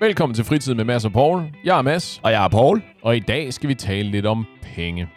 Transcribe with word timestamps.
Velkommen 0.00 0.34
til 0.34 0.44
Fritid 0.44 0.74
med 0.74 0.84
Mads 0.84 1.04
og 1.04 1.12
Paul. 1.12 1.42
Jeg 1.64 1.78
er 1.78 1.82
Mads, 1.82 2.20
Og 2.22 2.30
jeg 2.32 2.44
er 2.44 2.48
Paul. 2.48 2.82
og 3.02 3.16
i 3.16 3.20
dag 3.20 3.52
skal 3.52 3.68
vi 3.68 3.74
tale 3.74 4.10
lidt 4.10 4.26
om 4.26 4.46
penge. 4.62 5.08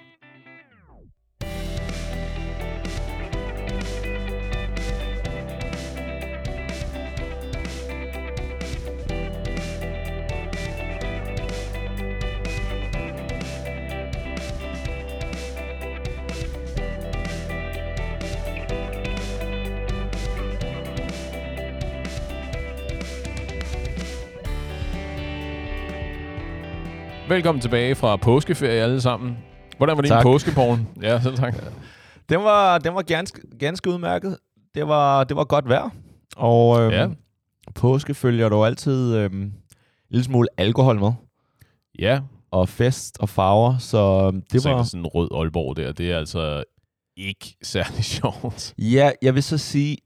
Velkommen 27.38 27.62
tilbage 27.62 27.96
fra 27.96 28.16
påskeferie 28.16 28.82
alle 28.82 29.02
sammen. 29.02 29.38
Hvordan 29.78 29.98
var 29.98 30.02
din 30.02 30.12
påske, 30.22 30.52
Paul? 30.52 30.78
Ja, 31.02 31.22
selv 31.22 31.36
tak. 31.36 31.56
Den 32.30 32.44
var, 32.44 32.78
den 32.78 32.96
var 32.96 33.02
ganske, 33.02 33.42
ganske 33.60 33.90
udmærket. 33.90 34.38
Det 34.76 34.88
var, 34.88 35.24
det 35.24 35.38
var 35.38 35.44
godt 35.44 35.70
vejr. 35.70 35.90
Og 36.38 36.82
øhm, 36.82 36.92
Ja. 36.92 37.08
påske 37.76 38.14
følger 38.14 38.50
du 38.50 38.64
altid 38.66 39.16
øhm, 39.16 39.42
en 39.42 39.54
lille 40.10 40.24
smule 40.24 40.48
alkohol 40.58 41.00
med. 41.00 41.12
Ja, 42.00 42.22
Og 42.52 42.70
fest 42.70 43.18
og 43.20 43.30
farver. 43.30 43.78
Så 43.78 44.32
øhm, 44.34 44.42
det 44.52 44.62
så 44.62 44.70
var... 44.70 44.84
sådan 44.84 45.00
en 45.00 45.06
rød 45.08 45.30
Aalborg 45.36 45.78
der, 45.78 45.92
det 45.92 46.12
er 46.12 46.18
altså 46.18 46.64
ikke 47.18 47.56
særlig 47.64 48.04
sjovt. 48.20 48.74
Ja, 48.78 49.12
jeg 49.22 49.36
vil 49.36 49.44
så 49.44 49.58
sige... 49.58 49.98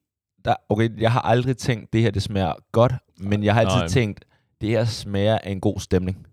Der, 0.45 0.53
okay, 0.69 0.89
jeg 1.01 1.11
har 1.11 1.21
aldrig 1.21 1.57
tænkt, 1.57 1.93
det 1.93 2.01
her 2.01 2.11
det 2.11 2.21
smager 2.21 2.53
godt. 2.71 2.93
Men 3.17 3.43
jeg 3.43 3.53
har 3.53 3.61
altid 3.61 3.77
Nej. 3.77 3.87
tænkt, 3.87 4.25
det 4.61 4.69
her 4.69 4.85
smager 4.85 5.37
af 5.43 5.51
en 5.51 5.61
god 5.61 5.79
stemning. 5.79 6.25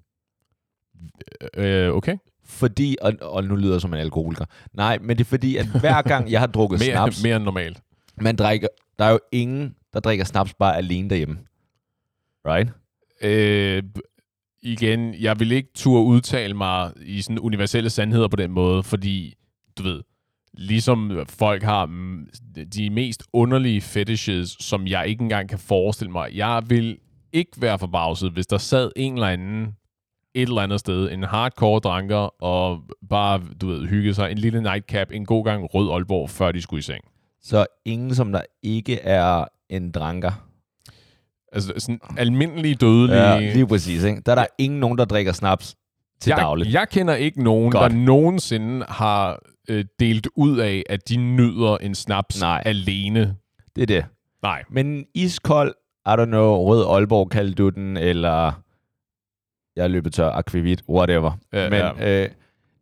Øh, 1.55 1.95
okay. 1.95 2.17
Fordi, 2.45 2.97
og, 3.01 3.13
og 3.23 3.45
nu 3.45 3.57
lyder 3.57 3.73
jeg 3.75 3.81
som 3.81 3.95
en 3.95 4.01
alkoholiker. 4.01 4.45
Nej, 4.73 4.99
men 4.99 5.19
det 5.19 5.25
er 5.25 5.29
fordi, 5.29 5.57
at 5.57 5.67
hver 5.67 6.03
gang 6.03 6.31
jeg 6.31 6.41
har 6.41 6.47
drukket 6.47 6.81
Mere, 6.87 6.93
snaps, 6.93 7.23
mere 7.23 7.37
end 7.37 7.45
normalt. 7.45 7.81
man 8.21 8.37
drikker, 8.37 8.69
der 8.99 9.05
er 9.05 9.11
jo 9.11 9.19
ingen, 9.33 9.75
der 9.93 10.01
drikker 10.01 10.25
snaps 10.25 10.55
bare 10.55 10.77
alene 10.77 11.11
derhjemme. 11.11 11.39
Right? 12.47 12.71
Øh, 13.23 13.83
igen, 14.63 15.15
jeg 15.21 15.41
vil 15.41 15.53
ikke 15.53 15.69
turde 15.75 16.05
udtale 16.05 16.55
mig 16.55 16.93
i 17.03 17.23
sådan 17.23 17.39
universelle 17.39 17.91
sandheder 17.91 18.29
på 18.29 18.37
den 18.37 18.51
måde, 18.51 18.83
fordi, 18.83 19.35
du 19.79 19.83
ved, 19.83 20.03
ligesom 20.55 21.25
folk 21.29 21.63
har 21.63 21.87
de 22.75 22.91
mest 22.91 23.23
underlige 23.33 23.81
fetishes, 23.81 24.57
som 24.61 24.87
jeg 24.87 25.09
ikke 25.09 25.23
engang 25.23 25.49
kan 25.49 25.59
forestille 25.59 26.13
mig. 26.13 26.31
Jeg 26.35 26.63
vil 26.69 26.99
ikke 27.33 27.51
være 27.57 27.79
forbavset, 27.79 28.33
hvis 28.33 28.47
der 28.47 28.59
sad 28.59 28.91
en 28.97 29.15
eller 29.15 29.27
anden 29.27 29.77
et 30.35 30.49
eller 30.49 30.61
andet 30.61 30.81
sted, 30.81 31.13
en 31.13 31.23
hardcore 31.23 31.81
dranker, 31.81 32.43
og 32.43 32.81
bare, 33.11 33.41
du 33.61 33.67
ved, 33.67 33.87
hygge 33.87 34.15
sig, 34.15 34.31
en 34.31 34.39
lille 34.39 34.63
nightcap, 34.63 35.09
en 35.11 35.27
god 35.27 35.45
gang 35.45 35.75
rød 35.75 35.91
Aalborg, 35.91 36.31
før 36.31 36.53
de 36.53 36.63
skulle 36.63 36.79
i 36.79 36.83
seng. 36.83 37.05
Så 37.43 37.67
ingen, 37.85 38.15
som 38.15 38.33
der 38.33 38.41
ikke 38.63 39.01
er 39.01 39.45
en 39.71 39.91
dranker. 39.91 40.49
Altså 41.53 41.73
sådan 41.79 42.01
almindelige 42.17 42.75
dødelige... 42.75 43.23
Ja, 43.23 43.53
lige 43.53 43.67
præcis. 43.67 44.05
Ikke? 44.05 44.23
Der 44.27 44.33
er 44.33 44.37
der 44.37 44.47
ingen 44.59 44.81
nogen, 44.81 44.99
der 44.99 45.05
drikker 45.05 45.33
snaps 45.33 45.77
til 46.21 46.31
jeg, 46.31 46.39
dagligt. 46.39 46.73
Jeg 46.73 46.89
kender 46.89 47.15
ikke 47.15 47.43
nogen, 47.43 47.73
Godt. 47.73 47.93
der 47.93 47.99
nogensinde 47.99 48.87
har 48.89 49.39
øh, 49.69 49.85
delt 50.01 50.29
ud 50.37 50.59
af, 50.59 50.83
at 50.89 51.09
de 51.09 51.17
nyder 51.17 51.77
en 51.77 51.95
snaps 51.95 52.41
Nej. 52.41 52.63
alene. 52.67 53.37
Det 53.77 53.83
er 53.83 53.87
det. 53.87 54.05
Nej. 54.43 54.63
Men 54.71 54.87
en 54.87 55.05
iskold, 55.15 55.75
I 56.07 56.11
don't 56.11 56.25
know, 56.25 56.57
rød 56.57 56.87
Aalborg 56.89 57.31
kaldte 57.31 57.55
du 57.55 57.69
den, 57.69 57.97
eller 57.97 58.53
jeg 59.79 59.85
er 59.85 59.89
løbet 59.89 60.13
tør, 60.13 60.31
akvavit, 60.31 60.83
whatever. 60.89 61.33
Ja, 61.53 61.71
Men 61.71 61.79
ja. 61.79 62.23
Øh, 62.25 62.31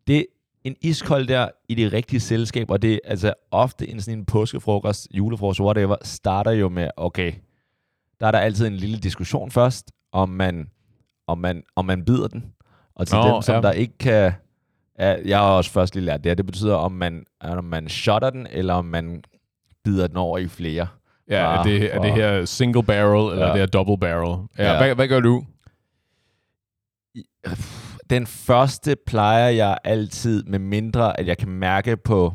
det 0.07 0.27
en 0.65 0.77
iskold 0.81 1.27
der 1.27 1.49
i 1.69 1.75
det 1.75 1.93
rigtige 1.93 2.21
selskab, 2.21 2.71
og 2.71 2.83
det 2.83 2.93
er 2.95 2.99
altså 3.05 3.35
ofte 3.51 3.89
en 3.91 4.01
sådan 4.01 4.19
en 4.19 4.25
påskefrokost, 4.25 5.09
julefrokost, 5.15 5.61
whatever, 5.61 5.97
starter 6.03 6.51
jo 6.51 6.69
med, 6.69 6.89
okay, 6.97 7.33
der 8.21 8.27
er 8.27 8.31
der 8.31 8.39
altid 8.39 8.67
en 8.67 8.73
lille 8.77 8.99
diskussion 8.99 9.51
først, 9.51 9.93
om 10.13 10.29
man, 10.29 10.69
om 11.27 11.39
man, 11.39 11.63
om 11.77 11.85
man 11.85 12.05
bider 12.05 12.29
den. 12.29 12.45
Og 12.95 13.07
til 13.07 13.17
Nå, 13.19 13.35
dem, 13.35 13.43
som 13.43 13.55
ja. 13.55 13.61
der 13.61 13.73
ikke 13.73 13.99
kan... 13.99 14.33
Ja, 14.99 15.17
jeg 15.25 15.39
har 15.39 15.51
også 15.51 15.71
først 15.71 15.95
lige 15.95 16.05
lært 16.05 16.25
det 16.25 16.31
her. 16.31 16.35
Det 16.35 16.47
betyder, 16.47 16.75
om 16.75 16.93
man, 16.93 17.25
om 17.41 17.65
man 17.65 17.89
shotter 17.89 18.31
den, 18.31 18.47
eller 18.51 18.75
om 18.75 18.85
man 18.85 19.23
bider 19.85 20.07
den 20.07 20.17
over 20.17 20.39
i 20.39 20.49
flere. 20.49 20.87
Ja, 21.31 21.37
er, 21.59 21.63
det, 21.63 21.95
er 21.95 22.01
det 22.03 22.13
her 22.13 22.45
single 22.45 22.83
barrel, 22.83 23.33
eller 23.33 23.47
Ja. 23.47 23.53
det 23.53 23.61
her 23.61 23.67
double 23.67 23.99
barrel? 23.99 24.47
Ja, 24.59 24.73
Ja. 24.73 24.79
Hvad, 24.79 24.95
hvad 24.95 25.09
gør 25.09 25.21
du? 25.21 25.45
Den 28.11 28.27
første 28.27 28.97
plejer 29.07 29.49
jeg 29.49 29.79
altid, 29.85 30.45
med 30.45 30.59
mindre 30.59 31.21
at 31.21 31.27
jeg 31.27 31.39
kan 31.39 31.49
mærke 31.49 31.97
på 31.97 32.33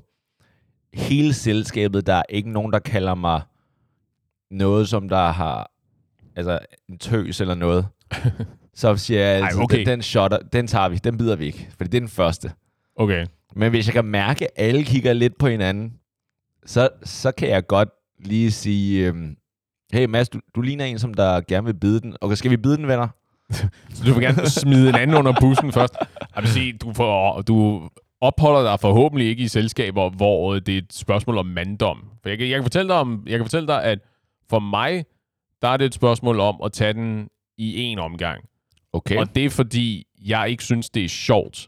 hele 0.93 1.33
selskabet, 1.33 2.07
der 2.07 2.13
er 2.13 2.23
ikke 2.29 2.51
nogen, 2.51 2.73
der 2.73 2.79
kalder 2.79 3.15
mig 3.15 3.41
noget, 4.51 4.89
som 4.89 5.09
der 5.09 5.31
har 5.31 5.71
altså 6.35 6.59
en 6.89 6.97
tøs 6.97 7.41
eller 7.41 7.55
noget. 7.55 7.87
Så 8.73 8.97
siger 8.97 9.19
jeg 9.19 9.29
altid, 9.29 9.57
Ej, 9.57 9.63
okay. 9.63 9.77
den, 9.77 9.87
den 9.87 10.01
shotter, 10.01 10.37
den 10.37 10.67
tager 10.67 10.89
vi, 10.89 10.95
den 10.95 11.17
bider 11.17 11.35
vi 11.35 11.45
ikke, 11.45 11.67
for 11.77 11.83
det 11.83 11.95
er 11.95 11.99
den 11.99 12.09
første. 12.09 12.51
Okay. 12.95 13.25
Men 13.55 13.69
hvis 13.69 13.87
jeg 13.87 13.93
kan 13.93 14.05
mærke, 14.05 14.45
at 14.45 14.65
alle 14.65 14.83
kigger 14.83 15.13
lidt 15.13 15.37
på 15.37 15.47
hinanden, 15.47 15.93
så, 16.65 16.89
så 17.03 17.31
kan 17.31 17.49
jeg 17.49 17.67
godt 17.67 17.89
lige 18.19 18.51
sige, 18.51 19.07
øhm, 19.07 19.35
hey 19.93 20.05
Mads, 20.05 20.29
du, 20.29 20.39
du 20.55 20.61
ligner 20.61 20.85
en, 20.85 20.99
som 20.99 21.13
der 21.13 21.41
gerne 21.41 21.65
vil 21.65 21.73
bide 21.73 22.01
den. 22.01 22.15
Okay, 22.21 22.35
skal 22.35 22.51
vi 22.51 22.57
bide 22.57 22.77
den, 22.77 22.87
venner? 22.87 23.07
Så 23.53 24.03
du 24.05 24.13
vil 24.13 24.21
gerne 24.21 24.49
smide 24.49 24.89
en 24.89 24.95
anden 24.95 25.17
under 25.17 25.33
bussen 25.39 25.71
først. 25.71 25.93
Jeg 26.35 26.43
vil 26.43 26.49
sige, 26.51 26.73
du, 26.73 26.93
får, 26.93 27.41
du 27.41 27.89
opholder 28.21 28.63
dig 28.71 28.79
forhåbentlig 28.79 29.27
ikke 29.27 29.43
i 29.43 29.47
selskaber, 29.47 30.09
hvor 30.09 30.59
det 30.59 30.73
er 30.73 30.77
et 30.77 30.93
spørgsmål 30.93 31.37
om 31.37 31.45
manddom. 31.45 32.03
For 32.21 32.29
jeg, 32.29 32.37
kan- 32.37 32.49
jeg, 32.49 32.55
kan 32.57 32.63
fortælle 32.63 32.89
dig 32.89 32.97
om, 32.97 33.23
jeg 33.27 33.37
kan 33.39 33.45
fortælle 33.45 33.67
dig, 33.67 33.83
at 33.83 33.99
for 34.49 34.59
mig, 34.59 35.05
der 35.61 35.67
er 35.67 35.77
det 35.77 35.85
et 35.85 35.93
spørgsmål 35.93 36.39
om 36.39 36.55
at 36.65 36.71
tage 36.71 36.93
den 36.93 37.27
i 37.57 37.81
en 37.81 37.99
omgang. 37.99 38.43
Okay. 38.93 39.17
Og 39.17 39.35
det 39.35 39.45
er 39.45 39.49
fordi, 39.49 40.05
jeg 40.25 40.49
ikke 40.49 40.63
synes, 40.63 40.89
det 40.89 41.05
er 41.05 41.09
sjovt. 41.09 41.67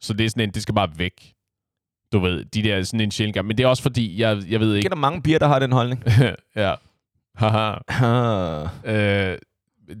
Så 0.00 0.12
det 0.12 0.24
er 0.26 0.30
sådan 0.30 0.42
en, 0.48 0.50
det 0.54 0.62
skal 0.62 0.74
bare 0.74 0.88
væk. 0.96 1.32
Du 2.12 2.18
ved, 2.18 2.44
de 2.44 2.62
der 2.62 2.82
sådan 2.82 3.00
en 3.00 3.10
sjældent. 3.10 3.46
Men 3.46 3.58
det 3.58 3.64
er 3.64 3.68
også 3.68 3.82
fordi, 3.82 4.20
jeg, 4.20 4.42
jeg 4.48 4.60
ved 4.60 4.68
Ikke 4.68 4.76
ikke... 4.78 4.86
er 4.86 4.88
der 4.88 4.96
mange 4.96 5.22
piger, 5.22 5.38
der 5.38 5.48
har 5.48 5.58
den 5.58 5.72
holdning. 5.72 6.04
ja. 6.56 6.74
Haha. 7.36 7.74
Øh, 9.32 9.38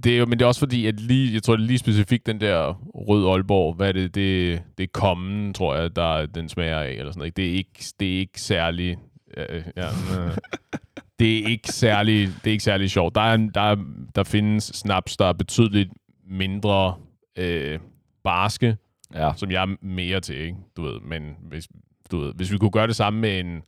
det 0.04 0.14
er 0.14 0.18
jo, 0.18 0.26
men 0.26 0.38
det 0.38 0.44
er 0.44 0.48
også 0.48 0.60
fordi, 0.60 0.86
at 0.86 1.00
lige, 1.00 1.34
jeg 1.34 1.42
tror, 1.42 1.56
det 1.56 1.62
er 1.62 1.66
lige 1.66 1.78
specifikt 1.78 2.26
den 2.26 2.40
der 2.40 2.74
rød 2.94 3.28
Aalborg, 3.28 3.74
hvad 3.74 3.88
er 3.88 3.92
det, 3.92 4.14
det, 4.14 4.62
det 4.78 4.84
er 4.84 4.88
kommen, 4.92 5.54
tror 5.54 5.76
jeg, 5.76 5.96
der 5.96 6.26
den 6.26 6.48
smager 6.48 6.78
af, 6.78 6.90
eller 6.90 7.12
sådan 7.12 7.18
noget. 7.18 7.36
Det 7.36 7.48
er 7.48 7.52
ikke, 7.52 7.84
det 8.00 8.14
er 8.14 8.18
ikke 8.18 8.40
særlig, 8.40 8.96
øh, 9.36 9.62
ja, 9.76 9.86
øh, 9.86 10.36
det 11.18 11.38
er 11.38 11.48
ikke 11.48 11.68
særlig, 11.68 12.28
det 12.44 12.46
er 12.46 12.52
ikke 12.52 12.64
særlig 12.64 12.90
sjovt. 12.90 13.14
Der, 13.14 13.20
er, 13.20 13.36
der, 13.36 13.60
er, 13.60 13.76
der 14.14 14.22
findes 14.22 14.64
snaps, 14.64 15.16
der 15.16 15.26
er 15.26 15.32
betydeligt 15.32 15.90
mindre 16.30 16.94
øh, 17.36 17.78
barske, 18.24 18.76
ja. 19.14 19.32
som 19.36 19.50
jeg 19.50 19.62
er 19.62 19.76
mere 19.82 20.20
til, 20.20 20.40
ikke? 20.40 20.56
Du 20.76 20.82
ved, 20.82 21.00
men 21.00 21.22
hvis, 21.48 21.68
du 22.10 22.18
ved, 22.18 22.32
hvis 22.34 22.52
vi 22.52 22.58
kunne 22.58 22.70
gøre 22.70 22.86
det 22.86 22.96
samme 22.96 23.20
med 23.20 23.40
en 23.40 23.62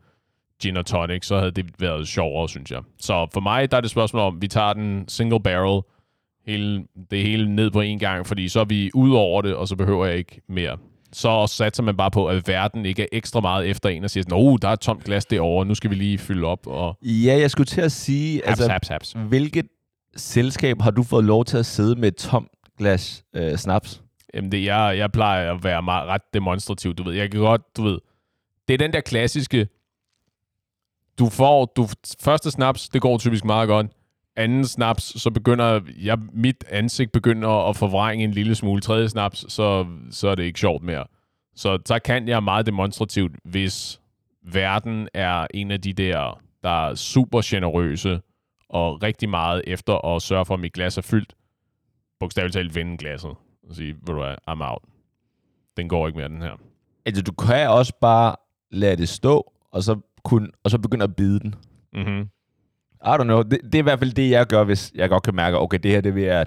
gin 0.63 0.77
og 0.77 0.87
tonic, 0.87 1.27
så 1.27 1.39
havde 1.39 1.51
det 1.51 1.67
været 1.79 2.09
sjovere, 2.09 2.49
synes 2.49 2.71
jeg. 2.71 2.83
Så 2.99 3.27
for 3.33 3.41
mig, 3.41 3.71
der 3.71 3.77
er 3.77 3.81
det 3.81 3.87
et 3.87 3.91
spørgsmål 3.91 4.23
om, 4.23 4.43
vi 4.43 4.49
tager 4.49 4.73
den 4.73 5.09
single 5.09 5.43
barrel, 5.43 5.83
hele, 6.47 6.85
det 7.11 7.23
hele 7.23 7.55
ned 7.55 7.71
på 7.71 7.81
en 7.81 7.99
gang, 7.99 8.27
fordi 8.27 8.49
så 8.49 8.61
er 8.61 8.65
vi 8.65 8.91
ud 8.95 9.11
over 9.13 9.43
det, 9.43 9.55
og 9.55 9.69
så 9.69 9.77
behøver 9.77 10.07
jeg 10.07 10.17
ikke 10.17 10.41
mere. 10.49 10.79
Så 11.13 11.47
satser 11.47 11.83
man 11.83 11.97
bare 11.97 12.11
på, 12.11 12.27
at 12.29 12.49
verden 12.49 12.87
ikke 12.87 13.03
er 13.03 13.07
ekstra 13.13 13.41
meget 13.41 13.67
efter 13.69 13.89
en 13.89 14.05
og 14.05 14.11
siger 14.11 14.25
oh, 14.33 14.59
der 14.63 14.69
er 14.69 14.73
et 14.73 14.81
tomt 14.81 15.05
glas 15.05 15.27
derovre, 15.27 15.67
nu 15.67 15.75
skal 15.75 15.91
vi 15.91 15.95
lige 15.95 16.19
fylde 16.19 16.47
op, 16.47 16.67
og 16.67 16.99
Ja, 17.03 17.39
jeg 17.41 17.51
skulle 17.51 17.67
til 17.67 17.81
at 17.81 17.93
sige, 17.93 18.43
haps, 18.47 18.61
altså, 18.61 18.73
haps, 18.73 18.89
haps. 18.89 19.13
hvilket 19.29 19.67
selskab 20.17 20.81
har 20.81 20.91
du 20.91 21.03
fået 21.03 21.25
lov 21.25 21.45
til 21.45 21.57
at 21.57 21.67
sidde 21.67 21.97
med 22.01 22.09
et 22.09 22.17
tomt 22.17 22.49
glas 22.79 23.25
øh, 23.35 23.57
snaps? 23.57 24.03
Jamen, 24.35 24.53
det, 24.53 24.65
jeg, 24.65 24.95
jeg 24.99 25.13
plejer 25.13 25.55
at 25.55 25.65
være 25.65 25.83
meget, 25.83 26.09
ret 26.09 26.23
demonstrativ, 26.35 26.95
du 26.95 27.03
ved. 27.03 27.15
Jeg 27.15 27.31
kan 27.31 27.41
godt, 27.41 27.63
du 27.77 27.83
ved, 27.83 27.99
det 28.69 28.75
er 28.75 28.79
den 28.79 28.93
der 28.93 29.01
klassiske, 29.01 29.69
du 31.19 31.29
får, 31.29 31.65
du, 31.77 31.89
første 32.21 32.51
snaps, 32.51 32.89
det 32.89 33.01
går 33.01 33.19
typisk 33.19 33.45
meget 33.45 33.69
godt. 33.69 33.87
Anden 34.37 34.65
snaps, 34.65 35.23
så 35.23 35.31
begynder 35.31 35.81
jeg, 36.03 36.19
mit 36.33 36.65
ansigt 36.71 37.13
begynder 37.13 37.69
at 37.69 37.77
forvrænge 37.77 38.25
en 38.25 38.31
lille 38.31 38.55
smule. 38.55 38.81
Tredje 38.81 39.09
snaps, 39.09 39.53
så, 39.53 39.87
så 40.11 40.29
er 40.29 40.35
det 40.35 40.43
ikke 40.43 40.61
sjovt 40.61 40.83
mere. 40.83 41.05
Så 41.55 41.79
så 41.87 41.99
kan 41.99 42.29
jeg 42.29 42.43
meget 42.43 42.67
demonstrativt, 42.67 43.33
hvis 43.45 44.01
verden 44.43 45.09
er 45.15 45.47
en 45.55 45.71
af 45.71 45.81
de 45.81 45.93
der, 45.93 46.41
der 46.63 46.89
er 46.89 46.95
super 46.95 47.41
generøse 47.45 48.21
og 48.69 49.03
rigtig 49.03 49.29
meget 49.29 49.63
efter 49.67 50.07
at 50.07 50.23
sørge 50.23 50.45
for, 50.45 50.55
at 50.55 50.61
mit 50.61 50.73
glas 50.73 50.99
er 50.99 51.03
fyldt, 51.03 51.35
bogstaveligt 52.21 52.55
talt 52.55 52.75
vende 52.75 52.97
glasset 52.97 53.31
og 53.69 53.75
sige, 53.75 53.95
ved 53.95 54.15
du 54.15 54.23
hvad, 54.23 54.35
I'm 54.51 54.63
out. 54.63 54.83
Den 55.77 55.89
går 55.89 56.07
ikke 56.07 56.19
mere, 56.19 56.29
den 56.29 56.43
her. 56.43 56.57
Altså, 57.07 57.23
du 57.23 57.33
kan 57.33 57.69
også 57.71 57.93
bare 58.01 58.37
lade 58.71 58.97
det 58.97 59.09
stå, 59.09 59.53
og 59.71 59.83
så, 59.83 60.01
kun, 60.25 60.51
og 60.65 60.71
så 60.71 60.79
begynde 60.79 61.05
at 61.05 61.17
bide 61.17 61.41
den. 61.41 61.55
Mm-hmm. 61.93 62.29
I 63.05 63.09
don't 63.09 63.23
know. 63.23 63.43
Det, 63.43 63.59
det 63.65 63.75
er 63.75 63.79
i 63.79 63.83
hvert 63.83 63.99
fald 63.99 64.13
det, 64.13 64.31
jeg 64.31 64.47
gør, 64.47 64.65
hvis 64.65 64.93
jeg 64.95 65.09
godt 65.09 65.23
kan 65.23 65.35
mærke, 65.35 65.59
okay, 65.59 65.79
det 65.83 65.91
her, 65.91 66.01
det 66.01 66.15
vil 66.15 66.23
jeg 66.23 66.47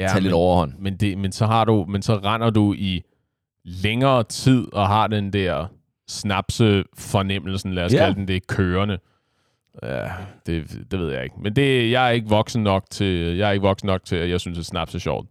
ja, 0.00 0.06
tage 0.06 0.20
lidt 0.20 0.24
men, 0.32 0.34
overhånd. 0.34 0.72
men, 0.78 0.96
det, 0.96 1.18
men, 1.18 1.32
så 1.32 1.46
har 1.46 1.64
du, 1.64 1.84
men 1.88 2.02
så 2.02 2.14
render 2.16 2.50
du 2.50 2.74
i 2.78 3.02
længere 3.64 4.22
tid 4.24 4.66
og 4.72 4.86
har 4.88 5.06
den 5.06 5.32
der 5.32 5.66
snapse 6.08 6.84
fornemmelsen, 6.98 7.72
lad 7.74 7.84
os 7.84 7.92
Ja. 7.94 7.98
kalde 7.98 8.14
den 8.14 8.28
det, 8.28 8.46
kørende. 8.46 8.98
Ja, 9.82 10.04
det, 10.46 10.64
det 10.90 10.98
ved 11.00 11.12
jeg 11.12 11.24
ikke. 11.24 11.36
Men 11.42 11.56
det, 11.56 11.90
jeg 11.90 12.06
er 12.06 12.10
ikke 12.10 12.28
voksen 12.28 12.62
nok 12.62 12.84
til, 12.90 13.36
jeg 13.36 13.48
er 13.48 13.52
ikke 13.52 13.62
voksen 13.62 13.86
nok 13.86 14.04
til, 14.04 14.16
at 14.16 14.30
jeg 14.30 14.40
synes, 14.40 14.58
at 14.58 14.64
snaps 14.66 14.94
er 14.94 14.98
sjovt. 14.98 15.28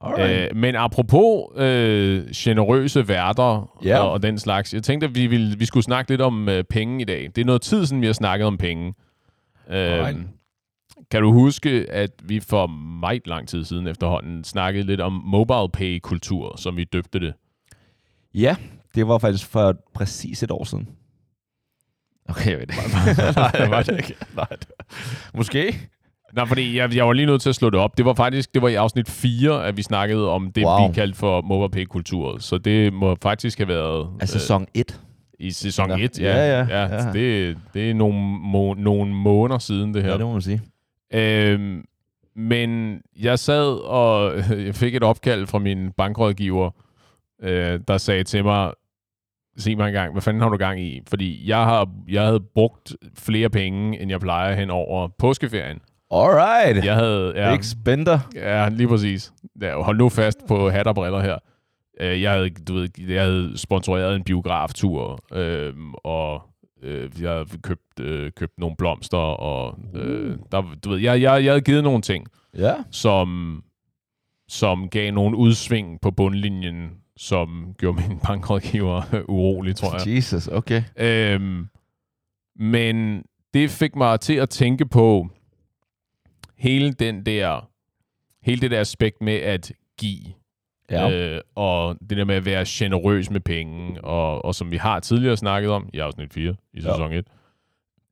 Alright. 0.00 0.50
Øh, 0.50 0.56
men 0.56 0.74
apropos 0.76 1.44
øh, 1.56 2.24
generøse 2.34 3.08
værter 3.08 3.78
Ja. 3.84 3.98
og, 3.98 4.10
og 4.12 4.22
den 4.22 4.38
slags, 4.38 4.74
jeg 4.74 4.82
tænkte, 4.82 5.06
at 5.06 5.14
vi, 5.14 5.26
ville, 5.26 5.58
vi 5.58 5.64
skulle 5.64 5.84
snakke 5.84 6.10
lidt 6.10 6.20
om 6.20 6.48
øh, 6.48 6.64
penge 6.64 7.00
i 7.00 7.04
dag. 7.04 7.30
Det 7.36 7.38
er 7.40 7.44
noget 7.44 7.62
tid 7.62 7.86
siden, 7.86 8.02
vi 8.02 8.06
har 8.06 8.12
snakket 8.12 8.46
om 8.46 8.58
penge. 8.58 8.94
Øh, 9.70 9.76
Alright. 9.92 10.18
kan 11.10 11.22
du 11.22 11.32
huske, 11.32 11.86
at 11.90 12.10
vi 12.24 12.40
for 12.40 12.66
meget 13.00 13.26
lang 13.26 13.48
tid 13.48 13.64
siden 13.64 13.86
efterhånden 13.86 14.44
snakkede 14.44 14.86
lidt 14.86 15.00
om 15.00 15.12
mobile 15.24 15.68
pay-kultur, 15.72 16.56
som 16.56 16.76
vi 16.76 16.84
døbte 16.84 17.20
det? 17.20 17.34
Ja, 18.34 18.56
det 18.94 19.08
var 19.08 19.18
faktisk 19.18 19.46
for 19.46 19.76
præcis 19.94 20.42
et 20.42 20.50
år 20.50 20.64
siden. 20.64 20.88
Okay, 22.28 22.50
jeg 22.50 22.58
ved 22.58 22.66
det. 22.66 22.74
Nej, 23.36 23.68
var 23.68 23.82
det 23.82 23.96
ikke. 23.96 24.14
Nej, 24.36 24.46
det 24.50 24.66
Måske. 25.34 25.88
Nej, 26.34 26.46
fordi 26.46 26.76
jeg, 26.76 26.94
jeg 26.96 27.06
var 27.06 27.12
lige 27.12 27.26
nødt 27.26 27.42
til 27.42 27.48
at 27.48 27.54
slå 27.54 27.70
det 27.70 27.80
op. 27.80 27.98
Det 27.98 28.04
var 28.04 28.14
faktisk 28.14 28.54
det 28.54 28.62
var 28.62 28.68
i 28.68 28.74
afsnit 28.74 29.08
4, 29.10 29.66
at 29.66 29.76
vi 29.76 29.82
snakkede 29.82 30.28
om 30.30 30.52
det, 30.52 30.64
Wow. 30.64 30.88
vi 30.88 30.94
kaldte 30.94 31.18
for 31.18 31.40
mobile 31.40 31.70
pay-kultur. 31.70 32.38
Så 32.38 32.58
det 32.58 32.92
må 32.92 33.16
faktisk 33.22 33.58
have 33.58 33.68
været 33.68 34.08
Altså 34.20 34.38
sæson 34.38 34.66
1. 34.74 35.00
i 35.42 35.50
sæson 35.50 35.90
Ja. 35.90 36.04
1. 36.04 36.20
Ja, 36.20 36.36
Ja, 36.36 36.60
ja, 36.60 36.66
ja. 36.86 36.94
ja. 36.94 37.12
Det, 37.12 37.58
det 37.74 37.90
er 37.90 37.94
nogle, 37.94 38.18
må, 38.40 38.74
nogle 38.74 39.14
måneder 39.14 39.58
siden, 39.58 39.94
det 39.94 40.02
her. 40.02 40.10
Ja, 40.10 40.16
det 40.18 40.26
må 40.26 40.32
man 40.32 40.42
sige. 40.42 40.60
Øhm, 41.14 41.84
men 42.36 43.00
jeg 43.20 43.38
sad 43.38 43.84
og 43.84 44.32
jeg 44.66 44.74
fik 44.74 44.94
et 44.94 45.02
opkald 45.02 45.46
fra 45.46 45.58
min 45.58 45.92
bankrådgiver, 45.92 46.70
øh, 47.42 47.80
der 47.88 47.98
sagde 47.98 48.24
til 48.24 48.44
mig, 48.44 48.72
sig 49.56 49.76
mig 49.76 49.86
engang, 49.88 50.12
hvad 50.12 50.22
fanden 50.22 50.42
har 50.42 50.48
du 50.48 50.56
gang 50.56 50.80
i? 50.80 51.00
Fordi 51.08 51.48
jeg, 51.48 51.64
har, 51.64 51.88
jeg 52.08 52.22
havde 52.22 52.40
brugt 52.54 52.96
flere 53.18 53.50
penge, 53.50 54.00
end 54.00 54.10
jeg 54.10 54.20
plejer 54.20 54.54
hen 54.54 54.70
over 54.70 55.08
påskeferien. 55.18 55.78
Alright. 56.10 56.84
Jeg 56.84 56.94
havde, 56.94 57.32
ja, 57.36 57.56
Big 57.56 57.64
spender. 57.64 58.18
ja 58.34 58.68
lige 58.68 58.88
præcis. 58.88 59.32
Ja, 59.62 59.82
hold 59.82 59.98
nu 59.98 60.08
fast 60.08 60.38
på 60.48 60.70
hat 60.70 60.86
og 60.86 60.94
briller 60.94 61.20
her. 61.20 61.38
Øh, 62.02 62.22
jeg 62.22 62.32
havde, 62.32 62.50
du 62.50 62.74
ved, 62.74 62.88
jeg 62.98 63.22
havde 63.22 63.58
sponsoreret 63.58 64.16
en 64.16 64.24
biograftur, 64.24 65.18
øh, 65.32 65.74
og 66.04 66.42
øh, 66.82 67.10
jeg 67.20 67.30
havde 67.30 67.46
købt, 67.62 68.00
øh, 68.00 68.32
købt 68.32 68.58
nogle 68.58 68.76
blomster, 68.76 69.18
og 69.18 69.78
øh, 69.94 70.36
der, 70.52 70.62
du 70.84 70.90
ved, 70.90 70.98
jeg, 70.98 71.20
jeg, 71.22 71.44
jeg 71.44 71.52
havde 71.52 71.60
givet 71.60 71.84
nogle 71.84 72.02
ting 72.02 72.26
Ja. 72.58 72.74
som, 72.90 73.62
som 74.48 74.88
gav 74.88 75.12
nogle 75.12 75.36
udsving 75.36 76.00
på 76.00 76.10
bundlinjen, 76.10 76.90
som 77.16 77.74
gjorde 77.78 78.08
min 78.08 78.18
bankrådgiver 78.26 79.02
urolig, 79.28 79.76
tror 79.76 80.08
jeg. 80.08 80.16
Jesus, 80.16 80.48
okay. 80.48 80.82
Øhm, 80.96 81.66
men 82.56 83.24
det 83.54 83.70
fik 83.70 83.96
mig 83.96 84.20
til 84.20 84.34
at 84.34 84.48
tænke 84.50 84.86
på 84.86 85.28
hele 86.58 86.92
den 86.92 87.26
der, 87.26 87.68
hele 88.42 88.60
det 88.60 88.70
der 88.70 88.80
aspekt 88.80 89.20
med 89.22 89.34
at 89.36 89.72
give, 89.98 90.24
Ja. 90.92 91.34
øh, 91.34 91.40
og 91.54 91.96
det 92.10 92.18
der 92.18 92.24
med 92.24 92.34
at 92.34 92.44
være 92.44 92.64
generøs 92.68 93.30
med 93.30 93.40
penge, 93.40 94.04
og, 94.04 94.44
og 94.44 94.54
som 94.54 94.70
vi 94.70 94.76
har 94.76 95.00
tidligere 95.00 95.36
snakket 95.36 95.70
om 95.70 95.88
i 95.92 95.98
afsnit 95.98 96.32
4 96.34 96.50
i 96.50 96.54
Ja. 96.74 96.80
sæson 96.80 97.12
1, 97.12 97.26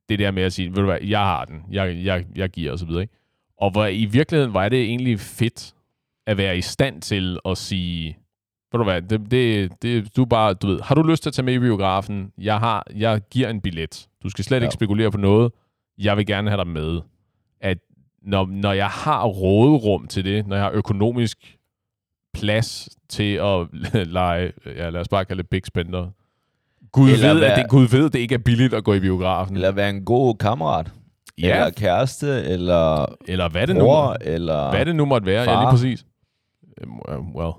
det 0.09 0.19
der 0.19 0.31
med 0.31 0.43
at 0.43 0.53
sige, 0.53 0.69
ved 0.69 0.75
du 0.75 0.85
hvad, 0.85 0.97
jeg 1.01 1.19
har 1.19 1.45
den, 1.45 1.61
jeg, 1.71 2.05
jeg, 2.05 2.25
jeg 2.35 2.49
giver 2.49 2.71
og 2.71 2.79
så 2.79 2.85
videre, 2.85 3.01
ikke? 3.01 3.13
Og 3.57 3.71
hvor 3.71 3.85
i 3.85 4.05
virkeligheden 4.05 4.53
var 4.53 4.69
det 4.69 4.81
egentlig 4.83 5.19
fedt 5.19 5.73
at 6.27 6.37
være 6.37 6.57
i 6.57 6.61
stand 6.61 7.01
til 7.01 7.39
at 7.45 7.57
sige, 7.57 8.17
ved 8.71 8.77
du 8.77 8.83
hvad, 8.83 9.01
det, 9.01 9.31
det, 9.31 9.71
det, 9.81 10.15
du 10.15 10.25
bare, 10.25 10.53
du 10.53 10.67
ved, 10.67 10.81
har 10.81 10.95
du 10.95 11.03
lyst 11.03 11.23
til 11.23 11.29
at 11.29 11.33
tage 11.33 11.45
med 11.45 11.53
i 11.53 11.59
biografen? 11.59 12.31
Jeg, 12.37 12.59
har, 12.59 12.87
jeg 12.95 13.21
giver 13.31 13.49
en 13.49 13.61
billet. 13.61 14.07
Du 14.23 14.29
skal 14.29 14.43
slet 14.45 14.57
Ja. 14.59 14.63
ikke 14.63 14.73
spekulere 14.73 15.11
på 15.11 15.17
noget. 15.17 15.51
Jeg 15.97 16.17
vil 16.17 16.25
gerne 16.25 16.49
have 16.49 16.57
dig 16.63 16.67
med. 16.67 17.01
At 17.61 17.77
når, 18.21 18.45
når 18.45 18.71
jeg 18.73 18.87
har 18.87 19.25
råderum 19.25 20.07
til 20.07 20.25
det, 20.25 20.47
når 20.47 20.55
jeg 20.55 20.65
har 20.65 20.71
økonomisk 20.71 21.57
plads 22.33 22.89
til 23.09 23.33
at 23.33 23.67
lege, 24.07 24.51
ja, 24.65 24.89
lad 24.89 25.01
os 25.01 25.07
bare 25.07 25.25
kalde 25.25 25.41
det 25.43 25.49
big 25.49 25.65
spender. 25.65 26.07
Gud 26.91 27.09
Eller 27.09 27.33
ved, 27.33 27.35
at 27.43 27.49
være- 27.49 27.59
det, 27.61 27.69
Gud 27.69 27.87
ved, 27.87 28.05
at 28.05 28.13
det 28.13 28.19
ikke 28.19 28.35
er 28.35 28.39
billigt 28.39 28.73
at 28.73 28.83
gå 28.83 28.93
i 28.93 28.99
biografen. 28.99 29.55
Eller 29.55 29.71
være 29.71 29.89
en 29.89 30.05
god 30.05 30.35
kammerat. 30.35 30.91
ja, 31.37 31.55
Eller 31.55 31.69
kæreste, 31.69 32.43
eller 32.43 33.05
eller 33.27 33.49
hvad 33.49 33.67
det, 33.67 33.75
nu, 33.75 33.81
bror, 33.83 34.17
eller... 34.21 34.69
hvad 34.71 34.85
det 34.85 34.95
nu 34.95 35.05
måtte 35.05 35.27
være. 35.27 35.41
Ja, 35.43 35.47
Far. 35.55 35.61
lige 35.61 35.71
præcis. 35.71 36.05
Um, 37.17 37.35
Well, 37.35 37.51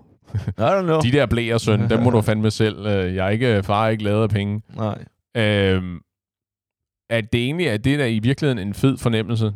I 0.49 0.61
don't 0.61 0.83
know. 0.83 1.01
de 1.01 1.13
der 1.13 1.27
blæer, 1.27 1.59
søn, 1.59 1.91
dem 1.91 2.01
må 2.01 2.11
du 2.11 2.21
fandme 2.31 2.51
selv. 2.51 2.87
Øh, 2.87 3.15
Jeg 3.15 3.27
er 3.27 3.31
ikke, 3.31 3.63
far 3.63 3.87
er 3.87 3.89
ikke 3.91 4.05
lavet 4.05 4.23
af 4.23 4.29
penge. 4.31 4.63
Nej. 4.77 5.05
Øhm, 5.37 5.99
at 7.11 7.33
det 7.33 7.45
egentlig 7.45 7.67
er 7.67 7.77
det 7.77 7.99
der 7.99 8.05
i 8.07 8.19
virkeligheden 8.19 8.69
en 8.69 8.75
fed 8.75 8.99
fornemmelse. 8.99 9.53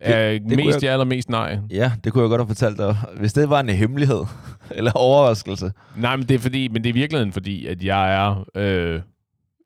Det, 0.00 0.08
det 0.08 0.42
kunne 0.42 0.56
mest 0.56 0.74
jeg- 0.74 0.82
ja 0.88 0.92
eller 0.92 1.04
mest 1.04 1.28
nej. 1.28 1.58
Ja, 1.70 1.92
det 2.04 2.12
kunne 2.12 2.22
jeg 2.22 2.28
godt 2.28 2.40
have 2.40 2.48
fortalt 2.48 2.78
dig. 2.78 2.96
Hvis 3.18 3.32
det 3.32 3.50
var 3.50 3.60
en 3.60 3.68
hemmelighed, 3.68 4.20
eller 4.76 4.92
overraskelse. 4.92 5.72
Nej, 5.96 6.16
men 6.16 6.26
det 6.28 6.34
er 6.34 6.38
fordi, 6.38 6.68
men 6.68 6.84
det 6.84 6.90
er 6.90 6.94
i 6.94 6.98
virkeligheden 6.98 7.32
fordi, 7.32 7.66
at 7.66 7.84
jeg 7.84 8.14
er 8.14 8.44
øh, 8.56 9.02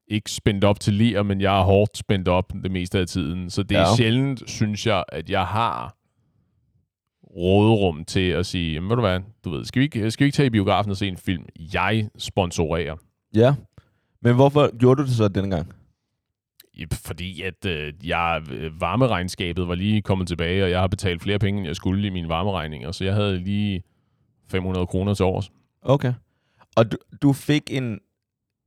ikke 0.09 0.31
spændt 0.31 0.65
op 0.65 0.81
til 0.81 0.93
lir, 0.95 1.23
men 1.23 1.41
jeg 1.41 1.59
er 1.61 1.63
hårdt 1.65 1.99
spændt 1.99 2.29
op 2.29 2.53
det 2.63 2.71
meste 2.71 2.99
af 2.99 3.07
tiden. 3.07 3.51
Så 3.51 3.63
det 3.63 3.77
er 3.77 3.81
Ja. 3.81 3.97
sjældent, 3.97 4.43
synes 4.47 4.87
jeg, 4.87 5.05
at 5.09 5.31
jeg 5.31 5.45
har 5.47 5.95
råderum 7.37 8.05
til 8.05 8.29
at 8.31 8.47
sige, 8.47 8.73
jamen 8.75 8.89
ved 8.91 8.97
du 8.97 9.03
hvad, 9.03 9.21
du 9.45 9.51
ved, 9.51 9.65
skal 9.65 9.81
vi, 9.81 9.85
ikke, 9.85 10.11
skal 10.11 10.25
vi 10.25 10.27
ikke 10.27 10.37
tage 10.37 10.47
i 10.47 10.51
biografen 10.51 10.91
og 10.91 10.97
se 10.97 11.09
en 11.09 11.17
film, 11.17 11.45
jeg 11.75 12.09
sponsorerer? 12.19 12.95
Ja. 13.35 13.55
Men 14.23 14.35
hvorfor 14.35 14.77
gjorde 14.79 15.03
du 15.03 15.07
det 15.09 15.17
så 15.17 15.29
denne 15.29 15.51
gang? 15.57 15.67
Ja, 15.67 15.73
Fordi 16.93 17.43
at 17.43 17.67
øh, 17.67 17.93
jeg, 18.05 18.43
øh, 18.51 18.81
varmeregnskabet 18.81 19.69
var 19.69 19.75
lige 19.75 20.03
kommet 20.03 20.29
tilbage, 20.29 20.65
og 20.65 20.71
jeg 20.71 20.81
har 20.81 20.87
betalt 20.87 21.23
flere 21.23 21.39
penge, 21.39 21.59
end 21.59 21.67
jeg 21.67 21.77
skulle 21.77 22.07
i 22.07 22.11
mine 22.11 22.29
varmeregninger, 22.29 22.93
så 22.93 23.05
jeg 23.05 23.15
havde 23.15 23.39
lige 23.39 23.83
500 24.49 24.87
kroner 24.87 25.15
til 25.15 25.25
års. 25.25 25.51
Okay. 25.83 26.13
Og 26.77 26.93
du, 26.93 26.97
du 27.23 27.33
fik 27.33 27.63
en, 27.71 27.99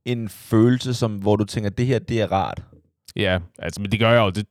en 0.04 0.28
følelse, 0.28 0.94
som, 0.94 1.16
hvor 1.16 1.36
du 1.36 1.44
tænker, 1.44 1.70
det 1.70 1.86
her, 1.86 1.98
det 1.98 2.20
er 2.20 2.32
rart. 2.32 2.62
Ja, 3.16 3.38
altså, 3.58 3.80
men 3.80 3.92
det 3.92 4.00
gør 4.00 4.10
jeg 4.10 4.20
jo. 4.20 4.30
Det, 4.30 4.46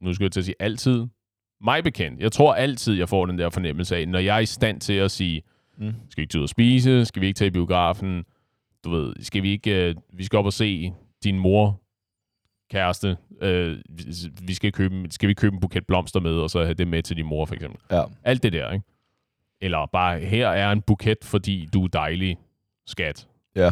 nu 0.00 0.14
skal 0.14 0.24
jeg 0.24 0.32
til 0.32 0.40
at 0.40 0.44
sige 0.44 0.54
altid. 0.60 1.06
Mig 1.60 1.84
bekendt. 1.84 2.20
Jeg 2.20 2.32
tror 2.32 2.54
altid, 2.54 2.94
jeg 2.94 3.08
får 3.08 3.26
den 3.26 3.38
der 3.38 3.50
fornemmelse 3.50 3.96
af, 3.96 4.08
når 4.08 4.18
jeg 4.18 4.36
er 4.36 4.40
i 4.40 4.46
stand 4.46 4.80
til 4.80 4.92
at 4.92 5.10
sige, 5.10 5.42
Mm. 5.80 5.94
skal 6.10 6.20
vi 6.20 6.22
ikke 6.22 6.32
tage 6.32 6.40
ud 6.40 6.44
og 6.44 6.48
spise? 6.48 7.04
Skal 7.04 7.22
vi 7.22 7.26
ikke 7.26 7.38
tage 7.38 7.48
i 7.48 7.50
biografen? 7.50 8.24
Du 8.84 8.90
ved, 8.90 9.12
skal 9.20 9.42
vi 9.42 9.50
ikke, 9.50 9.88
øh, 9.88 9.94
vi 10.12 10.24
skal 10.24 10.38
op 10.38 10.44
og 10.46 10.52
se 10.52 10.92
din 11.24 11.38
mor, 11.38 11.80
kæreste, 12.70 13.16
øh, 13.42 13.78
vi- 14.42 14.54
skal, 14.54 14.72
købe, 14.72 15.06
skal 15.10 15.28
vi 15.28 15.34
købe 15.34 15.54
en 15.54 15.60
buket 15.60 15.86
blomster 15.86 16.20
med, 16.20 16.32
og 16.32 16.50
så 16.50 16.62
have 16.62 16.74
det 16.74 16.88
med 16.88 17.02
til 17.02 17.16
din 17.16 17.26
mor, 17.26 17.44
for 17.46 17.54
eksempel. 17.54 17.80
Ja. 17.90 18.02
Alt 18.24 18.42
det 18.42 18.52
der, 18.52 18.72
ikke? 18.72 18.84
Eller 19.60 19.86
bare, 19.92 20.18
her 20.20 20.48
er 20.48 20.72
en 20.72 20.82
buket, 20.82 21.18
fordi 21.22 21.68
du 21.72 21.84
er 21.84 21.88
dejlig, 21.88 22.36
skat. 22.86 23.28
Ja. 23.56 23.70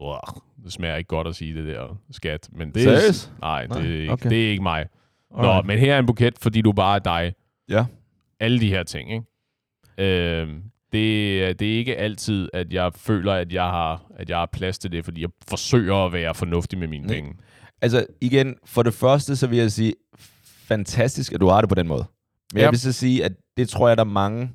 Uah, 0.00 0.20
det 0.64 0.72
smager 0.72 0.96
ikke 0.96 1.08
godt 1.08 1.26
at 1.26 1.36
sige 1.36 1.54
det 1.54 1.66
der, 1.66 1.98
skat. 2.10 2.48
Men 2.52 2.70
det 2.70 2.84
er, 2.84 2.98
Seriøst? 2.98 3.32
nej, 3.40 3.62
det, 3.66 3.70
Nej, 3.70 3.86
er 3.86 4.00
ikke, 4.00 4.12
okay. 4.12 4.30
det 4.30 4.46
er 4.46 4.50
ikke 4.50 4.62
mig. 4.62 4.86
Nå, 5.30 5.38
Alright. 5.38 5.66
men 5.66 5.78
her 5.78 5.94
er 5.94 5.98
en 5.98 6.06
buket, 6.06 6.38
fordi 6.38 6.60
du 6.62 6.72
bare 6.72 6.94
er 6.96 6.98
dig. 6.98 7.34
Ja. 7.68 7.86
Alle 8.40 8.60
de 8.60 8.68
her 8.68 8.82
ting, 8.82 9.10
ikke? 9.12 9.24
Øhm, 9.98 10.62
det, 10.92 11.42
er- 11.44 11.52
det 11.52 11.74
er 11.74 11.78
ikke 11.78 11.96
altid, 11.96 12.48
at 12.52 12.72
jeg 12.72 12.92
føler, 12.94 13.32
at 13.32 13.52
jeg 13.52 13.62
har, 13.64 14.02
at 14.16 14.30
jeg 14.30 14.38
har 14.38 14.46
plads 14.46 14.78
til 14.78 14.92
det, 14.92 15.04
fordi 15.04 15.20
jeg 15.20 15.30
forsøger 15.48 15.96
at 16.06 16.12
være 16.12 16.34
fornuftig 16.34 16.78
med 16.78 16.88
mine 16.88 17.06
Nej. 17.06 17.14
penge. 17.14 17.34
Altså 17.82 18.06
igen, 18.20 18.54
for 18.64 18.82
det 18.82 18.94
første, 18.94 19.36
så 19.36 19.46
vil 19.46 19.58
jeg 19.58 19.72
sige, 19.72 19.94
fantastisk, 20.44 21.32
at 21.32 21.40
du 21.40 21.48
har 21.48 21.60
det 21.60 21.68
på 21.68 21.74
den 21.74 21.88
måde. 21.88 22.04
Men 22.52 22.58
ja. 22.58 22.64
Jeg 22.64 22.70
vil 22.70 22.80
så 22.80 22.92
sige, 22.92 23.24
at 23.24 23.32
det 23.56 23.68
tror 23.68 23.88
jeg, 23.88 23.96
der 23.96 24.04
er 24.04 24.08
mange, 24.08 24.52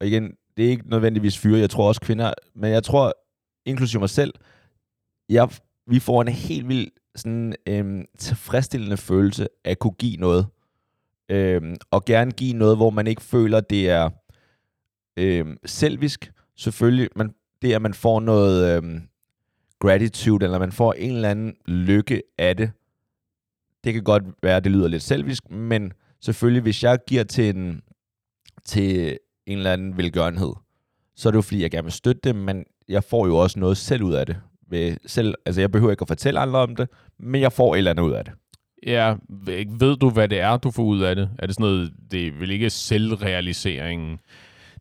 og 0.00 0.06
igen, 0.06 0.32
det 0.56 0.64
er 0.64 0.70
ikke 0.70 0.90
nødvendigvis 0.90 1.38
fyre, 1.38 1.58
jeg 1.58 1.70
tror 1.70 1.88
også 1.88 2.00
kvinder, 2.00 2.32
men 2.54 2.72
jeg 2.72 2.84
tror, 2.84 3.12
inklusive 3.66 4.00
mig 4.00 4.10
selv, 4.10 4.34
jeg, 5.28 5.48
vi 5.86 5.98
får 6.00 6.22
en 6.22 6.28
helt 6.28 6.68
vild 6.68 6.90
sådan, 7.16 7.54
øhm, 7.66 8.04
tilfredsstillende 8.18 8.96
følelse 8.96 9.48
af 9.64 9.70
at 9.70 9.78
kunne 9.78 9.92
give 9.92 10.16
noget. 10.16 10.46
Øhm, 11.28 11.76
og 11.90 12.04
gerne 12.04 12.30
give 12.30 12.52
noget, 12.52 12.76
hvor 12.76 12.90
man 12.90 13.06
ikke 13.06 13.22
føler, 13.22 13.60
det 13.60 13.90
er 13.90 14.10
øhm, 15.16 15.58
selvisk. 15.66 16.32
Selvfølgelig, 16.56 17.08
man, 17.16 17.34
det 17.62 17.72
er, 17.72 17.76
at 17.76 17.82
man 17.82 17.94
får 17.94 18.20
noget 18.20 18.76
øhm, 18.76 19.02
gratitude, 19.80 20.44
eller 20.44 20.58
man 20.58 20.72
får 20.72 20.92
en 20.92 21.10
eller 21.10 21.30
anden 21.30 21.54
lykke 21.66 22.22
af 22.38 22.56
det. 22.56 22.70
Det 23.84 23.94
kan 23.94 24.02
godt 24.02 24.24
være, 24.42 24.56
at 24.56 24.64
det 24.64 24.72
lyder 24.72 24.88
lidt 24.88 25.02
selvisk, 25.02 25.50
men 25.50 25.92
selvfølgelig, 26.20 26.62
hvis 26.62 26.82
jeg 26.82 26.98
giver 27.06 27.24
til 27.24 27.56
en, 27.56 27.82
til 28.64 29.18
en 29.46 29.58
eller 29.58 29.72
anden 29.72 29.96
velgørenhed, 29.96 30.52
så 31.16 31.28
er 31.28 31.30
det 31.30 31.36
jo 31.36 31.42
fordi, 31.42 31.62
jeg 31.62 31.70
gerne 31.70 31.84
vil 31.84 31.92
støtte 31.92 32.20
det, 32.24 32.36
men 32.36 32.64
jeg 32.88 33.04
får 33.04 33.26
jo 33.26 33.36
også 33.36 33.58
noget 33.58 33.76
selv 33.76 34.02
ud 34.02 34.14
af 34.14 34.26
det. 34.26 34.36
Ved 34.68 34.96
selv, 35.06 35.34
altså 35.46 35.60
jeg 35.60 35.72
behøver 35.72 35.90
ikke 35.90 36.02
at 36.02 36.08
fortælle 36.08 36.40
andre 36.40 36.58
om 36.58 36.76
det, 36.76 36.88
men 37.18 37.40
jeg 37.40 37.52
får 37.52 37.74
et 37.74 37.78
eller 37.78 37.90
andet 37.90 38.02
ud 38.02 38.12
af 38.12 38.24
det. 38.24 38.34
Ja, 38.86 39.14
ved 39.28 39.78
ved 39.78 39.96
du, 39.96 40.10
hvad 40.10 40.28
det 40.28 40.40
er, 40.40 40.56
du 40.56 40.70
får 40.70 40.82
ud 40.82 41.00
af 41.00 41.16
det? 41.16 41.30
Er 41.38 41.46
det 41.46 41.54
sådan 41.54 41.70
noget, 41.70 41.92
det 42.10 42.26
er 42.26 42.32
vel 42.32 42.50
ikke 42.50 42.70
selvrealiseringen? 42.70 44.18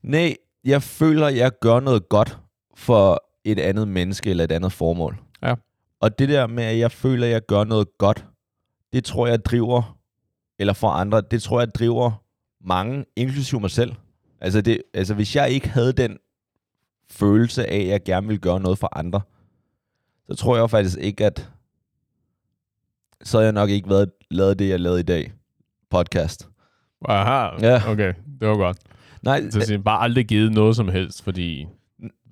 Nej, 0.04 0.36
jeg 0.64 0.84
føler, 0.84 1.28
jeg 1.28 1.52
gør 1.62 1.80
noget 1.80 2.10
godt 2.10 2.40
for 2.76 3.24
et 3.46 3.60
andet 3.60 3.88
menneske 3.88 4.30
eller 4.30 4.44
et 4.44 4.52
andet 4.52 4.72
formål. 4.72 5.18
Ja. 5.44 5.56
Og 6.00 6.20
det 6.20 6.30
der 6.30 6.48
med, 6.48 6.64
at 6.64 6.80
jeg 6.80 6.92
føler, 6.92 7.26
at 7.28 7.34
jeg 7.34 7.42
gør 7.48 7.64
noget 7.64 7.88
godt, 7.98 8.26
det 8.94 9.04
tror 9.04 9.28
jeg 9.28 9.46
driver, 9.46 9.98
eller 10.60 10.74
for 10.74 10.88
andre, 10.90 11.22
det 11.22 11.42
tror 11.42 11.60
jeg 11.62 11.76
driver 11.76 12.24
mange, 12.62 13.06
inklusive 13.16 13.62
mig 13.62 13.72
selv. 13.72 13.94
Altså, 14.42 14.62
det, 14.62 14.82
altså 14.94 15.14
hvis 15.14 15.36
jeg 15.36 15.50
ikke 15.50 15.70
havde 15.70 15.94
den 15.94 16.18
følelse 17.12 17.66
af, 17.68 17.78
at 17.78 17.88
jeg 17.88 18.04
gerne 18.04 18.28
vil 18.28 18.40
gøre 18.40 18.60
noget 18.60 18.78
for 18.78 18.98
andre, 18.98 19.22
så 20.30 20.36
tror 20.36 20.58
jeg 20.58 20.70
faktisk 20.70 20.98
ikke, 20.98 21.26
at 21.26 21.50
så 23.24 23.38
havde 23.38 23.46
jeg 23.46 23.54
nok 23.54 23.70
ikke 23.70 23.90
været, 23.90 24.12
lavet 24.32 24.60
det, 24.60 24.70
jeg 24.70 24.80
lavede 24.80 25.00
i 25.00 25.04
dag. 25.04 25.34
Podcast. 25.90 26.50
Aha, 27.06 27.68
Ja. 27.68 27.82
okay, 27.92 28.14
det 28.40 28.48
var 28.48 28.56
godt. 28.58 28.78
Nej, 29.22 29.50
Så 29.50 29.68
jeg 29.72 29.84
bare 29.84 30.02
aldrig 30.02 30.26
givet 30.28 30.52
noget 30.52 30.76
som 30.76 30.88
helst, 30.90 31.24
fordi... 31.24 31.68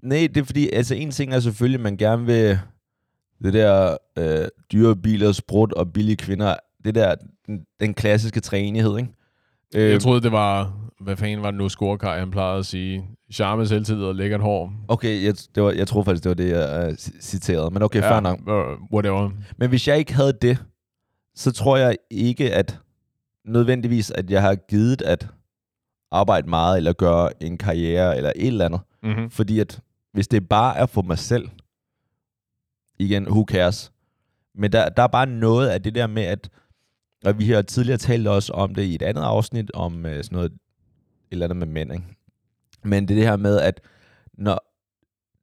Nej, 0.03 0.27
det 0.35 0.37
er 0.41 0.45
fordi, 0.45 0.69
altså 0.69 0.95
en 0.95 1.11
ting 1.11 1.33
er 1.33 1.39
selvfølgelig, 1.39 1.79
at 1.79 1.83
man 1.83 1.97
gerne 1.97 2.25
vil 2.25 2.59
det 3.43 3.53
der 3.53 3.97
øh, 4.17 4.47
dyre 4.71 4.95
biler, 4.95 5.31
sprut 5.31 5.73
og 5.73 5.93
billige 5.93 6.15
kvinder, 6.15 6.55
det 6.85 6.95
der, 6.95 7.15
den, 7.47 7.65
den 7.79 7.93
klassiske 7.93 8.39
træenighed, 8.39 8.97
ikke? 8.97 9.09
Øh, 9.75 9.91
Jeg 9.91 10.01
troede, 10.01 10.21
det 10.21 10.31
var... 10.31 10.73
Hvad 10.99 11.17
fanden 11.17 11.41
var 11.41 11.51
det 11.51 11.57
nu, 11.57 11.69
Scorekaj, 11.69 12.19
han 12.19 12.31
plejede 12.31 12.59
at 12.59 12.65
sige? 12.65 13.05
Charme, 13.33 13.67
selvtid 13.67 14.03
og 14.03 14.15
lækkert 14.15 14.41
hår. 14.41 14.73
Okay, 14.87 15.23
jeg, 15.23 15.35
det 15.55 15.63
var, 15.63 15.71
jeg 15.71 15.87
tror 15.87 16.03
faktisk, 16.03 16.23
det 16.23 16.29
var 16.29 16.35
det, 16.35 16.49
jeg 16.49 16.87
uh, 16.89 16.95
citerede, 17.21 17.71
men 17.71 17.83
okay, 17.83 18.01
ja. 18.01 18.11
fair 18.11 18.19
nok. 18.19 18.39
Uh, 18.39 18.93
whatever. 18.93 19.31
Men 19.57 19.69
hvis 19.69 19.87
jeg 19.87 19.97
ikke 19.97 20.13
havde 20.13 20.33
det, 20.41 20.63
så 21.35 21.51
tror 21.51 21.77
jeg 21.77 21.95
ikke, 22.09 22.53
at 22.53 22.79
nødvendigvis, 23.45 24.11
at 24.11 24.31
jeg 24.31 24.41
har 24.41 24.55
givet 24.55 25.01
at 25.01 25.27
arbejde 26.11 26.49
meget, 26.49 26.77
eller 26.77 26.93
gøre 26.93 27.43
en 27.43 27.57
karriere, 27.57 28.17
eller 28.17 28.31
et 28.35 28.47
eller 28.47 28.65
andet. 28.65 28.79
Mm-hmm. 29.03 29.29
Fordi 29.29 29.59
at 29.59 29.79
hvis 30.13 30.27
det 30.27 30.49
bare 30.49 30.77
er 30.77 30.85
for 30.85 31.01
mig 31.01 31.17
selv, 31.19 31.49
igen, 32.99 33.27
who 33.29 33.45
cares? 33.47 33.91
Men 34.55 34.71
der, 34.71 34.89
der 34.89 35.03
er 35.03 35.07
bare 35.07 35.25
noget 35.25 35.69
af 35.69 35.83
det 35.83 35.95
der 35.95 36.07
med, 36.07 36.23
at 36.23 36.49
og 37.25 37.39
vi 37.39 37.51
har 37.51 37.61
tidligere 37.61 37.97
talt 37.97 38.27
også 38.27 38.53
om 38.53 38.75
det 38.75 38.83
i 38.83 38.95
et 38.95 39.01
andet 39.01 39.21
afsnit, 39.21 39.71
om 39.73 40.05
øh, 40.05 40.23
sådan 40.23 40.35
noget, 40.35 40.51
et 40.51 40.57
eller 41.31 41.45
andet 41.45 41.57
med 41.57 41.67
mænd, 41.67 41.93
ikke? 41.93 42.05
Men 42.83 43.07
det 43.07 43.13
er 43.13 43.19
det 43.19 43.27
her 43.29 43.35
med, 43.37 43.59
at 43.59 43.81
når 44.33 44.59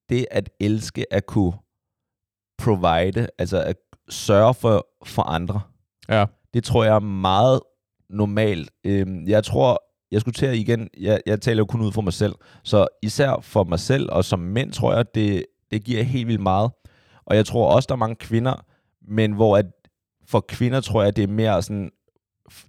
det 0.08 0.26
at 0.30 0.50
elske 0.60 1.12
at 1.12 1.26
kunne 1.26 1.52
provide, 2.58 3.28
altså 3.38 3.62
at 3.62 3.76
sørge 4.08 4.54
for, 4.54 4.86
for 5.04 5.22
andre, 5.22 5.60
Ja. 6.08 6.26
det 6.54 6.64
tror 6.64 6.84
jeg 6.84 6.94
er 6.94 6.98
meget 7.00 7.60
normalt. 8.10 8.70
Øhm, 8.84 9.28
jeg 9.28 9.44
tror, 9.44 9.82
jeg 10.10 10.20
skulle 10.20 10.34
til 10.34 10.46
at 10.46 10.56
igen, 10.56 10.88
jeg, 11.00 11.20
jeg 11.26 11.40
taler 11.40 11.58
jo 11.58 11.64
kun 11.64 11.80
ud 11.80 11.92
for 11.92 12.02
mig 12.02 12.12
selv, 12.12 12.34
så 12.62 12.86
især 13.02 13.40
for 13.42 13.64
mig 13.64 13.80
selv, 13.80 14.08
og 14.12 14.24
som 14.24 14.38
mænd, 14.38 14.72
tror 14.72 14.94
jeg, 14.94 15.14
det, 15.14 15.46
det 15.70 15.84
giver 15.84 16.02
helt 16.02 16.28
vildt 16.28 16.40
meget. 16.40 16.70
Og 17.24 17.36
jeg 17.36 17.46
tror 17.46 17.74
også, 17.74 17.86
der 17.86 17.94
er 17.94 17.98
mange 17.98 18.16
kvinder, 18.16 18.64
men 19.02 19.32
hvor 19.32 19.56
at 19.56 19.66
for 20.26 20.40
kvinder 20.40 20.80
tror 20.80 21.02
jeg, 21.02 21.16
det 21.16 21.24
er 21.24 21.28
mere 21.28 21.62
sådan 21.62 21.90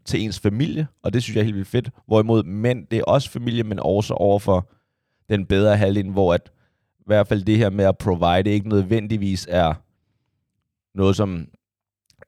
til 0.06 0.22
ens 0.22 0.40
familie, 0.40 0.88
og 1.04 1.14
det 1.14 1.24
synes 1.24 1.36
jeg 1.36 1.42
er 1.42 1.46
helt 1.46 1.56
vildt 1.56 1.68
fedt. 1.68 1.90
Hvorimod 2.08 2.44
mænd, 2.44 2.88
det 2.88 3.00
er 3.00 3.04
også 3.04 3.30
familie, 3.30 3.64
men 3.64 3.80
også 3.80 4.14
over 4.14 4.40
for 4.40 4.70
den 5.30 5.46
bedre 5.46 5.78
halvdel, 5.78 6.10
hvor 6.10 6.34
at 6.34 6.52
i 7.00 7.04
hvert 7.06 7.28
fald 7.28 7.44
det 7.44 7.58
her 7.58 7.70
med 7.70 7.86
at 7.86 7.98
provide 7.98 8.50
ikke 8.50 8.70
nødvendigvis 8.70 9.48
er 9.50 9.74
noget, 10.98 11.16
som 11.16 11.48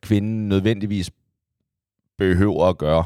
kvinden 0.01 0.49
nødvendigvis 0.49 1.11
behøver 2.17 2.65
at 2.65 2.77
gøre. 2.77 3.05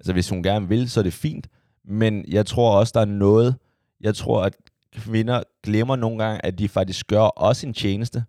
Altså 0.00 0.12
hvis 0.12 0.28
hun 0.28 0.42
gerne 0.42 0.68
vil, 0.68 0.90
så 0.90 1.00
er 1.00 1.04
det 1.04 1.12
fint. 1.12 1.48
Men 1.84 2.24
jeg 2.28 2.46
tror 2.46 2.78
også, 2.78 2.92
der 2.94 3.00
er 3.00 3.04
noget, 3.04 3.56
jeg 4.00 4.14
tror, 4.14 4.42
at 4.42 4.56
kvinder 4.92 5.42
glemmer 5.62 5.96
nogle 5.96 6.24
gange, 6.24 6.46
at 6.46 6.58
de 6.58 6.68
faktisk 6.68 7.06
gør 7.06 7.30
os 7.36 7.64
en 7.64 7.74
tjeneste, 7.74 8.24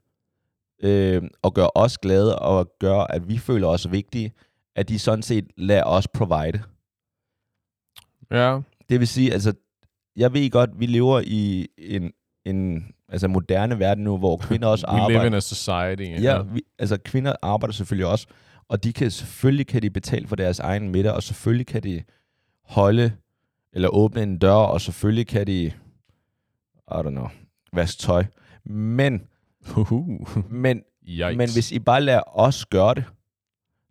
øh, 0.83 1.21
og 1.41 1.53
gør 1.53 1.67
os 1.75 1.97
glade, 1.97 2.39
og 2.39 2.71
gør, 2.79 2.99
at 2.99 3.29
vi 3.29 3.37
føler 3.37 3.67
os 3.67 3.91
vigtige, 3.91 4.31
at 4.75 4.89
de 4.89 4.99
sådan 4.99 5.21
set 5.21 5.45
lader 5.57 5.83
os 5.83 6.07
provide. 6.07 6.61
Ja. 8.31 8.59
Det 8.89 8.99
vil 8.99 9.07
sige, 9.07 9.33
altså, 9.33 9.53
jeg 10.15 10.33
ved 10.33 10.49
godt, 10.49 10.69
vi 10.79 10.85
lever 10.85 11.21
i 11.25 11.67
en, 11.77 12.11
en 12.45 12.87
altså 13.09 13.27
moderne 13.27 13.79
verden 13.79 14.03
nu, 14.03 14.17
hvor 14.17 14.37
kvinder 14.37 14.67
også 14.73 14.85
We 14.89 14.95
live 14.95 15.01
arbejder. 15.03 15.25
in 15.25 15.33
a 15.33 15.39
society. 15.39 16.23
Ja, 16.23 16.41
vi, 16.41 16.61
altså 16.79 16.97
kvinder 16.97 17.35
arbejder 17.41 17.73
selvfølgelig 17.73 18.07
også, 18.07 18.27
og 18.69 18.83
de 18.83 18.93
kan 18.93 19.11
selvfølgelig 19.11 19.67
kan 19.67 19.81
de 19.81 19.89
betale 19.89 20.27
for 20.27 20.35
deres 20.35 20.59
egen 20.59 20.89
middag, 20.89 21.11
og 21.11 21.23
selvfølgelig 21.23 21.67
kan 21.67 21.83
de 21.83 22.03
holde 22.63 23.11
eller 23.73 23.89
åbne 23.89 24.23
en 24.23 24.37
dør, 24.37 24.51
og 24.51 24.81
selvfølgelig 24.81 25.27
kan 25.27 25.47
de, 25.47 25.63
I 25.65 25.71
don't 26.87 27.09
know, 27.09 27.27
vaske 27.73 27.99
tøj. 27.99 28.25
Men, 28.65 29.27
Uhuh. 29.77 30.51
men, 30.51 30.83
Yikes. 31.07 31.37
men 31.37 31.49
hvis 31.53 31.71
I 31.71 31.79
bare 31.79 32.01
lader 32.01 32.37
os 32.39 32.65
gøre 32.65 32.93
det, 32.93 33.03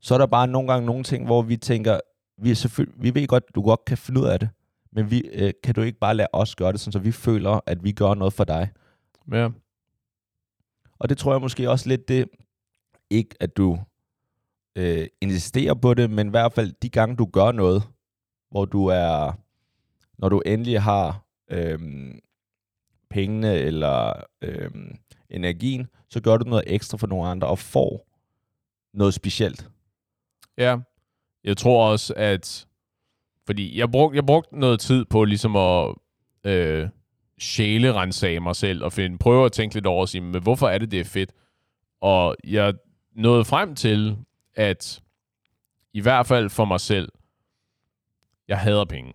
så 0.00 0.14
er 0.14 0.18
der 0.18 0.26
bare 0.26 0.46
nogle 0.46 0.72
gange 0.72 0.86
nogle 0.86 1.04
ting, 1.04 1.24
hvor 1.24 1.42
vi 1.42 1.56
tænker, 1.56 2.00
vi, 2.38 2.50
er 2.50 2.54
selvfølgelig, 2.54 3.02
vi 3.02 3.20
ved 3.20 3.26
godt, 3.26 3.44
du 3.54 3.62
godt 3.62 3.84
kan 3.84 3.98
finde 3.98 4.20
ud 4.20 4.26
af 4.26 4.40
det, 4.40 4.48
men 4.92 5.10
vi, 5.10 5.20
øh, 5.32 5.52
kan 5.64 5.74
du 5.74 5.82
ikke 5.82 5.98
bare 5.98 6.14
lade 6.14 6.28
os 6.32 6.56
gøre 6.56 6.72
det, 6.72 6.80
sådan, 6.80 6.92
så 6.92 6.98
vi 6.98 7.12
føler, 7.12 7.60
at 7.66 7.84
vi 7.84 7.92
gør 7.92 8.14
noget 8.14 8.32
for 8.32 8.44
dig. 8.44 8.68
Ja. 9.32 9.48
Og 10.98 11.08
det 11.08 11.18
tror 11.18 11.32
jeg 11.32 11.40
måske 11.40 11.70
også 11.70 11.88
lidt 11.88 12.08
det, 12.08 12.28
ikke 13.10 13.34
at 13.40 13.56
du 13.56 13.78
øh, 14.76 15.06
insisterer 15.20 15.74
på 15.74 15.94
det, 15.94 16.10
men 16.10 16.26
i 16.26 16.30
hvert 16.30 16.52
fald 16.52 16.72
de 16.82 16.88
gange, 16.88 17.16
du 17.16 17.24
gør 17.24 17.52
noget, 17.52 17.82
hvor 18.50 18.64
du 18.64 18.86
er, 18.86 19.32
når 20.18 20.28
du 20.28 20.40
endelig 20.46 20.82
har 20.82 21.24
øh, 21.50 21.78
pengene 23.10 23.54
eller 23.54 24.12
øh, 24.42 24.70
energien, 25.30 25.88
så 26.08 26.20
gør 26.20 26.36
du 26.36 26.44
noget 26.44 26.64
ekstra 26.66 26.98
for 26.98 27.06
nogle 27.06 27.28
andre 27.28 27.48
og 27.48 27.58
får 27.58 28.06
noget 28.94 29.14
specielt. 29.14 29.70
Ja. 30.58 30.78
Jeg 31.44 31.56
tror 31.56 31.90
også, 31.90 32.14
at... 32.16 32.66
Fordi 33.46 33.78
jeg 33.78 33.90
brugte 33.90 34.16
jeg 34.16 34.26
brugt 34.26 34.52
noget 34.52 34.80
tid 34.80 35.04
på 35.04 35.24
ligesom 35.24 35.56
at 35.56 35.94
øh, 36.44 36.88
sjælerensage 37.40 38.40
mig 38.40 38.56
selv 38.56 38.84
og 38.84 38.92
finde, 38.92 39.18
prøve 39.18 39.44
at 39.44 39.52
tænke 39.52 39.74
lidt 39.74 39.86
over 39.86 40.00
og 40.00 40.08
sige, 40.08 40.20
men 40.20 40.42
hvorfor 40.42 40.68
er 40.68 40.78
det, 40.78 40.90
det 40.90 41.00
er 41.00 41.04
fedt? 41.04 41.32
Og 42.00 42.36
jeg 42.44 42.74
nåede 43.16 43.44
frem 43.44 43.74
til, 43.74 44.16
at 44.56 45.02
i 45.92 46.00
hvert 46.00 46.26
fald 46.26 46.50
for 46.50 46.64
mig 46.64 46.80
selv, 46.80 47.08
jeg 48.48 48.58
hader 48.58 48.84
penge. 48.84 49.12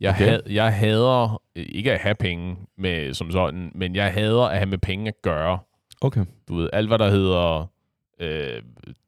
Jeg, 0.00 0.10
Okay. 0.14 0.24
had, 0.24 0.40
jeg 0.50 0.74
hader 0.76 1.42
ikke 1.54 1.92
at 1.92 2.00
have 2.00 2.14
penge 2.14 2.56
med, 2.76 3.14
som 3.14 3.30
sådan, 3.30 3.72
men 3.74 3.94
jeg 3.96 4.12
hader 4.12 4.42
at 4.42 4.56
have 4.58 4.66
med 4.68 4.78
penge 4.78 5.08
at 5.08 5.22
gøre 5.22 5.58
Okay. 6.00 6.24
du 6.48 6.54
ved, 6.56 6.70
alt 6.72 6.88
hvad 6.88 6.98
der 6.98 7.10
hedder, 7.10 7.66
øh, 8.20 8.62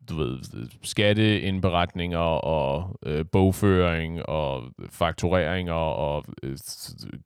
du 0.09 0.17
ved, 0.17 0.39
skatteindberetninger 0.83 2.19
og 2.19 2.99
øh, 3.03 3.25
bogføring 3.33 4.27
og 4.29 4.63
faktureringer 4.91 5.73
og 5.73 6.25
øh, 6.43 6.59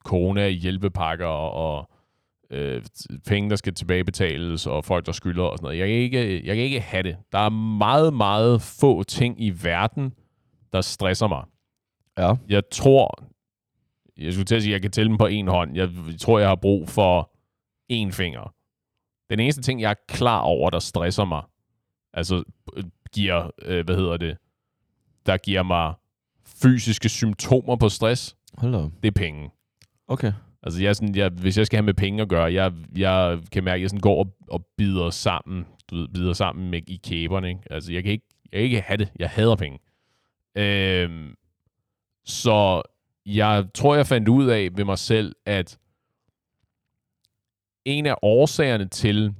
corona-hjælpepakker 0.04 1.26
og 1.26 1.90
øh, 2.50 2.82
penge, 3.26 3.50
der 3.50 3.56
skal 3.56 3.74
tilbagebetales 3.74 4.66
og 4.66 4.84
folk, 4.84 5.06
der 5.06 5.12
skylder 5.12 5.44
og 5.44 5.58
sådan 5.58 5.64
noget. 5.64 5.78
Jeg 5.78 5.88
kan, 5.88 5.96
ikke, 5.96 6.46
jeg 6.46 6.56
kan 6.56 6.64
ikke 6.64 6.80
have 6.80 7.02
det. 7.02 7.16
Der 7.32 7.38
er 7.38 7.48
meget, 7.48 8.14
meget 8.14 8.62
få 8.62 9.02
ting 9.02 9.42
i 9.44 9.50
verden, 9.50 10.12
der 10.72 10.80
stresser 10.80 11.28
mig. 11.28 11.44
Ja. 12.18 12.34
Jeg 12.48 12.62
tror, 12.72 13.24
jeg 14.16 14.32
skulle 14.32 14.44
til 14.44 14.54
at 14.54 14.62
sige, 14.62 14.72
at 14.72 14.74
jeg 14.74 14.82
kan 14.82 14.90
tælle 14.90 15.08
dem 15.08 15.18
på 15.18 15.26
en 15.26 15.48
hånd. 15.48 15.76
Jeg 15.76 15.88
tror, 16.20 16.38
jeg 16.38 16.48
har 16.48 16.54
brug 16.56 16.88
for 16.88 17.30
en 17.88 18.12
finger. 18.12 18.54
Den 19.30 19.40
eneste 19.40 19.62
ting, 19.62 19.80
jeg 19.80 19.90
er 19.90 19.94
klar 20.08 20.40
over, 20.40 20.70
der 20.70 20.78
stresser 20.78 21.24
mig, 21.24 21.42
altså 22.12 22.42
øh, 22.76 22.84
giver, 23.12 23.50
øh, 23.62 23.84
hvad 23.84 23.96
hedder 23.96 24.16
det, 24.16 24.36
der 25.26 25.36
giver 25.36 25.62
mig 25.62 25.94
fysiske 26.62 27.08
symptomer 27.08 27.76
på 27.76 27.88
stress, 27.88 28.36
Hold 28.58 28.72
da. 28.72 28.78
op. 28.78 28.90
det 29.02 29.08
er 29.08 29.12
penge. 29.12 29.50
Okay. 30.08 30.32
Altså, 30.64 30.82
jeg 30.82 30.88
er 30.88 30.92
sådan, 30.92 31.14
jeg, 31.14 31.30
hvis 31.30 31.58
jeg 31.58 31.66
skal 31.66 31.76
have 31.76 31.84
med 31.84 31.94
penge 31.94 32.22
at 32.22 32.28
gøre, 32.28 32.52
jeg, 32.52 32.72
jeg 32.96 33.40
kan 33.52 33.64
mærke, 33.64 33.74
at 33.74 33.80
jeg 33.80 33.90
sådan 33.90 34.00
går 34.00 34.18
og, 34.18 34.36
og 34.48 34.66
bider 34.76 35.10
sammen, 35.10 35.66
du 35.90 35.96
ved, 35.96 36.08
bider 36.08 36.32
sammen 36.32 36.70
med, 36.70 36.80
i 36.86 37.00
kæberne. 37.04 37.48
Ikke? 37.48 37.60
Altså, 37.70 37.92
jeg 37.92 38.02
kan, 38.02 38.12
ikke, 38.12 38.26
jeg 38.52 38.58
kan 38.58 38.64
ikke 38.64 38.80
have 38.80 38.96
det. 38.96 39.12
Jeg 39.18 39.30
hader 39.30 39.56
penge. 39.56 39.78
Øhm, 40.56 41.34
så 42.24 42.82
jeg 43.26 43.66
tror, 43.74 43.94
jeg 43.94 44.06
fandt 44.06 44.28
ud 44.28 44.46
af 44.46 44.68
ved 44.76 44.84
mig 44.84 44.98
selv, 44.98 45.34
at 45.46 45.78
en 47.84 48.06
af 48.06 48.14
årsagerne 48.22 48.88
til, 48.88 49.34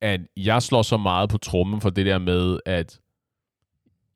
at 0.00 0.20
jeg 0.36 0.62
slår 0.62 0.82
så 0.82 0.96
meget 0.96 1.30
på 1.30 1.38
trummen 1.38 1.80
for 1.80 1.90
det 1.90 2.06
der 2.06 2.18
med, 2.18 2.60
at 2.66 3.00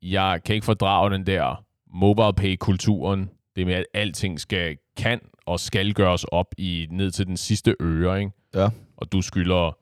jeg 0.01 0.41
kan 0.45 0.55
ikke 0.55 0.65
fordrage 0.65 1.11
den 1.11 1.25
der 1.27 1.65
mobile 1.87 2.33
pay-kulturen. 2.33 3.29
Det 3.55 3.65
med, 3.65 3.73
at 3.73 3.85
alting 3.93 4.39
skal, 4.39 4.77
kan 4.97 5.19
og 5.45 5.59
skal 5.59 5.93
gøres 5.93 6.23
op 6.23 6.47
i 6.57 6.87
ned 6.91 7.11
til 7.11 7.27
den 7.27 7.37
sidste 7.37 7.75
øre, 7.81 8.19
ikke? 8.19 8.31
Ja. 8.53 8.69
Og 8.97 9.11
du 9.11 9.21
skylder 9.21 9.77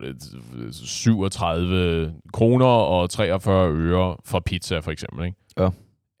øh, 0.00 0.14
37 0.72 2.14
kroner 2.32 2.66
og 2.66 3.10
43 3.10 3.70
øre 3.72 4.16
for 4.24 4.40
pizza, 4.40 4.78
for 4.78 4.90
eksempel. 4.90 5.26
Ikke? 5.26 5.38
Ja. 5.58 5.68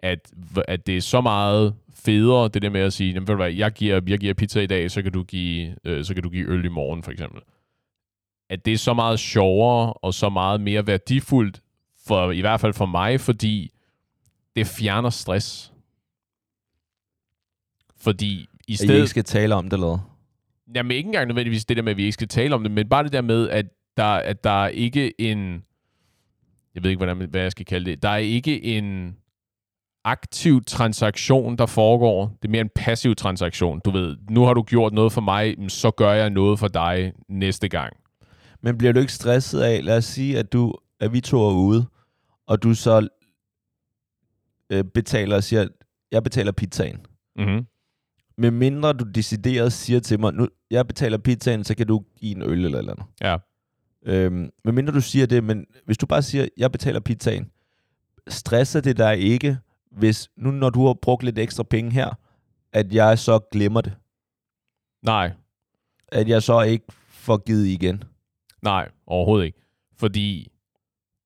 At, 0.00 0.32
at 0.68 0.86
det 0.86 0.96
er 0.96 1.00
så 1.00 1.20
meget 1.20 1.74
federe, 1.94 2.48
det 2.48 2.62
der 2.62 2.70
med 2.70 2.80
at 2.80 2.92
sige, 2.92 3.12
jamen, 3.12 3.28
ved 3.28 3.34
du 3.34 3.42
hvad, 3.42 3.52
jeg 3.52 3.72
giver, 3.72 4.00
jeg 4.06 4.18
giver 4.18 4.34
pizza 4.34 4.60
i 4.60 4.66
dag, 4.66 4.90
så 4.90 5.02
kan, 5.02 5.12
du 5.12 5.22
give, 5.22 5.76
øh, 5.84 6.04
så 6.04 6.14
kan 6.14 6.22
du 6.22 6.28
give 6.28 6.48
øl 6.48 6.64
i 6.64 6.68
morgen, 6.68 7.02
for 7.02 7.10
eksempel. 7.10 7.42
At 8.50 8.64
det 8.64 8.72
er 8.72 8.78
så 8.78 8.94
meget 8.94 9.20
sjovere 9.20 9.92
og 9.92 10.14
så 10.14 10.28
meget 10.28 10.60
mere 10.60 10.86
værdifuldt, 10.86 11.62
for, 12.06 12.30
i 12.30 12.40
hvert 12.40 12.60
fald 12.60 12.72
for 12.72 12.86
mig, 12.86 13.20
fordi 13.20 13.72
det 14.56 14.66
fjerner 14.66 15.10
stress. 15.10 15.72
Fordi 17.96 18.48
i 18.68 18.72
At 18.72 18.74
I 18.74 18.76
stedet... 18.76 18.94
ikke 18.94 19.06
skal 19.06 19.24
tale 19.24 19.54
om 19.54 19.64
det, 19.64 19.72
eller? 19.72 20.12
Jamen 20.74 20.90
ikke 20.90 21.06
engang 21.06 21.26
nødvendigvis 21.26 21.64
det 21.64 21.76
der 21.76 21.82
med, 21.82 21.90
at 21.90 21.96
vi 21.96 22.02
ikke 22.02 22.12
skal 22.12 22.28
tale 22.28 22.54
om 22.54 22.62
det, 22.62 22.72
men 22.72 22.88
bare 22.88 23.04
det 23.04 23.12
der 23.12 23.20
med, 23.20 23.48
at 23.48 23.66
der, 23.96 24.04
at 24.04 24.44
der 24.44 24.64
er 24.64 24.68
ikke 24.68 25.20
en... 25.20 25.62
Jeg 26.74 26.82
ved 26.82 26.90
ikke, 26.90 27.04
hvordan, 27.04 27.28
hvad 27.30 27.40
jeg 27.40 27.50
skal 27.50 27.66
kalde 27.66 27.90
det. 27.90 28.02
Der 28.02 28.08
er 28.08 28.16
ikke 28.16 28.64
en 28.64 29.16
aktiv 30.04 30.64
transaktion, 30.64 31.56
der 31.56 31.66
foregår. 31.66 32.36
Det 32.42 32.48
er 32.48 32.52
mere 32.52 32.60
en 32.60 32.70
passiv 32.74 33.14
transaktion. 33.14 33.80
Du 33.84 33.90
ved, 33.90 34.16
nu 34.30 34.44
har 34.44 34.54
du 34.54 34.62
gjort 34.62 34.92
noget 34.92 35.12
for 35.12 35.20
mig, 35.20 35.56
så 35.68 35.90
gør 35.90 36.12
jeg 36.12 36.30
noget 36.30 36.58
for 36.58 36.68
dig 36.68 37.12
næste 37.28 37.68
gang. 37.68 37.96
Men 38.60 38.78
bliver 38.78 38.92
du 38.92 39.00
ikke 39.00 39.12
stresset 39.12 39.60
af, 39.60 39.84
lad 39.84 39.96
os 39.96 40.04
sige, 40.04 40.38
at, 40.38 40.52
du, 40.52 40.74
at 41.00 41.12
vi 41.12 41.20
to 41.20 41.48
er 41.48 41.52
ude, 41.52 41.86
og 42.46 42.62
du 42.62 42.74
så 42.74 43.08
øh, 44.70 44.84
betaler 44.84 45.36
og 45.36 45.44
siger, 45.44 45.68
jeg 46.12 46.22
betaler 46.22 46.52
pizzaen. 46.52 47.06
Mm-hmm. 47.36 47.66
Med 48.42 48.50
mindre 48.50 48.92
du 48.92 49.04
decideret 49.04 49.72
siger 49.72 50.00
til 50.00 50.20
mig, 50.20 50.32
nu, 50.32 50.48
jeg 50.70 50.86
betaler 50.86 51.18
pizzaen, 51.18 51.64
så 51.64 51.74
kan 51.74 51.86
du 51.86 52.04
give 52.16 52.36
en 52.36 52.42
øl 52.42 52.64
eller 52.64 52.78
eller 52.78 52.92
andet. 52.92 53.06
Ja. 53.20 53.36
Øhm, 54.06 54.50
med 54.64 54.72
mindre 54.72 54.92
du 54.92 55.00
siger 55.00 55.26
det, 55.26 55.44
men 55.44 55.66
hvis 55.84 55.98
du 55.98 56.06
bare 56.06 56.22
siger, 56.22 56.48
jeg 56.56 56.72
betaler 56.72 57.00
pizzaen, 57.00 57.50
stresser 58.28 58.80
det 58.80 58.96
dig 58.96 59.18
ikke, 59.18 59.58
hvis 59.90 60.28
nu 60.36 60.50
når 60.50 60.70
du 60.70 60.86
har 60.86 60.94
brugt 61.02 61.22
lidt 61.22 61.38
ekstra 61.38 61.62
penge 61.62 61.90
her, 61.90 62.10
at 62.72 62.92
jeg 62.94 63.18
så 63.18 63.38
glemmer 63.52 63.80
det? 63.80 63.92
Nej, 65.02 65.32
At 66.12 66.28
jeg 66.28 66.42
så 66.42 66.60
ikke 66.62 66.84
får 67.08 67.36
givet 67.36 67.66
igen? 67.66 68.02
nej, 68.62 68.88
overhovedet 69.06 69.46
ikke. 69.46 69.58
Fordi 69.96 70.52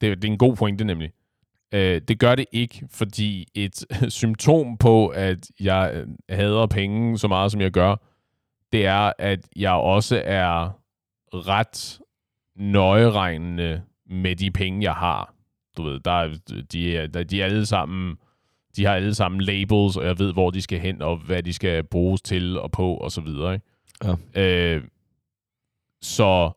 det, 0.00 0.23
det 0.23 0.28
er 0.28 0.32
en 0.32 0.38
god 0.38 0.56
pointe 0.56 0.85
nemlig. 0.85 1.12
Øh, 1.75 2.00
det 2.08 2.18
gør 2.18 2.35
det 2.35 2.46
ikke, 2.52 2.87
fordi 2.90 3.46
et 3.54 3.85
symptom 4.12 4.76
på, 4.78 5.06
at 5.08 5.50
jeg 5.61 5.90
øh, 5.94 6.06
hader 6.28 6.66
penge 6.66 7.18
så 7.18 7.28
meget, 7.28 7.52
som 7.52 7.61
jeg 7.61 7.70
gør, 7.70 7.96
det 8.73 8.87
er, 8.87 9.12
at 9.18 9.40
jeg 9.56 9.73
også 9.73 10.23
er 10.25 10.70
ret 11.32 12.00
nøjeregnende 12.56 13.82
med 14.11 14.37
de 14.37 14.50
penge, 14.50 14.82
jeg 14.82 14.94
har. 14.94 15.35
Du 15.76 15.82
ved, 15.82 16.00
der, 16.00 16.11
er- 16.11 16.62
de, 16.73 16.96
er, 16.96 17.06
der, 17.06 17.23
de 17.25 17.40
er 17.40 17.44
alle 17.44 17.66
sammen, 17.66 18.16
de 18.76 18.85
har 18.85 18.94
alle 18.94 19.14
sammen 19.14 19.40
labels, 19.40 19.96
og 19.96 20.04
jeg 20.06 20.18
ved, 20.18 20.32
hvor 20.32 20.50
de 20.50 20.62
skal 20.62 20.78
hen, 20.80 21.02
og 21.02 21.16
hvad 21.16 21.42
de 21.42 21.52
skal 21.52 21.85
bruges 21.85 22.23
til 22.23 22.58
og 22.58 22.70
på, 22.70 22.94
og 22.94 23.12
så 23.12 23.20
videre. 23.20 23.54
Ikke? 23.54 23.66
Ja. 24.35 24.75
Øh, 24.75 24.82
så 26.02 26.50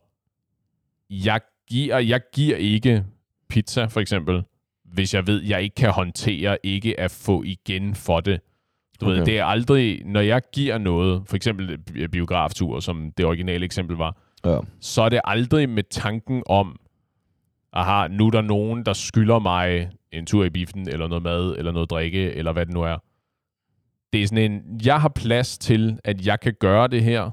jeg 1.10 1.40
giver, 1.68 1.98
jeg 1.98 2.20
giver 2.32 2.56
ikke 2.56 3.04
pizza, 3.48 3.84
for 3.84 4.00
eksempel, 4.00 4.42
hvis 4.92 5.14
jeg 5.14 5.26
ved, 5.26 5.42
jeg 5.42 5.62
ikke 5.62 5.74
kan 5.74 5.90
håndtere 5.90 6.58
ikke 6.62 7.00
at 7.00 7.10
få 7.10 7.42
igen 7.42 7.94
for 7.94 8.20
det. 8.20 8.40
Du 9.00 9.06
okay. 9.06 9.16
ved, 9.18 9.26
det 9.26 9.38
er 9.38 9.44
aldrig, 9.44 10.02
når 10.04 10.20
jeg 10.20 10.42
giver 10.52 10.78
noget, 10.78 11.22
for 11.28 11.36
eksempel 11.36 11.78
bi- 11.78 12.06
biograftur, 12.06 12.80
som 12.80 13.12
det 13.16 13.26
originale 13.26 13.64
eksempel 13.64 13.96
var, 13.96 14.16
Ja. 14.44 14.58
så 14.80 15.02
er 15.02 15.08
det 15.08 15.20
aldrig 15.24 15.68
med 15.68 15.82
tanken 15.90 16.42
om, 16.46 16.76
aha, 17.72 18.08
nu 18.08 18.26
er 18.26 18.30
der 18.30 18.40
nogen, 18.40 18.86
der 18.86 18.92
skylder 18.92 19.38
mig 19.38 19.90
en 20.12 20.26
tur 20.26 20.44
i 20.44 20.50
biffen, 20.50 20.88
eller 20.88 21.08
noget 21.08 21.22
mad, 21.22 21.54
eller 21.58 21.72
noget 21.72 21.90
drikke, 21.90 22.32
eller 22.32 22.52
hvad 22.52 22.66
det 22.66 22.74
nu 22.74 22.82
er. 22.82 22.96
Det 24.12 24.22
er 24.22 24.26
sådan 24.26 24.52
en, 24.52 24.80
jeg 24.84 25.00
har 25.00 25.08
plads 25.08 25.58
til, 25.58 25.98
at 26.04 26.26
jeg 26.26 26.40
kan 26.40 26.54
gøre 26.60 26.88
det 26.88 27.02
her, 27.02 27.30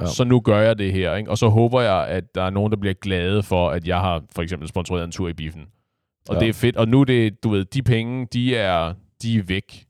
ja. 0.00 0.06
så 0.06 0.24
nu 0.24 0.40
gør 0.40 0.60
jeg 0.60 0.78
det 0.78 0.92
her. 0.92 1.14
Ikke? 1.14 1.30
Og 1.30 1.38
så 1.38 1.48
håber 1.48 1.80
jeg, 1.80 2.06
at 2.08 2.34
der 2.34 2.42
er 2.42 2.50
nogen, 2.50 2.72
der 2.72 2.78
bliver 2.78 2.94
glade 2.94 3.42
for, 3.42 3.70
at 3.70 3.88
jeg 3.88 4.00
har 4.00 4.22
for 4.34 4.42
eksempel 4.42 4.68
sponsoreret 4.68 5.04
en 5.04 5.12
tur 5.12 5.28
i 5.28 5.32
biffen. 5.32 5.66
Og 6.28 6.34
Ja. 6.34 6.40
det 6.40 6.48
er 6.48 6.52
fedt. 6.52 6.76
Og 6.76 6.88
nu 6.88 7.00
er 7.00 7.04
det, 7.04 7.44
du 7.44 7.48
ved, 7.48 7.64
de 7.64 7.82
penge, 7.82 8.26
de 8.32 8.56
er, 8.56 8.94
de 9.22 9.38
er 9.38 9.42
væk. 9.42 9.84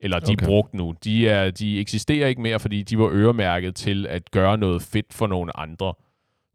Eller 0.00 0.18
de 0.20 0.32
okay. 0.32 0.42
Er 0.44 0.46
brugt 0.48 0.74
nu. 0.74 0.94
De, 1.04 1.28
er, 1.28 1.50
de 1.50 1.80
eksisterer 1.80 2.28
ikke 2.28 2.40
mere, 2.40 2.60
fordi 2.60 2.82
de 2.82 2.98
var 2.98 3.08
øremærket 3.12 3.74
til 3.74 4.06
at 4.06 4.30
gøre 4.30 4.58
noget 4.58 4.82
fedt 4.82 5.14
for 5.14 5.26
nogle 5.26 5.56
andre. 5.60 5.94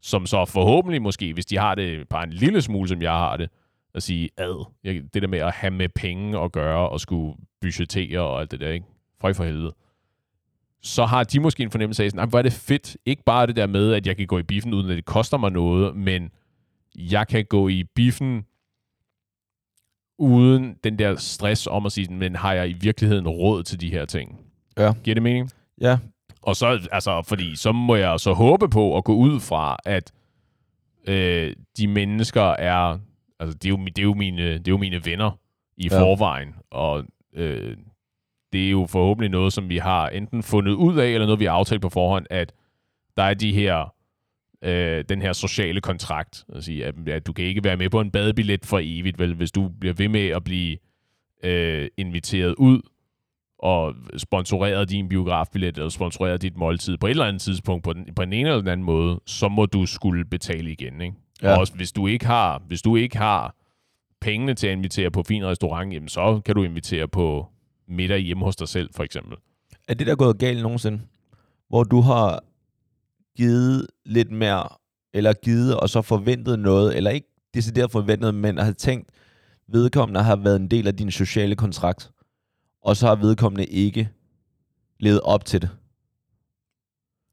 Som 0.02 0.26
så 0.26 0.44
forhåbentlig 0.44 1.02
måske, 1.02 1.32
hvis 1.32 1.46
de 1.46 1.58
har 1.58 1.74
det 1.74 2.08
bare 2.08 2.24
en 2.24 2.32
lille 2.32 2.62
smule, 2.62 2.88
som 2.88 3.02
jeg 3.02 3.10
har 3.12 3.36
det, 3.36 3.48
at 3.94 4.02
sige, 4.02 4.28
ad, 4.36 4.66
det 4.84 5.22
der 5.22 5.28
med 5.28 5.38
at 5.38 5.52
have 5.54 5.70
med 5.70 5.88
penge 5.88 6.38
at 6.40 6.52
gøre, 6.52 6.88
og 6.88 7.00
skulle 7.00 7.34
budgettere 7.60 8.20
og 8.20 8.40
alt 8.40 8.50
det 8.50 8.60
der, 8.60 8.70
ikke? 8.70 8.86
Føj 9.20 9.32
for 9.32 9.44
helvede. 9.44 9.74
Så 10.82 11.04
har 11.04 11.24
de 11.24 11.40
måske 11.40 11.62
en 11.62 11.70
fornemmelse 11.70 12.04
af, 12.04 12.10
sådan, 12.10 12.18
"Ej, 12.20 12.26
hvor 12.26 12.38
er 12.38 12.42
det 12.42 12.52
fedt. 12.52 12.96
Ikke 13.06 13.22
bare 13.22 13.46
det 13.46 13.56
der 13.56 13.66
med, 13.66 13.92
at 13.92 14.06
jeg 14.06 14.16
kan 14.16 14.26
gå 14.26 14.38
i 14.38 14.42
biffen, 14.42 14.74
uden 14.74 14.90
at 14.90 14.96
det 14.96 15.04
koster 15.04 15.36
mig 15.38 15.52
noget, 15.52 15.96
men 15.96 16.30
jeg 16.96 17.28
kan 17.28 17.44
gå 17.44 17.68
i 17.68 17.84
biffen 17.94 18.44
uden 20.18 20.76
den 20.84 20.98
der 20.98 21.16
stress 21.16 21.66
om 21.66 21.86
at 21.86 21.92
sige, 21.92 22.14
men 22.14 22.36
har 22.36 22.52
jeg 22.52 22.68
i 22.70 22.72
virkeligheden 22.72 23.28
råd 23.28 23.62
til 23.62 23.80
de 23.80 23.90
her 23.90 24.04
ting? 24.04 24.40
Ja. 24.78 24.92
Giver 25.04 25.14
det 25.14 25.22
mening? 25.22 25.50
Ja, 25.80 25.98
Og 26.42 26.56
så, 26.56 26.88
altså, 26.92 27.22
fordi 27.22 27.56
så 27.56 27.72
må 27.72 27.94
jeg 27.94 28.20
så 28.20 28.32
håbe 28.32 28.68
på 28.68 28.96
at 28.96 29.04
gå 29.04 29.14
ud 29.14 29.40
fra, 29.40 29.76
at 29.84 30.12
øh, 31.08 31.54
de 31.78 31.86
mennesker 31.88 32.42
er, 32.42 32.98
altså, 33.40 33.58
det 33.58 33.64
er, 33.64 33.68
jo, 33.68 33.76
det, 33.84 33.98
er 33.98 34.02
jo 34.02 34.14
mine, 34.14 34.42
det 34.52 34.68
er 34.68 34.72
jo 34.72 34.76
mine 34.78 35.04
venner 35.04 35.30
i 35.76 35.88
Ja. 35.90 36.00
forvejen, 36.00 36.54
og 36.70 37.04
øh, 37.34 37.76
det 38.52 38.66
er 38.66 38.70
jo 38.70 38.86
forhåbentlig 38.86 39.30
noget, 39.30 39.52
som 39.52 39.68
vi 39.68 39.78
har 39.78 40.08
enten 40.08 40.42
fundet 40.42 40.72
ud 40.72 40.96
af, 40.98 41.06
eller 41.08 41.26
noget, 41.26 41.40
vi 41.40 41.44
har 41.44 41.52
aftalt 41.52 41.82
på 41.82 41.88
forhånd, 41.88 42.26
at 42.30 42.52
der 43.16 43.22
er 43.22 43.34
de 43.34 43.52
her, 43.52 43.94
øh, 44.64 45.04
den 45.08 45.22
her 45.22 45.32
sociale 45.32 45.80
kontrakt, 45.80 46.44
at, 46.54 46.64
sige, 46.64 46.86
at, 46.86 46.94
at 47.08 47.26
du 47.26 47.32
kan 47.32 47.44
ikke 47.44 47.64
være 47.64 47.76
med 47.76 47.90
på 47.90 48.00
en 48.00 48.10
badebillet 48.10 48.66
for 48.66 48.80
evigt, 48.82 49.18
vel, 49.18 49.34
hvis 49.34 49.52
du 49.52 49.68
bliver 49.80 49.94
ved 49.94 50.08
med 50.08 50.28
at 50.28 50.44
blive 50.44 50.76
øh, 51.44 51.88
inviteret 51.96 52.54
ud, 52.54 52.80
og 53.58 53.94
sponsoreret 54.16 54.90
din 54.90 55.08
biografbillet, 55.08 55.76
eller 55.76 55.88
sponsoreret 55.88 56.42
dit 56.42 56.56
måltid 56.56 56.96
på 56.96 57.06
et 57.06 57.10
eller 57.10 57.24
andet 57.24 57.42
tidspunkt 57.42 57.84
på 57.84 57.92
den, 57.92 58.14
på 58.16 58.24
den 58.24 58.32
ene 58.32 58.48
eller 58.48 58.60
den 58.60 58.68
anden 58.68 58.86
måde, 58.86 59.20
så 59.26 59.48
må 59.48 59.66
du 59.66 59.86
skulle 59.86 60.24
betale 60.24 60.72
igen, 60.72 61.00
ikke? 61.00 61.14
Ja. 61.42 61.52
Og 61.52 61.58
også, 61.58 61.74
hvis 61.74 61.92
du 61.92 62.06
ikke 62.06 62.26
har, 62.26 62.62
hvis 62.66 62.82
du 62.82 62.96
ikke 62.96 63.18
har 63.18 63.54
pengene 64.20 64.54
til 64.54 64.66
at 64.66 64.72
invitere 64.72 65.10
på 65.10 65.22
fin 65.22 65.44
restaurant, 65.44 65.92
jamen, 65.94 66.08
så 66.08 66.40
kan 66.44 66.54
du 66.54 66.62
invitere 66.62 67.08
på 67.08 67.46
middag 67.88 68.18
hjemme 68.18 68.44
hos 68.44 68.56
dig 68.56 68.68
selv, 68.68 68.90
for 68.96 69.04
eksempel. 69.04 69.36
er 69.88 69.94
det 69.94 70.06
der 70.06 70.16
gået 70.16 70.38
galt 70.38 70.62
nogensinde? 70.62 71.00
Hvor 71.68 71.84
du 71.84 72.00
har 72.00 72.44
givet 73.36 73.86
lidt 74.04 74.30
mere, 74.30 74.68
eller 75.14 75.32
givet 75.32 75.76
og 75.76 75.90
så 75.90 76.02
forventet 76.02 76.58
noget, 76.58 76.96
eller 76.96 77.10
ikke 77.10 77.28
decideret 77.54 77.90
forventet, 77.90 78.34
men 78.34 78.58
har 78.58 78.72
tænkt, 78.72 79.10
vedkommende 79.68 80.22
har 80.22 80.36
været 80.36 80.56
en 80.56 80.68
del 80.68 80.86
af 80.86 80.96
din 80.96 81.10
sociale 81.10 81.56
kontrakt, 81.56 82.10
og 82.82 82.96
så 82.96 83.06
har 83.06 83.14
vedkommende 83.14 83.66
ikke 83.66 84.08
levet 85.00 85.20
op 85.20 85.44
til 85.44 85.62
det. 85.62 85.70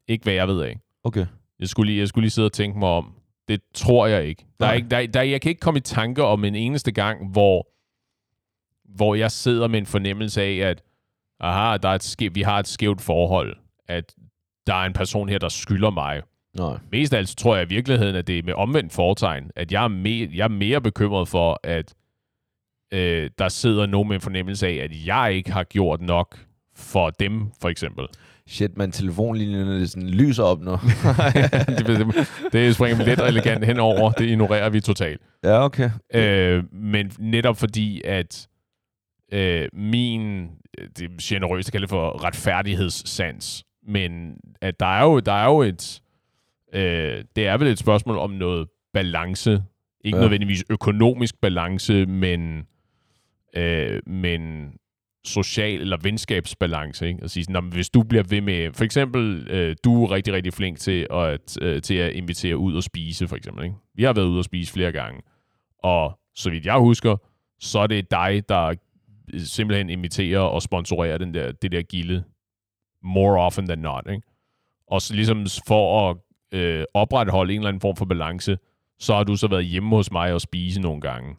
Ikke 0.08 0.24
hvad 0.24 0.34
jeg 0.34 0.48
ved 0.48 0.62
af. 0.62 0.80
Okay. 1.04 1.26
Jeg 1.60 1.70
skulle 1.70 1.92
lige, 1.92 2.00
jeg 2.00 2.08
skulle 2.08 2.24
lige 2.24 2.32
sidde 2.32 2.46
og 2.46 2.54
tænke 2.54 2.80
mig 2.80 2.90
om. 2.90 3.14
Det 3.48 3.62
tror 3.74 4.08
jeg 4.08 4.26
ikke. 4.26 4.46
Der 4.60 4.66
er 4.66 4.74
ikke 4.74 4.90
der, 4.90 5.08
der, 5.08 5.22
jeg 5.22 5.42
kan 5.42 5.50
ikke 5.50 5.60
komme 5.60 5.78
i 5.78 5.82
tanke 5.82 6.24
om 6.24 6.46
en 6.46 6.56
eneste 6.56 6.92
gang, 6.92 7.32
hvor, 7.32 7.68
hvor 8.96 9.16
jeg 9.16 9.32
sidder 9.32 9.68
med 9.68 9.80
en 9.80 9.86
fornemmelse 9.86 10.42
af, 10.42 10.56
at 10.56 10.84
aha, 11.40 11.78
der 11.78 11.90
er 11.90 11.96
et 11.96 12.04
skæv, 12.04 12.36
vi 12.36 12.42
har 12.42 12.60
et 12.60 12.68
skævt 12.68 13.02
forhold. 13.02 13.58
At 13.88 14.16
der 14.68 14.74
er 14.74 14.86
en 14.86 14.94
person 14.94 15.30
her, 15.30 15.38
der 15.38 15.50
skylder 15.50 15.90
mig. 15.90 16.22
Nej. 16.58 16.78
Mest 16.92 17.14
af 17.14 17.18
alt 17.18 17.38
tror 17.38 17.56
jeg 17.56 17.66
i 17.66 17.70
virkeligheden, 17.70 18.16
at 18.16 18.28
det 18.28 18.40
er 18.40 18.44
med 18.44 18.54
omvendt 18.54 18.94
foretegn. 18.94 19.52
At 19.56 19.72
jeg 19.72 19.84
er, 19.84 19.88
me, 19.88 20.30
jeg 20.36 20.44
er 20.44 20.48
mere 20.48 20.82
bekymret 20.82 21.28
for, 21.28 21.60
at 21.64 21.94
øh, 22.94 23.30
der 23.38 23.50
sidder 23.50 23.86
nogen 23.86 24.08
med 24.08 24.16
en 24.16 24.22
fornemmelse 24.22 24.68
af, 24.68 24.74
at 24.74 24.92
jeg 25.06 25.34
ikke 25.34 25.52
har 25.52 25.64
gjort 25.64 26.02
nok 26.02 26.40
for 26.76 27.10
dem, 27.10 27.52
for 27.62 27.70
eksempel. 27.70 28.08
Shit, 28.48 28.78
man, 28.78 28.92
telefonlinjerne 28.92 29.88
sådan 29.88 30.10
lyser 30.10 30.44
op 30.44 30.62
nu. 30.62 30.72
det, 31.68 32.28
det 32.54 32.76
springer 32.76 32.98
vi 32.98 33.10
let 33.10 33.20
og 33.20 33.28
elegant 33.28 33.66
henover. 33.66 34.12
Det 34.12 34.26
ignorerer 34.26 34.70
vi 34.70 34.82
totalt. 34.82 35.22
ja, 35.44 35.64
okay. 35.64 35.90
Øh, 36.14 36.64
men 36.74 37.12
netop 37.20 37.58
fordi, 37.58 38.02
at 38.06 38.48
øh, 39.34 39.68
min, 39.74 40.50
det 40.98 41.02
er 41.02 41.10
generøst 41.22 41.70
at 41.70 41.72
kalde 41.72 41.88
for 41.88 42.24
retfærdighedssans, 42.26 43.64
men 43.88 44.38
at 44.62 44.80
der 44.80 44.86
er 44.86 45.04
jo, 45.04 45.20
der 45.20 45.32
er 45.34 45.46
jo 45.46 45.62
et, 45.62 46.02
øh, 46.74 47.24
det 47.36 47.48
er 47.48 47.58
vel 47.58 47.68
et 47.68 47.80
spørgsmål 47.80 48.18
om 48.18 48.32
noget 48.32 48.68
balance. 48.94 49.64
Ikke 50.04 50.18
Ja. 50.18 50.22
nødvendigvis 50.22 50.64
økonomisk 50.70 51.42
balance, 51.42 52.06
men, 52.06 52.68
øh, 53.56 54.02
men 54.08 54.72
social 55.26 55.82
eller 55.82 55.98
venskabsbalance. 56.04 57.08
Ikke? 57.08 57.20
At 57.24 57.32
sige, 57.32 57.44
sådan, 57.44 57.54
"Nå, 57.54 57.62
men 57.62 57.74
hvis 57.74 57.90
du 57.90 58.04
bliver 58.04 58.24
ved 58.30 58.42
med... 58.42 58.74
For 58.74 58.84
eksempel, 58.84 59.48
øh, 59.50 59.76
du 59.84 60.04
er 60.04 60.12
rigtig, 60.12 60.34
rigtig 60.34 60.54
flink 60.54 60.78
til 60.80 61.08
at, 61.12 61.58
øh, 61.62 61.82
til 61.82 61.94
at 61.96 62.12
invitere 62.14 62.58
ud 62.58 62.76
og 62.76 62.84
spise, 62.84 63.28
for 63.28 63.36
eksempel. 63.36 63.64
Ikke? 63.64 63.76
Vi 63.96 64.04
har 64.04 64.14
været 64.14 64.26
ude 64.26 64.40
og 64.40 64.44
spise 64.44 64.74
flere 64.74 64.92
gange. 64.92 65.22
Og 65.84 66.20
så 66.36 66.50
vidt 66.50 66.66
jeg 66.66 66.78
husker, 66.78 67.18
så 67.60 67.80
er 67.80 67.88
det 67.88 68.12
dig, 68.12 68.44
der 68.50 68.74
simpelthen 69.38 69.90
inviterer 69.90 70.40
og 70.40 70.62
sponsorerer 70.62 71.18
den 71.18 71.34
der, 71.34 71.52
det 71.52 71.72
der 71.72 71.82
gilde 71.82 72.24
more 73.04 73.42
often 73.42 73.66
than 73.66 73.80
not. 73.80 74.04
Ikke? 74.10 74.22
Og 74.88 75.02
så 75.02 75.14
ligesom 75.14 75.46
for 75.68 76.10
at 76.10 76.18
øh, 76.52 76.86
opretholde 76.94 77.54
en 77.54 77.60
eller 77.60 77.68
anden 77.70 77.82
form 77.82 77.96
for 77.96 78.06
balance, 78.06 78.58
så 79.00 79.16
har 79.16 79.24
du 79.24 79.36
så 79.36 79.48
været 79.48 79.66
hjemme 79.66 79.96
hos 79.96 80.12
mig 80.12 80.34
og 80.34 80.42
spise 80.42 80.82
nogle 80.82 81.02
gange, 81.02 81.36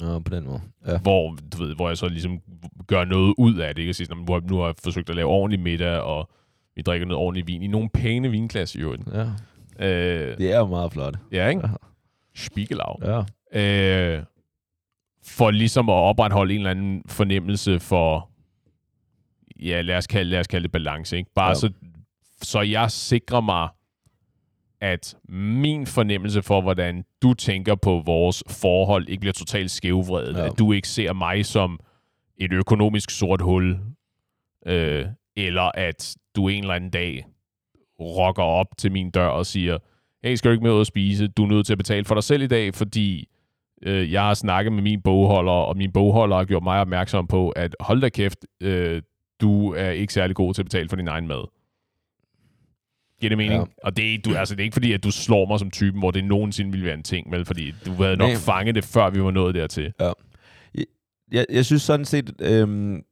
Nå, 0.00 0.18
på 0.18 0.30
den 0.34 0.44
måde. 0.44 0.60
Ja. 0.86 0.98
hvor, 0.98 1.36
du 1.52 1.62
ved, 1.64 1.74
hvor 1.74 1.88
jeg 1.88 1.96
så 1.98 2.08
ligesom 2.08 2.40
gør 2.86 3.04
noget 3.04 3.34
ud 3.38 3.54
af 3.54 3.74
det. 3.74 3.82
Ikke? 3.82 3.90
Og 3.90 3.94
sige, 3.94 4.06
sådan, 4.06 4.24
nu, 4.28 4.32
har, 4.32 4.40
nu 4.40 4.58
har 4.58 4.66
jeg 4.66 4.74
forsøgt 4.84 5.10
at 5.10 5.16
lave 5.16 5.28
ordentlig 5.28 5.60
middag, 5.60 6.00
og 6.00 6.30
vi 6.76 6.82
drikker 6.82 7.06
noget 7.06 7.22
ordentlig 7.24 7.46
vin 7.46 7.62
i 7.62 7.66
nogle 7.66 7.88
pæne 7.88 8.30
vinklasser 8.30 8.80
i 8.80 8.82
øvrigt. 8.82 9.02
ja. 9.14 9.26
Øh, 9.86 10.38
Det 10.38 10.52
er 10.52 10.58
jo 10.58 10.66
meget 10.66 10.92
flot. 10.92 11.14
ja, 11.32 11.48
ikke? 11.48 11.60
Ja. 11.66 11.72
Spiegelau. 12.34 12.96
Ja. 13.02 13.22
Øh, 14.16 14.22
for 15.24 15.50
ligesom 15.50 15.88
at 15.88 15.92
opretholde 15.94 16.52
en 16.54 16.60
eller 16.60 16.70
anden 16.70 17.02
fornemmelse 17.06 17.80
for, 17.80 18.30
ja, 19.58 19.80
lad 19.80 19.96
os 19.96 20.06
kalde, 20.06 20.30
lad 20.30 20.40
os 20.40 20.46
kalde 20.46 20.62
det 20.62 20.72
balance. 20.72 21.16
Ikke? 21.16 21.30
Bare 21.34 21.48
Ja. 21.48 21.54
så, 21.54 21.70
så 22.42 22.60
jeg 22.60 22.90
sikrer 22.90 23.40
mig, 23.40 23.68
at 24.80 25.16
min 25.28 25.86
fornemmelse 25.86 26.42
for, 26.42 26.60
hvordan 26.60 27.04
du 27.22 27.34
tænker 27.34 27.74
på 27.74 28.02
vores 28.06 28.44
forhold, 28.48 29.08
ikke 29.08 29.20
bliver 29.20 29.32
totalt 29.32 29.70
skævvredet. 29.70 30.36
Ja. 30.36 30.46
At 30.46 30.58
du 30.58 30.72
ikke 30.72 30.88
ser 30.88 31.12
mig 31.12 31.46
som 31.46 31.80
et 32.36 32.52
økonomisk 32.52 33.10
sort 33.10 33.40
hul, 33.40 33.78
øh, 34.66 35.06
eller 35.36 35.70
at 35.74 36.16
du 36.36 36.48
en 36.48 36.62
eller 36.62 36.74
anden 36.74 36.90
dag 36.90 37.24
rokker 38.00 38.42
op 38.42 38.66
til 38.78 38.92
min 38.92 39.10
dør 39.10 39.26
og 39.26 39.46
siger, 39.46 39.78
hey, 40.24 40.34
skal 40.34 40.48
du 40.48 40.52
ikke 40.52 40.64
med 40.64 40.72
ud 40.72 40.80
at 40.80 40.86
spise? 40.86 41.28
Du 41.28 41.44
er 41.44 41.48
nødt 41.48 41.66
til 41.66 41.72
at 41.72 41.78
betale 41.78 42.04
for 42.04 42.14
dig 42.14 42.24
selv 42.24 42.42
i 42.42 42.46
dag, 42.46 42.74
fordi 42.74 43.28
øh, 43.82 44.12
jeg 44.12 44.22
har 44.22 44.34
snakket 44.34 44.72
med 44.72 44.82
min 44.82 45.02
bogholder, 45.02 45.52
og 45.52 45.76
min 45.76 45.92
bogholder 45.92 46.36
har 46.36 46.44
gjort 46.44 46.62
mig 46.62 46.80
opmærksom 46.80 47.26
på, 47.26 47.48
at 47.50 47.76
hold 47.80 48.00
da 48.00 48.08
kæft, 48.08 48.38
øh, 48.62 49.02
du 49.40 49.72
er 49.74 49.90
ikke 49.90 50.12
særlig 50.12 50.36
god 50.36 50.54
til 50.54 50.62
at 50.62 50.66
betale 50.66 50.88
for 50.88 50.96
din 50.96 51.08
egen 51.08 51.26
mad. 51.28 51.48
Giver 53.20 53.28
det 53.28 53.38
mening? 53.38 53.52
Ja. 53.54 53.58
Ja. 53.58 53.64
Og 53.84 53.96
det 53.96 54.14
er, 54.14 54.18
du, 54.24 54.34
altså, 54.34 54.54
det 54.54 54.60
er 54.60 54.64
ikke 54.64 54.74
fordi, 54.74 54.92
at 54.92 55.04
du 55.04 55.10
slår 55.10 55.46
mig 55.46 55.58
som 55.58 55.70
typen, 55.70 56.00
hvor 56.00 56.10
det 56.10 56.24
nogensinde 56.24 56.70
ville 56.70 56.86
være 56.86 56.94
en 56.94 57.02
ting, 57.02 57.30
vel? 57.32 57.44
Fordi 57.44 57.74
du 57.86 57.92
havde 57.92 58.16
nok 58.16 58.28
Nej. 58.30 58.36
fanget 58.38 58.74
det, 58.74 58.84
før 58.84 59.10
vi 59.10 59.22
var 59.22 59.30
nået 59.30 59.54
dertil. 59.54 59.92
jeg, 61.32 61.46
jeg 61.50 61.64
synes 61.64 61.82
sådan 61.82 62.04
set, 62.06 62.34
øhm, 62.40 63.02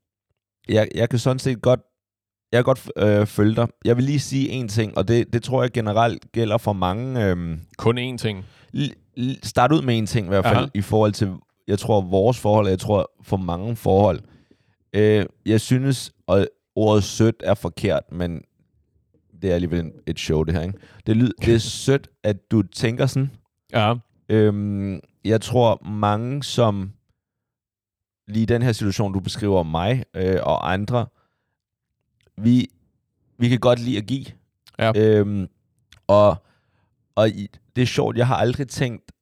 jeg, 0.68 0.88
jeg 0.94 1.08
kan 1.08 1.18
sådan 1.18 1.38
set 1.38 1.62
godt, 1.62 1.80
jeg 2.52 2.58
kan 2.58 2.64
godt 2.64 2.90
øh, 2.96 3.26
følge 3.26 3.56
dig. 3.56 3.68
Jeg 3.84 3.96
vil 3.96 4.04
lige 4.04 4.20
sige 4.20 4.48
en 4.48 4.68
ting, 4.68 4.98
og 4.98 5.08
det, 5.08 5.32
det 5.32 5.42
tror 5.42 5.62
jeg 5.62 5.70
generelt 5.72 6.32
gælder 6.32 6.58
for 6.58 6.72
mange. 6.72 7.24
Øhm, 7.26 7.60
Kun 7.78 7.98
én 7.98 8.16
ting. 8.16 8.44
l- 8.76 8.92
l- 9.18 9.38
start 9.42 9.72
ud 9.72 9.82
med 9.82 9.98
en 9.98 10.06
ting 10.06 10.26
i 10.26 10.28
hvert 10.28 10.44
fald, 10.44 10.56
Aha. 10.56 10.66
i 10.74 10.80
forhold 10.80 11.12
til, 11.12 11.32
jeg 11.68 11.78
tror, 11.78 12.00
vores 12.00 12.38
forhold, 12.40 12.66
og 12.66 12.70
jeg 12.70 12.78
tror 12.78 13.10
for 13.22 13.36
mange 13.36 13.76
forhold. 13.76 14.20
Øh, 14.96 15.26
jeg 15.46 15.60
synes, 15.60 16.12
og 16.26 16.48
ordet 16.74 17.04
sødt 17.04 17.42
er 17.44 17.54
forkert, 17.54 18.02
men 18.12 18.42
det 19.42 19.50
er 19.50 19.54
alligevel 19.54 19.92
et 20.06 20.18
show, 20.18 20.42
det 20.42 20.54
her. 20.54 20.62
Ikke? 20.62 20.78
Det, 21.06 21.16
lyd, 21.16 21.30
det 21.40 21.54
er 21.54 21.58
sødt, 21.84 22.08
at 22.22 22.50
du 22.50 22.62
tænker 22.62 23.06
sådan. 23.06 23.30
Ja. 23.72 23.94
Øhm, 24.28 25.00
jeg 25.24 25.40
tror, 25.40 25.84
mange 25.84 26.42
som 26.42 26.92
lige 28.28 28.46
den 28.46 28.62
her 28.62 28.72
situation, 28.72 29.12
du 29.12 29.20
beskriver 29.20 29.62
mig 29.62 30.04
øh, 30.14 30.38
og 30.42 30.72
andre, 30.72 31.06
vi, 32.36 32.68
vi 33.38 33.48
kan 33.48 33.58
godt 33.58 33.78
lide 33.78 33.98
at 33.98 34.06
give. 34.06 34.26
Ja. 34.78 34.92
Øhm, 34.96 35.48
og, 36.06 36.36
og 37.14 37.28
det 37.76 37.82
er 37.82 37.86
sjovt, 37.86 38.16
jeg 38.16 38.26
har 38.26 38.36
aldrig 38.36 38.68
tænkt 38.68 39.12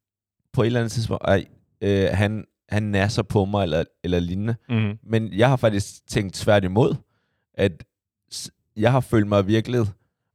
på 0.53 0.63
et 0.63 0.67
eller 0.67 0.81
andet 0.81 0.93
tidspunkt, 0.93 1.25
at 1.29 1.47
øh, 1.81 2.09
han, 2.13 2.45
han 2.75 2.83
nasser 2.83 3.23
på 3.23 3.45
mig 3.45 3.63
eller, 3.63 3.85
eller 4.05 4.21
lignende. 4.21 4.57
Mm-hmm. 4.69 4.99
Men 5.03 5.33
jeg 5.33 5.49
har 5.49 5.57
faktisk 5.57 6.07
tænkt 6.07 6.35
tværtimod, 6.35 6.95
at 7.55 7.85
jeg 8.77 8.93
har 8.93 9.01
følt 9.01 9.27
mig 9.27 9.47
virkelig, 9.47 9.81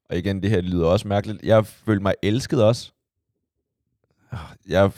og 0.10 0.17
igen, 0.17 0.41
det 0.43 0.49
her 0.49 0.62
lyder 0.62 0.86
også 0.88 1.08
mærkeligt, 1.08 1.43
jeg 1.43 1.56
har 1.56 1.62
følt 1.62 2.02
mig 2.02 2.13
elsket 2.23 2.63
også. 2.63 2.91
Jeg 4.67 4.82
har 4.82 4.95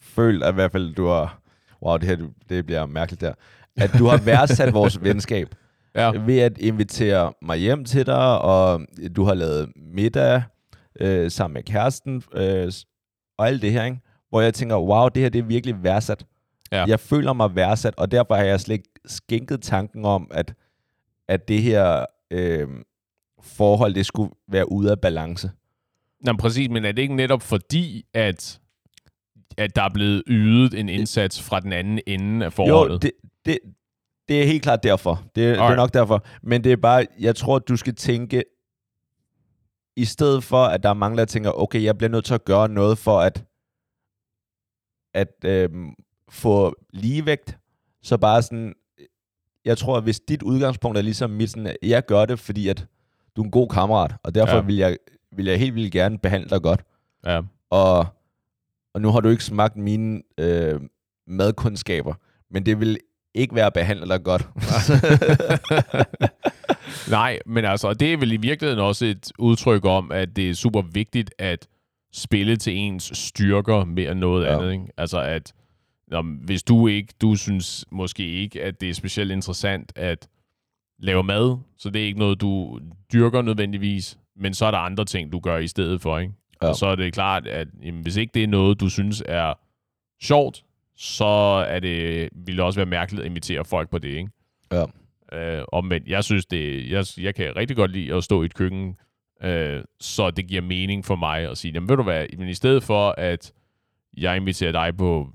følt, 0.00 0.42
at 0.44 0.52
i 0.52 0.54
hvert 0.54 0.72
fald 0.72 0.94
du 0.94 1.06
har, 1.06 1.40
wow, 1.82 1.96
det 1.96 2.08
her 2.08 2.16
det 2.48 2.66
bliver 2.66 2.86
mærkeligt 2.86 3.20
der, 3.20 3.34
at 3.76 3.90
du 3.98 4.06
har 4.06 4.16
værdsat 4.16 4.74
vores 4.74 5.02
venskab 5.08 5.54
Ja. 5.94 6.10
ved 6.10 6.38
at 6.38 6.58
invitere 6.58 7.32
mig 7.42 7.58
hjem 7.58 7.84
til 7.84 8.06
dig, 8.06 8.40
og 8.40 8.80
du 9.16 9.24
har 9.24 9.34
lavet 9.34 9.72
middag 9.76 10.42
øh, 11.00 11.30
sammen 11.30 11.54
med 11.54 11.62
kæresten, 11.62 12.22
øh, 12.34 12.72
og 13.38 13.46
alt 13.48 13.62
det 13.62 13.72
her, 13.72 13.84
ikke? 13.84 14.00
hvor 14.28 14.40
jeg 14.40 14.54
tænker, 14.54 14.76
wow, 14.76 15.08
det 15.08 15.22
her 15.22 15.28
det 15.28 15.38
er 15.38 15.42
virkelig 15.42 15.82
værdsat. 15.82 16.26
Ja. 16.72 16.84
Jeg 16.88 17.00
føler 17.00 17.32
mig 17.32 17.56
værdsat, 17.56 17.94
og 17.96 18.10
derfor 18.10 18.34
har 18.34 18.44
jeg 18.44 18.60
slet 18.60 18.74
ikke 18.74 18.90
skænket 19.06 19.62
tanken 19.62 20.04
om, 20.04 20.30
at, 20.30 20.54
at 21.28 21.48
det 21.48 21.62
her 21.62 22.04
øh, 22.30 22.68
forhold, 23.42 23.94
det 23.94 24.06
skulle 24.06 24.32
være 24.48 24.72
ude 24.72 24.90
af 24.90 25.00
balance. 25.00 25.50
Nå, 26.20 26.32
præcis, 26.32 26.70
men 26.70 26.84
er 26.84 26.92
det 26.92 27.02
ikke 27.02 27.16
netop 27.16 27.42
fordi, 27.42 28.06
at, 28.14 28.60
at 29.58 29.76
der 29.76 29.82
er 29.82 29.90
blevet 29.94 30.22
ydet 30.26 30.74
en 30.74 30.88
indsats 30.88 31.42
fra 31.42 31.60
den 31.60 31.72
anden 31.72 32.00
ende 32.06 32.46
af 32.46 32.52
forholdet? 32.52 32.94
Jo, 32.94 32.98
det, 32.98 33.10
det, 33.46 33.58
det 34.28 34.42
er 34.42 34.46
helt 34.46 34.62
klart 34.62 34.82
derfor. 34.82 35.14
Det, 35.14 35.34
det 35.34 35.58
er 35.58 35.76
nok 35.76 35.94
derfor. 35.94 36.24
Men 36.42 36.64
det 36.64 36.72
er 36.72 36.76
bare, 36.76 37.06
jeg 37.18 37.36
tror, 37.36 37.58
du 37.58 37.76
skal 37.76 37.94
tænke, 37.94 38.44
i 39.96 40.04
stedet 40.04 40.44
for, 40.44 40.64
at 40.64 40.82
der 40.82 40.88
er 40.88 40.94
mange, 40.94 41.18
der 41.18 41.24
tænker, 41.24 41.50
okay, 41.50 41.82
jeg 41.82 41.98
bliver 41.98 42.10
nødt 42.10 42.24
til 42.24 42.34
at 42.34 42.44
gøre 42.44 42.68
noget 42.68 42.98
for 42.98 43.20
at, 43.20 43.44
at 45.14 45.44
øhm, 45.44 45.94
få 46.28 46.74
ligevægt, 46.92 47.58
så 48.02 48.16
bare 48.16 48.42
sådan, 48.42 48.74
jeg 49.64 49.78
tror, 49.78 49.96
at 49.96 50.02
hvis 50.02 50.20
dit 50.20 50.42
udgangspunkt 50.42 50.98
er 50.98 51.02
ligesom 51.02 51.30
mit, 51.30 51.50
sådan, 51.50 51.66
at 51.66 51.76
jeg 51.82 52.06
gør 52.06 52.26
det, 52.26 52.38
fordi 52.38 52.68
at 52.68 52.86
du 53.36 53.40
er 53.40 53.44
en 53.44 53.50
god 53.50 53.68
kammerat, 53.68 54.14
og 54.22 54.34
derfor 54.34 54.56
Ja. 54.56 54.60
vil, 54.62 54.76
jeg, 54.76 54.96
vil 55.36 55.46
jeg 55.46 55.58
helt 55.58 55.74
vildt 55.74 55.92
gerne 55.92 56.18
behandle 56.18 56.50
dig 56.50 56.62
godt. 56.62 56.84
Ja. 57.26 57.40
Og, 57.70 58.06
og 58.94 59.00
nu 59.00 59.10
har 59.10 59.20
du 59.20 59.28
ikke 59.28 59.44
smagt 59.44 59.76
mine 59.76 60.22
øh, 60.38 60.80
madkundskaber, 61.26 62.14
men 62.50 62.66
det 62.66 62.80
vil 62.80 62.98
ikke 63.34 63.54
være 63.54 63.66
at 63.66 63.72
behandle 63.72 64.08
dig 64.08 64.22
godt. 64.24 64.48
Nej, 67.10 67.38
men 67.46 67.64
altså, 67.64 67.94
det 67.94 68.12
er 68.12 68.16
vel 68.16 68.32
i 68.32 68.36
virkeligheden 68.36 68.84
også 68.84 69.04
et 69.04 69.32
udtryk 69.38 69.84
om, 69.84 70.12
at 70.12 70.36
det 70.36 70.50
er 70.50 70.54
super 70.54 70.82
vigtigt 70.82 71.30
at 71.38 71.68
spille 72.12 72.56
til 72.56 72.76
ens 72.76 73.10
styrker 73.14 73.84
mere 73.84 74.10
end 74.10 74.18
noget 74.20 74.44
ja. 74.46 74.56
andet. 74.58 74.72
Ikke? 74.72 74.84
Altså, 74.96 75.20
at 75.20 75.52
nå, 76.08 76.22
hvis 76.22 76.62
du 76.62 76.86
ikke, 76.86 77.14
du 77.20 77.34
synes 77.34 77.84
måske 77.90 78.28
ikke, 78.28 78.62
at 78.62 78.80
det 78.80 78.90
er 78.90 78.94
specielt 78.94 79.32
interessant 79.32 79.92
at 79.96 80.28
lave 80.98 81.22
mad, 81.22 81.58
så 81.78 81.90
det 81.90 82.02
er 82.02 82.06
ikke 82.06 82.18
noget, 82.18 82.40
du 82.40 82.80
dyrker 83.12 83.42
nødvendigvis, 83.42 84.18
men 84.36 84.54
så 84.54 84.66
er 84.66 84.70
der 84.70 84.78
andre 84.78 85.04
ting, 85.04 85.32
du 85.32 85.40
gør 85.40 85.58
i 85.58 85.66
stedet 85.66 86.00
for, 86.00 86.18
ikke? 86.18 86.34
Ja. 86.62 86.68
Og 86.68 86.76
så 86.76 86.86
er 86.86 86.94
det 86.94 87.12
klart, 87.12 87.46
at 87.46 87.68
jamen, 87.82 88.02
hvis 88.02 88.16
ikke 88.16 88.30
det 88.34 88.42
er 88.42 88.46
noget, 88.46 88.80
du 88.80 88.88
synes 88.88 89.22
er 89.26 89.54
sjovt, 90.22 90.64
så 90.96 91.24
er 91.68 91.80
det, 91.80 92.28
vil 92.32 92.56
det 92.56 92.64
også 92.64 92.78
være 92.78 92.86
mærkeligt 92.86 93.24
at 93.24 93.30
invitere 93.30 93.64
folk 93.64 93.90
på 93.90 93.98
det, 93.98 94.08
ikke? 94.08 94.30
Ja. 94.72 94.84
Øh, 95.32 95.64
omvendt, 95.72 96.08
jeg 96.08 96.24
synes 96.24 96.46
det, 96.46 96.90
jeg, 96.90 97.04
jeg 97.18 97.34
kan 97.34 97.56
rigtig 97.56 97.76
godt 97.76 97.90
lide 97.90 98.14
at 98.14 98.24
stå 98.24 98.42
i 98.42 98.46
et 98.46 98.54
køkken, 98.54 98.96
øh, 99.42 99.84
så 100.00 100.30
det 100.30 100.46
giver 100.46 100.62
mening 100.62 101.04
for 101.04 101.16
mig 101.16 101.50
at 101.50 101.58
sige, 101.58 101.72
jamen 101.72 101.88
ved 101.88 101.96
du 101.96 102.02
hvad, 102.02 102.26
men 102.38 102.48
i 102.48 102.54
stedet 102.54 102.82
for 102.82 103.14
at 103.18 103.52
jeg 104.16 104.36
inviterer 104.36 104.72
dig 104.72 104.96
på 104.96 105.30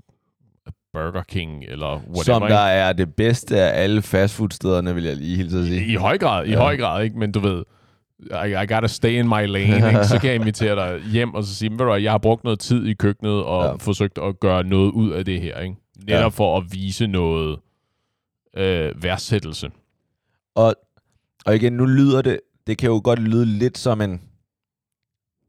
Burger 0.92 1.22
King 1.22 1.64
eller 1.64 1.86
whatever, 1.96 2.22
Som 2.22 2.42
ikke? 2.42 2.54
der 2.54 2.60
er 2.60 2.92
det 2.92 3.14
bedste 3.14 3.60
af 3.60 3.82
alle 3.82 4.02
fastfoodstederne, 4.02 4.94
vil 4.94 5.04
jeg 5.04 5.16
lige 5.16 5.36
hilse 5.36 5.58
at 5.58 5.64
sige. 5.66 5.86
I 5.86 5.94
høj 5.94 6.18
grad, 6.18 6.46
i 6.46 6.50
Ja. 6.50 6.58
høj 6.58 6.76
grad, 6.76 7.04
ikke? 7.04 7.18
Men 7.18 7.32
du 7.32 7.40
ved, 7.40 7.64
I, 8.20 8.48
I 8.62 8.66
gotta 8.74 8.86
stay 8.86 9.10
in 9.18 9.28
my 9.28 9.46
lane, 9.46 9.76
ikke? 9.88 10.04
Så 10.04 10.18
kan 10.20 10.28
jeg 10.30 10.34
invitere 10.36 10.76
dig 10.76 11.00
hjem 11.12 11.34
og 11.34 11.44
så 11.44 11.54
sige, 11.54 11.70
ved 11.70 11.78
du 11.78 11.94
jeg 11.94 12.10
har 12.10 12.18
brugt 12.18 12.44
noget 12.44 12.58
tid 12.60 12.86
i 12.86 12.94
køkkenet 12.94 13.44
og 13.44 13.64
ja. 13.64 13.72
forsøgt 13.74 14.18
at 14.18 14.40
gøre 14.40 14.64
noget 14.64 14.90
ud 14.92 15.10
af 15.10 15.24
det 15.24 15.40
her, 15.40 15.58
ikke? 15.60 15.76
Netop 16.06 16.20
Ja. 16.22 16.26
for 16.28 16.56
at 16.58 16.64
vise 16.72 17.06
noget 17.06 17.58
øh, 18.56 19.02
værdsættelse. 19.02 19.70
Og, 20.54 20.74
og 21.46 21.56
igen, 21.56 21.72
nu 21.72 21.84
lyder 21.86 22.22
det, 22.22 22.40
det 22.66 22.78
kan 22.78 22.90
jo 22.90 23.00
godt 23.04 23.18
lyde 23.18 23.46
lidt 23.46 23.78
som 23.78 24.00
en, 24.00 24.20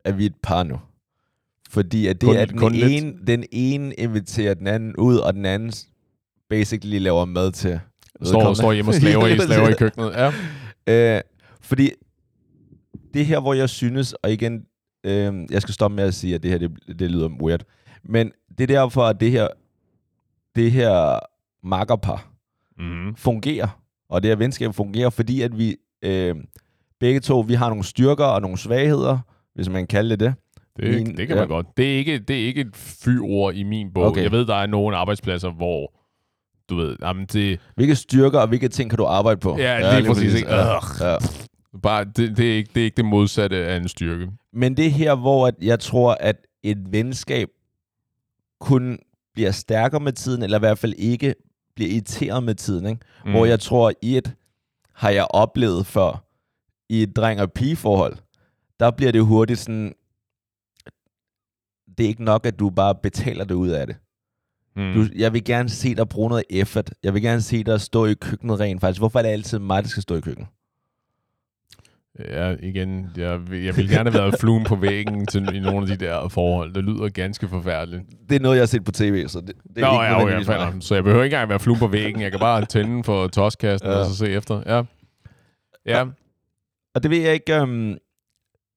at 0.05 0.17
vi 0.17 0.25
er 0.25 0.29
et 0.29 0.35
par 0.43 0.63
nu. 0.63 0.79
Fordi 1.73 2.07
at 2.07 2.21
det 2.21 2.27
Kun- 2.27 2.35
er 2.37 2.45
den 2.45 2.57
kun 2.57 2.71
lidt. 2.73 3.03
ene, 3.03 3.13
den 3.27 3.43
ene 3.51 3.93
inviterer 3.93 4.53
den 4.53 4.67
anden 4.67 4.95
ud, 4.95 5.17
og 5.17 5.33
den 5.33 5.45
anden 5.45 5.71
basically 6.49 6.99
laver 6.99 7.25
mad 7.25 7.51
til. 7.51 7.79
Står, 8.23 8.53
står 8.53 8.73
hjemme 8.73 8.91
og 8.91 8.95
slaver 9.01 9.27
i, 9.27 9.37
slaver 9.37 9.69
i 9.69 9.73
køkkenet. 9.73 10.11
Ja. 10.87 11.15
Øh, 11.15 11.21
fordi 11.61 11.91
det 13.13 13.25
her, 13.25 13.39
hvor 13.39 13.53
jeg 13.53 13.69
synes, 13.69 14.13
og 14.13 14.31
igen, 14.31 14.65
øh, 15.03 15.33
jeg 15.51 15.61
skal 15.61 15.73
stoppe 15.73 15.95
med 15.95 16.03
at 16.03 16.13
sige, 16.13 16.35
at 16.35 16.43
det 16.43 16.51
her, 16.51 16.57
det, 16.57 16.71
det 16.99 17.11
lyder 17.11 17.29
weird, 17.41 17.63
men 18.03 18.31
det 18.57 18.63
er 18.63 18.67
derfor, 18.67 19.01
at 19.03 19.19
det 19.19 19.31
her, 19.31 19.47
det 20.55 20.71
her 20.71 21.19
makkerpar 21.67 22.29
Mm-hmm. 22.77 23.15
fungerer, 23.15 23.79
Og 24.09 24.23
det 24.23 24.29
her 24.31 24.35
venskab 24.35 24.73
fungerer, 24.75 25.09
fordi 25.09 25.41
at 25.41 25.57
vi 25.57 25.75
øh, 26.03 26.35
begge 26.99 27.19
to, 27.19 27.39
vi 27.39 27.53
har 27.53 27.69
nogle 27.69 27.83
styrker 27.83 28.25
og 28.25 28.41
nogle 28.41 28.57
svagheder, 28.57 29.17
hvis 29.55 29.69
man 29.69 29.81
kan 29.81 29.87
kalde 29.87 30.09
det 30.09 30.19
det. 30.19 30.33
Det, 30.77 30.95
Min- 30.95 31.17
det 31.17 31.27
kan 31.27 31.35
ja. 31.35 31.41
man 31.41 31.47
godt. 31.47 31.67
Det 31.77 31.93
er 31.93 31.97
ikke, 31.97 32.19
det 32.19 32.41
er 32.41 32.47
ikke 32.47 32.61
et 32.61 32.75
fyord 32.75 33.53
i 33.53 33.63
min 33.63 33.93
bog. 33.93 34.03
Okay. 34.05 34.23
Jeg 34.23 34.31
ved, 34.31 34.45
der 34.45 34.55
er 34.55 34.65
nogle 34.65 34.97
arbejdspladser, 34.97 35.49
hvor 35.49 35.93
du 36.69 36.75
ved, 36.75 36.95
jamen 37.01 37.25
det, 37.25 37.59
Hvilke 37.75 37.95
styrker 37.95 38.39
og 38.39 38.47
hvilke 38.47 38.67
ting 38.67 38.89
kan 38.89 38.97
du 38.97 39.05
arbejde 39.05 39.39
på? 39.39 39.57
Ja, 39.57 39.99
lige 39.99 40.09
præcis, 40.09 40.33
ikke? 40.33 40.49
Ja, 40.49 40.73
ja. 41.01 41.17
bare, 41.83 42.05
det, 42.05 42.37
det, 42.37 42.51
er 42.51 42.55
ikke, 42.55 42.69
det 42.75 42.81
er 42.81 42.85
ikke 42.85 42.97
det 42.97 43.05
modsatte 43.05 43.57
af 43.57 43.77
en 43.77 43.87
styrke. 43.87 44.27
Men 44.53 44.77
det 44.77 44.85
er 44.85 44.89
her, 44.89 45.15
hvor 45.15 45.47
at 45.47 45.55
jeg 45.61 45.79
tror, 45.79 46.17
at 46.19 46.35
et 46.63 46.91
venskab 46.91 47.47
kun 48.61 48.99
bliver 49.33 49.51
stærkere 49.51 49.99
med 49.99 50.13
tiden, 50.13 50.43
eller 50.43 50.57
i 50.57 50.59
hvert 50.59 50.77
fald 50.77 50.93
ikke 50.97 51.35
bliver 51.75 51.91
irriteret 51.91 52.43
med 52.43 52.55
tiden. 52.55 52.85
Ikke? 52.85 53.01
Mm. 53.25 53.31
Hvor 53.31 53.45
jeg 53.45 53.59
tror, 53.59 53.93
i 54.01 54.17
et 54.17 54.33
har 54.93 55.09
jeg 55.09 55.27
oplevet 55.29 55.85
før, 55.85 56.23
i 56.89 57.03
et 57.03 57.15
dreng- 57.19 57.41
og 57.41 57.51
pigeforhold, 57.51 58.15
der 58.79 58.91
bliver 58.91 59.11
det 59.11 59.23
hurtigt 59.23 59.59
sådan, 59.59 59.93
det 61.97 62.03
er 62.03 62.07
ikke 62.07 62.23
nok, 62.23 62.45
at 62.45 62.59
du 62.59 62.69
bare 62.69 62.95
betaler 63.03 63.45
det 63.45 63.55
ud 63.55 63.69
af 63.69 63.87
det. 63.87 63.95
mm. 64.75 64.93
Du, 64.93 65.05
jeg 65.15 65.33
vil 65.33 65.43
gerne 65.43 65.69
se 65.69 65.95
dig 65.95 66.09
bruge 66.09 66.29
noget 66.29 66.43
effort. 66.49 66.93
Jeg 67.03 67.13
vil 67.13 67.21
gerne 67.21 67.41
se 67.41 67.63
dig 67.63 67.81
stå 67.81 68.05
i 68.05 68.13
køkkenet 68.13 68.59
rent 68.59 68.81
faktisk. 68.81 69.01
Hvorfor 69.01 69.19
er 69.19 69.23
det 69.23 69.29
altid 69.29 69.59
mig, 69.59 69.83
der 69.83 69.89
skal 69.89 70.03
stå 70.03 70.15
i 70.15 70.21
køkkenet? 70.21 70.47
Ja, 72.19 72.55
igen, 72.59 73.09
jeg, 73.17 73.49
vil- 73.51 73.63
jeg 73.63 73.77
vil 73.77 73.89
gerne 73.89 74.11
have 74.11 74.21
været 74.23 74.39
fluen 74.39 74.63
på 74.63 74.75
væggen 74.75 75.25
til, 75.25 75.55
i 75.55 75.59
nogle 75.59 75.91
af 75.91 75.97
de 75.97 76.05
der 76.05 76.27
forhold. 76.27 76.73
Det 76.73 76.83
lyder 76.83 77.09
ganske 77.09 77.47
forfærdeligt. 77.47 78.03
Det 78.29 78.35
er 78.35 78.39
noget, 78.39 78.55
jeg 78.55 78.61
har 78.61 78.65
set 78.67 78.83
på 78.85 78.91
tv, 78.91 79.27
så 79.27 79.39
det, 79.41 79.47
det 79.75 79.83
er 79.83 79.87
Nå, 79.87 79.91
ikke 79.91 80.03
ja, 80.03 80.23
okay, 80.23 80.73
nok. 80.73 80.73
Så 80.83 80.95
jeg 80.95 81.03
behøver 81.03 81.23
ikke 81.23 81.35
engang 81.35 81.49
være 81.49 81.59
fluen 81.59 81.79
på 81.79 81.87
væggen. 81.87 82.21
Jeg 82.21 82.31
kan 82.31 82.39
bare 82.39 82.65
tænde 82.65 83.03
for 83.03 83.27
toskasten 83.27 83.89
Ja. 83.89 83.95
og 83.97 84.05
så 84.05 84.15
se 84.15 84.29
efter. 84.29 84.63
Ja. 84.65 84.81
Ja. 85.85 86.05
Og 86.95 87.03
det 87.03 87.11
ved 87.11 87.17
jeg 87.17 87.33
ikke, 87.33 87.61
um, 87.61 87.97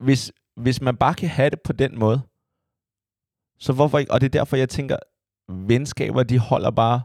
hvis, 0.01 0.33
hvis 0.57 0.81
man 0.83 0.97
bare 0.97 1.15
kan 1.15 1.29
have 1.29 1.51
det 1.51 1.61
på 1.65 1.73
den 1.73 1.99
måde, 1.99 2.21
så 3.59 3.73
hvorfor 3.73 3.99
ikke? 3.99 4.13
Og 4.13 4.21
det 4.21 4.27
er 4.27 4.39
derfor, 4.39 4.57
jeg 4.57 4.69
tænker, 4.69 4.97
venskaber, 5.49 6.23
de 6.23 6.39
holder 6.39 6.71
bare... 6.71 7.03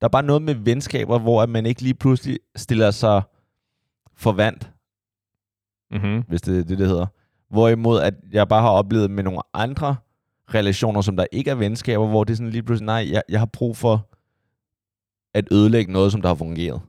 Der 0.00 0.06
er 0.06 0.10
bare 0.10 0.22
noget 0.22 0.42
med 0.42 0.54
venskaber, 0.54 1.18
hvor 1.18 1.42
at 1.42 1.48
man 1.48 1.66
ikke 1.66 1.82
lige 1.82 1.94
pludselig 1.94 2.38
stiller 2.56 2.90
sig 2.90 3.22
for 4.14 4.32
vand, 4.32 4.60
Mm-hmm. 5.90 6.24
hvis 6.28 6.42
det 6.42 6.58
er 6.58 6.64
det, 6.64 6.78
det 6.78 6.88
hedder. 6.88 7.06
Hvorimod, 7.50 8.00
at 8.00 8.14
jeg 8.32 8.48
bare 8.48 8.62
har 8.62 8.70
oplevet 8.70 9.10
med 9.10 9.24
nogle 9.24 9.40
andre 9.54 9.96
relationer, 10.54 11.00
som 11.00 11.16
der 11.16 11.26
ikke 11.32 11.50
er 11.50 11.54
venskaber, 11.54 12.06
hvor 12.06 12.24
det 12.24 12.32
er 12.32 12.36
sådan 12.36 12.50
lige 12.50 12.62
pludselig, 12.62 12.86
nej, 12.86 13.08
jeg, 13.12 13.22
jeg 13.28 13.38
har 13.38 13.46
brug 13.46 13.76
for 13.76 14.08
at 15.34 15.48
ødelægge 15.52 15.92
noget, 15.92 16.12
som 16.12 16.22
der 16.22 16.28
har 16.28 16.34
fungeret. 16.34 16.82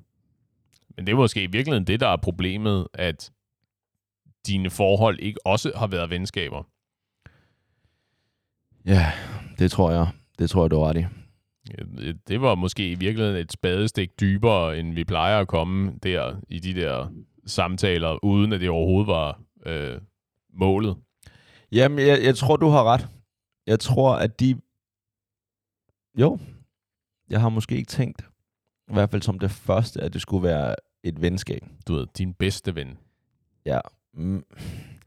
Men 0.95 1.05
det 1.05 1.11
er 1.11 1.15
måske 1.15 1.43
i 1.43 1.47
virkeligheden 1.47 1.87
det, 1.87 1.99
der 1.99 2.07
er 2.07 2.17
problemet, 2.17 2.87
at 2.93 3.31
dine 4.47 4.69
forhold 4.69 5.19
ikke 5.19 5.47
også 5.47 5.71
har 5.75 5.87
været 5.87 6.09
venskaber. 6.09 6.63
Ja, 8.85 9.11
det 9.59 9.71
tror 9.71 9.91
jeg. 9.91 10.07
Det 10.39 10.49
tror 10.49 10.63
jeg, 10.63 10.71
du 10.71 10.79
ret 10.79 10.97
i. 10.97 11.05
Det 12.27 12.41
var 12.41 12.55
måske 12.55 12.91
i 12.91 12.95
virkeligheden 12.95 13.39
et 13.39 13.51
spadestik 13.51 14.19
dybere, 14.19 14.79
end 14.79 14.93
vi 14.93 15.03
plejer 15.03 15.39
at 15.39 15.47
komme 15.47 15.93
der 16.03 16.35
i 16.49 16.59
de 16.59 16.73
der 16.81 17.11
samtaler, 17.45 18.25
uden 18.25 18.53
at 18.53 18.61
det 18.61 18.69
overhovedet 18.69 19.07
var 19.07 19.39
øh, 19.65 20.01
målet. 20.53 20.95
Jamen, 21.71 22.07
jeg, 22.07 22.23
jeg 22.23 22.35
tror, 22.35 22.55
du 22.55 22.67
har 22.67 22.83
ret. 22.83 23.07
Jeg 23.67 23.79
tror, 23.79 24.15
at 24.15 24.39
de... 24.39 24.55
Jo, 26.19 26.39
jeg 27.29 27.41
har 27.41 27.49
måske 27.49 27.75
ikke 27.75 27.89
tænkt, 27.89 28.21
i 28.89 28.93
hvert 28.93 29.11
fald 29.11 29.21
som 29.21 29.39
det 29.39 29.51
første, 29.51 30.01
at 30.01 30.13
det 30.13 30.21
skulle 30.21 30.43
være 30.43 30.75
et 31.03 31.21
venskab. 31.21 31.61
Du 31.87 31.93
ved, 31.93 32.07
din 32.17 32.33
bedste 32.33 32.75
ven. 32.75 32.97
Ja. 33.65 33.79
Mm, 34.13 34.43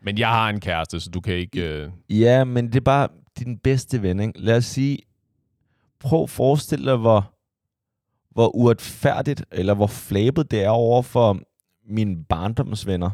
Men 0.00 0.18
jeg 0.18 0.28
har 0.28 0.48
en 0.48 0.60
kæreste, 0.60 1.00
så 1.00 1.10
du 1.10 1.20
kan 1.20 1.34
ikke... 1.34 1.68
Øh... 1.68 1.90
Ja, 2.08 2.44
men 2.44 2.66
det 2.66 2.76
er 2.76 2.80
bare 2.80 3.08
din 3.38 3.59
bedste 3.59 4.03
ven, 4.03 4.20
ikke? 4.20 4.40
Lad 4.40 4.57
os 4.57 4.64
sige, 4.64 4.99
prøv 6.01 6.23
at 6.23 6.31
forestille 6.31 6.90
dig, 6.90 6.97
hvor, 6.97 7.35
hvor 8.31 8.57
uretfærdigt, 8.57 9.44
eller 9.53 9.75
hvor 9.75 9.87
flabet 9.87 10.51
det 10.51 10.64
er 10.64 10.70
over 10.70 11.03
for 11.03 11.40
mine 11.88 12.25
barndomsvenner, 12.25 13.11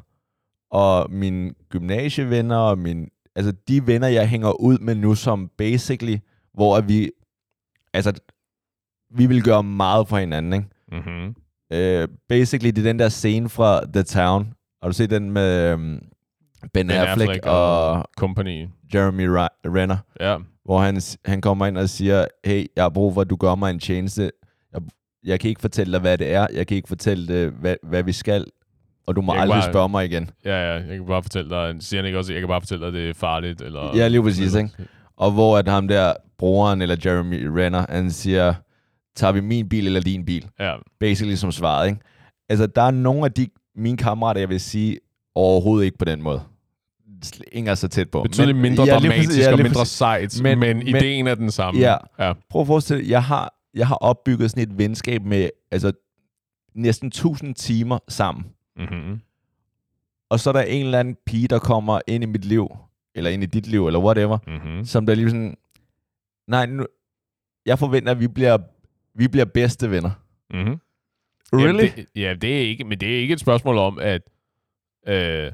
og 0.70 1.10
mine 1.10 1.54
gymnasievenner, 1.68 2.56
og 2.56 2.78
mine, 2.78 3.06
altså 3.34 3.52
de 3.68 3.86
venner, 3.86 4.08
jeg 4.08 4.28
hænger 4.28 4.60
ud 4.60 4.78
med 4.78 4.94
nu, 4.94 5.14
som 5.14 5.50
basically, 5.58 6.16
hvor 6.54 6.80
vi, 6.80 7.10
altså, 7.92 8.20
vi 9.10 9.26
vil 9.26 9.42
gøre 9.42 9.62
meget 9.62 10.08
for 10.08 10.18
hinanden, 10.18 10.52
ikke? 10.52 10.68
Mm-hmm. 10.92 11.34
Uh, 11.74 12.08
basically, 12.28 12.70
det 12.70 12.78
er 12.78 12.82
den 12.82 12.98
der 12.98 13.08
scene 13.08 13.48
fra 13.48 13.84
The 13.92 14.02
Town. 14.02 14.54
Har 14.82 14.88
du 14.88 14.94
set 14.94 15.10
den 15.10 15.30
med 15.30 15.74
um, 15.74 16.02
ben, 16.60 16.70
Ben 16.72 16.90
Affleck, 16.90 17.28
Affleck 17.28 17.46
og, 17.46 17.90
og 17.92 18.04
Company. 18.18 18.66
Jeremy 18.94 19.26
Renner? 19.28 19.96
Ja. 20.20 20.36
hvor 20.64 20.78
han, 20.80 21.00
han 21.24 21.40
kommer 21.40 21.66
ind 21.66 21.78
og 21.78 21.88
siger, 21.88 22.24
hey, 22.44 22.66
jeg 22.76 22.84
har 22.84 22.88
brug 22.88 23.14
for, 23.14 23.20
at 23.20 23.30
du 23.30 23.36
gør 23.36 23.54
mig 23.54 23.70
en 23.70 23.78
tjeneste. 23.78 24.30
Jeg, 24.72 24.80
jeg 25.24 25.40
kan 25.40 25.48
ikke 25.48 25.60
fortælle 25.60 25.92
dig, 25.92 26.00
hvad 26.00 26.18
det 26.18 26.32
er. 26.32 26.46
Jeg 26.54 26.66
kan 26.66 26.76
ikke 26.76 26.88
fortælle 26.88 27.26
dig, 27.44 27.50
hvad, 27.50 27.76
hvad 27.82 28.02
vi 28.02 28.12
skal. 28.12 28.46
Og 29.06 29.16
du 29.16 29.20
må 29.20 29.32
Jeg 29.34 29.42
aldrig 29.42 29.60
bare- 29.62 29.72
spørge 29.72 29.88
mig 29.88 30.04
igen. 30.04 30.30
Ja, 30.44 30.50
ja, 30.66 30.72
jeg 30.72 30.96
kan 30.96 31.06
bare 31.06 31.22
fortælle 31.22 31.50
dig, 31.50 31.76
siger 31.80 32.00
han 32.00 32.06
ikke 32.06 32.18
også, 32.18 32.32
jeg 32.32 32.40
kan 32.40 32.48
bare 32.48 32.60
fortælle 32.60 32.80
dig, 32.80 32.88
at 32.88 32.94
det 32.94 33.10
er 33.10 33.14
farligt, 33.14 33.60
eller... 33.62 33.96
Ja, 33.96 34.08
lige 34.08 34.22
præcis, 34.22 34.54
ikke? 34.54 34.70
Og 35.16 35.30
hvor 35.32 35.58
at 35.58 35.68
ham 35.68 35.88
der, 35.88 36.12
broren 36.38 36.82
eller 36.82 36.96
Jeremy 37.04 37.44
Renner, 37.46 37.84
han 37.88 38.10
siger, 38.10 38.54
tager 39.16 39.32
vi 39.32 39.40
min 39.40 39.68
bil 39.68 39.86
eller 39.86 40.00
din 40.00 40.24
bil? 40.24 40.48
Ja, 40.60 40.74
Basically 41.00 41.34
som 41.36 41.52
svaret, 41.52 41.88
ikke? 41.88 42.00
Altså, 42.48 42.66
der 42.66 42.82
er 42.82 42.90
nogle 42.90 43.24
af 43.24 43.32
de 43.32 43.48
mine 43.76 43.96
kammerater, 43.96 44.40
jeg 44.40 44.48
vil 44.48 44.60
sige, 44.60 44.98
overhovedet 45.34 45.84
ikke 45.84 45.98
på 45.98 46.04
den 46.04 46.22
måde. 46.22 46.40
Sl- 47.24 47.40
Ingen 47.52 47.70
er 47.70 47.74
så 47.74 47.88
tæt 47.88 48.10
på. 48.10 48.22
betydeligt 48.22 48.58
mindre 48.58 48.84
ja, 48.84 48.92
dramatisk 48.94 49.28
præcis- 49.28 49.44
ja, 49.46 49.52
og 49.52 49.58
mindre 49.58 49.86
sejt, 49.86 50.40
Men- 50.42 50.58
men, 50.58 50.76
men 50.76 50.76
men- 50.76 50.96
ideen 50.96 51.26
er 51.26 51.34
den 51.34 51.50
samme. 51.50 51.80
Ja. 51.80 51.96
ja. 52.18 52.32
Prøv 52.50 52.60
at 52.60 52.66
forestille 52.66 53.02
dig, 53.02 53.10
jeg 53.10 53.24
har, 53.24 53.54
jeg 53.74 53.86
har 53.88 53.94
opbygget 53.94 54.50
sådan 54.50 54.62
et 54.72 54.78
venskab 54.78 55.22
med 55.24 55.50
altså, 55.70 55.92
næsten 56.74 57.06
1000 57.08 57.54
timer 57.54 57.98
sammen. 58.08 58.44
Mm-hmm. 58.76 59.20
Og 60.30 60.40
så 60.40 60.50
er 60.50 60.52
der 60.52 60.62
en 60.62 60.84
eller 60.84 60.98
anden 61.00 61.16
pige, 61.26 61.48
der 61.48 61.58
kommer 61.58 62.00
ind 62.06 62.22
i 62.24 62.26
mit 62.26 62.44
liv, 62.44 62.68
eller 63.14 63.30
ind 63.30 63.42
i 63.42 63.46
dit 63.46 63.66
liv, 63.66 63.86
eller 63.86 64.00
whatever, 64.00 64.38
Mm-hmm. 64.46 64.84
som 64.84 65.06
der 65.06 65.14
lige 65.14 65.30
sådan, 65.30 65.56
nej, 66.48 66.66
nu, 66.66 66.86
jeg 67.66 67.78
forventer, 67.78 68.10
at 68.12 68.20
vi 68.20 68.28
bliver, 68.28 68.58
vi 69.14 69.28
bliver 69.28 69.44
bedste 69.44 69.90
venner. 69.90 70.10
Mm-hmm. 70.50 70.80
Really? 71.52 71.66
Jamen, 71.84 71.96
det, 71.96 72.06
ja, 72.16 72.34
det 72.34 72.56
er 72.56 72.60
ikke, 72.60 72.84
men 72.84 73.00
det 73.00 73.14
er 73.16 73.18
ikke 73.20 73.32
et 73.34 73.40
spørgsmål 73.40 73.78
om 73.78 73.98
at 73.98 74.22
øh, 75.08 75.52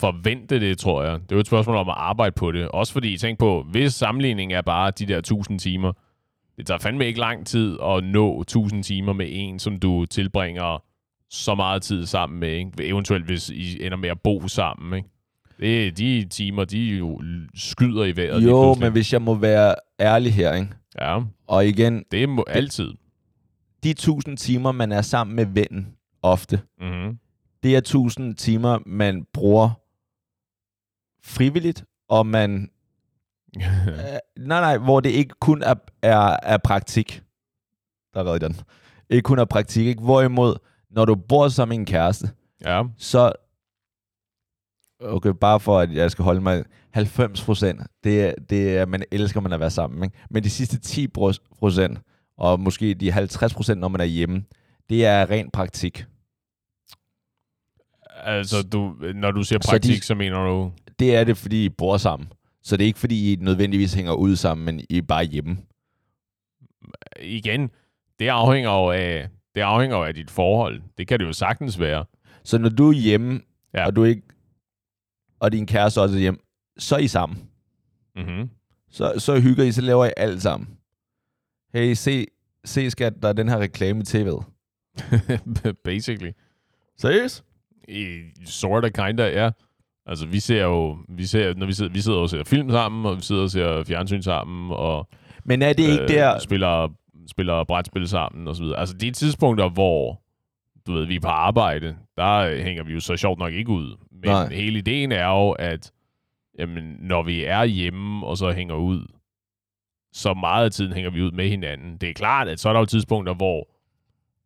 forvente 0.00 0.60
det, 0.60 0.78
tror 0.78 1.02
jeg. 1.02 1.12
Det 1.20 1.32
er 1.32 1.36
jo 1.36 1.40
et 1.40 1.46
spørgsmål 1.46 1.76
om 1.76 1.88
at 1.88 1.94
arbejde 1.98 2.32
på 2.32 2.52
det. 2.52 2.68
Også 2.68 2.92
fordi, 2.92 3.16
tænk 3.18 3.38
på, 3.38 3.66
hvis 3.70 3.92
sammenligning 3.94 4.52
er 4.52 4.62
bare 4.62 4.90
de 4.90 5.06
der 5.06 5.18
1000 5.18 5.58
timer, 5.58 5.92
det 6.56 6.66
tager 6.66 6.78
fandme 6.78 7.06
ikke 7.06 7.20
lang 7.20 7.46
tid 7.46 7.78
at 7.84 8.04
nå 8.04 8.40
1000 8.40 8.82
timer 8.82 9.12
med 9.12 9.26
en, 9.30 9.58
som 9.58 9.76
du 9.76 10.06
tilbringer 10.06 10.82
så 11.30 11.54
meget 11.54 11.82
tid 11.82 12.06
sammen 12.06 12.40
med. 12.40 12.48
Ikke? 12.52 12.70
Eventuelt, 12.80 13.24
hvis 13.24 13.50
I 13.50 13.86
ender 13.86 13.98
med 13.98 14.08
at 14.08 14.20
bo 14.20 14.48
sammen. 14.48 14.96
Ikke? 14.96 15.08
Det, 15.60 15.98
de 15.98 16.24
timer, 16.30 16.64
de 16.64 16.78
jo 16.84 17.20
skyder 17.54 18.04
i 18.04 18.16
vejret. 18.16 18.44
jo, 18.44 18.74
men 18.74 18.92
hvis 18.92 19.12
jeg 19.12 19.22
må 19.22 19.34
være 19.34 19.74
ærlig 20.00 20.34
her, 20.34 20.54
ikke? 20.54 20.68
Ja, 21.00 21.18
og 21.48 21.66
igen, 21.66 22.04
det 22.12 22.22
er 22.22 22.26
må, 22.26 22.44
altid. 22.48 22.92
de 23.82 23.90
1000 23.90 24.36
timer, 24.36 24.72
man 24.72 24.92
er 24.92 25.02
sammen 25.02 25.36
med 25.36 25.46
vennen 25.46 25.86
ofte, 26.22 26.60
Mm-hmm. 26.80 27.18
det 27.62 27.74
er 27.74 27.78
1000 27.78 28.34
timer, 28.34 28.78
man 28.86 29.24
bruger 29.32 29.79
frivilligt, 31.22 31.84
og 32.08 32.26
man 32.26 32.70
Øh, 33.88 34.18
nej, 34.46 34.60
nej, 34.60 34.78
hvor 34.78 35.00
det 35.00 35.10
ikke 35.10 35.34
kun 35.40 35.62
er, 35.62 35.74
er, 36.02 36.36
er 36.42 36.56
praktik. 36.56 37.22
Der 38.14 38.34
er 38.34 38.38
den. 38.38 38.56
Ikke 39.10 39.22
kun 39.22 39.38
er 39.38 39.44
praktik, 39.44 39.86
ikke? 39.86 40.02
Hvorimod, 40.02 40.54
når 40.90 41.04
du 41.04 41.14
bor 41.14 41.48
sammen 41.48 41.78
med 41.78 41.80
en 41.80 41.86
kæreste, 41.86 42.30
ja. 42.64 42.82
så... 42.98 43.32
Okay, 45.00 45.30
bare 45.30 45.60
for 45.60 45.78
at 45.78 45.92
jeg 45.92 46.10
skal 46.10 46.24
holde 46.24 46.40
mig... 46.40 46.64
90 46.90 47.44
procent, 47.44 47.80
det 48.04 48.24
er, 48.24 48.34
det 48.50 48.78
er, 48.78 48.86
man 48.86 49.02
elsker 49.10 49.40
man 49.40 49.52
at 49.52 49.60
være 49.60 49.70
sammen, 49.70 50.04
ikke? 50.04 50.16
Men 50.30 50.44
de 50.44 50.50
sidste 50.50 50.78
10 50.78 51.08
procent, 51.58 51.98
og 52.38 52.60
måske 52.60 52.94
de 52.94 53.12
50 53.12 53.54
procent, 53.54 53.80
når 53.80 53.88
man 53.88 54.00
er 54.00 54.04
hjemme, 54.04 54.44
det 54.88 55.06
er 55.06 55.30
ren 55.30 55.50
praktik. 55.50 56.06
Altså, 58.24 58.62
du, 58.62 58.96
når 59.14 59.30
du 59.30 59.42
siger 59.42 59.58
Så 59.62 59.68
praktik, 59.70 60.00
de- 60.00 60.06
så 60.06 60.14
mener 60.14 60.44
du... 60.44 60.72
Det 60.98 61.16
er 61.16 61.24
det, 61.24 61.36
fordi 61.36 61.64
I 61.64 61.68
bor 61.68 61.96
sammen. 61.96 62.28
Så 62.62 62.76
det 62.76 62.84
er 62.84 62.86
ikke, 62.86 62.98
fordi 62.98 63.32
I 63.32 63.36
nødvendigvis 63.36 63.94
hænger 63.94 64.12
ud 64.12 64.36
sammen, 64.36 64.64
men 64.64 64.84
I 64.90 64.98
er 64.98 65.02
bare 65.02 65.24
hjemme. 65.24 65.58
Igen, 67.20 67.70
det 68.18 68.28
afhænger 68.28 68.70
jo 68.70 68.90
af, 68.90 69.28
det 69.54 69.60
afhænger 69.60 69.96
jo 69.96 70.04
af 70.04 70.14
dit 70.14 70.30
forhold. 70.30 70.82
Det 70.98 71.08
kan 71.08 71.18
det 71.18 71.24
jo 71.26 71.32
sagtens 71.32 71.80
være. 71.80 72.04
Så 72.44 72.58
når 72.58 72.68
du 72.68 72.88
er 72.88 72.92
hjemme, 72.94 73.40
ja. 73.74 73.86
og 73.86 73.96
du 73.96 74.04
ikke 74.04 74.22
og 75.40 75.52
din 75.52 75.66
kæreste 75.66 76.00
også 76.00 76.16
er 76.16 76.20
hjemme, 76.20 76.40
så 76.78 76.94
er 76.94 76.98
I 76.98 77.08
sammen. 77.08 77.38
Mm-hmm. 78.16 78.50
Så, 78.90 79.14
så 79.18 79.40
hygger 79.40 79.64
I, 79.64 79.72
så 79.72 79.80
laver 79.80 80.04
I 80.06 80.10
alt 80.16 80.42
sammen. 80.42 80.68
Hey, 81.74 81.94
se, 81.94 82.26
se 82.64 82.90
skat, 82.90 83.12
der 83.22 83.28
er 83.28 83.32
den 83.32 83.48
her 83.48 83.58
reklame 83.58 84.00
i 84.00 84.02
tv'et. 84.02 84.44
Basically. 85.84 86.30
Seriøst? 86.98 87.44
I 87.88 88.20
sort 88.46 88.84
of 88.84 88.90
kinda, 88.90 89.42
ja. 89.42 89.50
Altså, 90.06 90.26
vi 90.26 90.40
ser 90.40 90.62
jo, 90.62 90.98
vi 91.08 91.26
ser, 91.26 91.54
når 91.54 91.66
vi 91.66 91.72
sidder, 91.72 91.92
vi 91.92 92.00
sidder 92.00 92.18
og 92.18 92.30
ser 92.30 92.44
film 92.44 92.70
sammen, 92.70 93.06
og 93.06 93.16
vi 93.16 93.22
sidder 93.22 93.42
og 93.42 93.50
ser 93.50 93.84
fjernsyn 93.84 94.22
sammen, 94.22 94.70
og 94.70 95.08
Men 95.44 95.62
er 95.62 95.72
det 95.72 95.82
ikke 95.82 96.08
der... 96.08 96.38
spiller, 96.38 96.88
spiller 97.30 97.64
brætspil 97.64 98.08
sammen, 98.08 98.48
og 98.48 98.56
så 98.56 98.62
videre. 98.62 98.78
Altså, 98.78 98.96
de 98.96 99.10
tidspunkter, 99.10 99.68
hvor 99.68 100.20
du 100.86 100.92
ved, 100.92 101.06
vi 101.06 101.16
er 101.16 101.20
på 101.20 101.28
arbejde, 101.28 101.96
der 102.16 102.34
øh, 102.36 102.58
hænger 102.58 102.84
vi 102.84 102.92
jo 102.92 103.00
så 103.00 103.16
sjovt 103.16 103.38
nok 103.38 103.52
ikke 103.52 103.70
ud. 103.70 103.96
Men 104.12 104.30
Nej. 104.30 104.48
hele 104.52 104.78
ideen 104.78 105.12
er 105.12 105.26
jo, 105.26 105.50
at 105.50 105.92
jamen, 106.58 106.96
når 107.00 107.22
vi 107.22 107.44
er 107.44 107.64
hjemme, 107.64 108.26
og 108.26 108.36
så 108.36 108.52
hænger 108.52 108.74
ud, 108.74 109.06
så 110.12 110.34
meget 110.34 110.64
af 110.64 110.70
tiden 110.70 110.92
hænger 110.92 111.10
vi 111.10 111.22
ud 111.22 111.30
med 111.30 111.48
hinanden. 111.48 111.96
Det 111.96 112.08
er 112.08 112.12
klart, 112.14 112.48
at 112.48 112.60
så 112.60 112.68
er 112.68 112.72
der 112.72 112.80
jo 112.80 112.86
tidspunkter, 112.86 113.34
hvor 113.34 113.68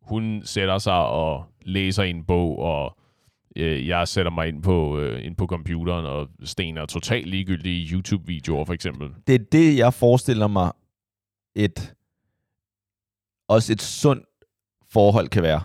hun 0.03 0.42
sætter 0.44 0.79
sig 0.79 1.07
og 1.07 1.44
læser 1.62 2.03
en 2.03 2.25
bog, 2.25 2.59
og 2.59 2.99
øh, 3.57 3.88
jeg 3.88 4.09
sætter 4.09 4.31
mig 4.33 4.49
ind 4.49 4.62
på, 4.62 4.99
øh, 4.99 5.25
ind 5.25 5.37
på 5.37 5.47
computeren 5.47 6.07
og 6.07 6.29
stener 6.45 6.87
totalt 6.87 7.27
ligegyldige 7.27 7.93
YouTube-videoer, 7.95 8.64
for 8.64 8.73
eksempel. 8.73 9.09
Det 9.27 9.35
er 9.35 9.45
det, 9.53 9.77
jeg 9.79 9.95
forestiller 9.95 10.47
mig, 10.47 10.73
et 11.55 11.95
også 13.49 13.73
et 13.73 13.83
sundt 13.83 14.27
forhold 14.93 15.29
kan 15.29 15.43
være. 15.43 15.62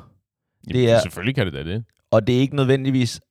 Jamen, 0.67 0.82
Det 0.82 0.91
er- 0.91 0.99
Selvfølgelig 1.02 1.36
kan 1.36 1.45
det 1.45 1.54
da 1.54 1.63
det. 1.63 1.84
Og 2.12 2.28
det 2.28 2.36
er 2.36 2.39
ikke 2.39 2.56
nødvendigvis 2.56 3.21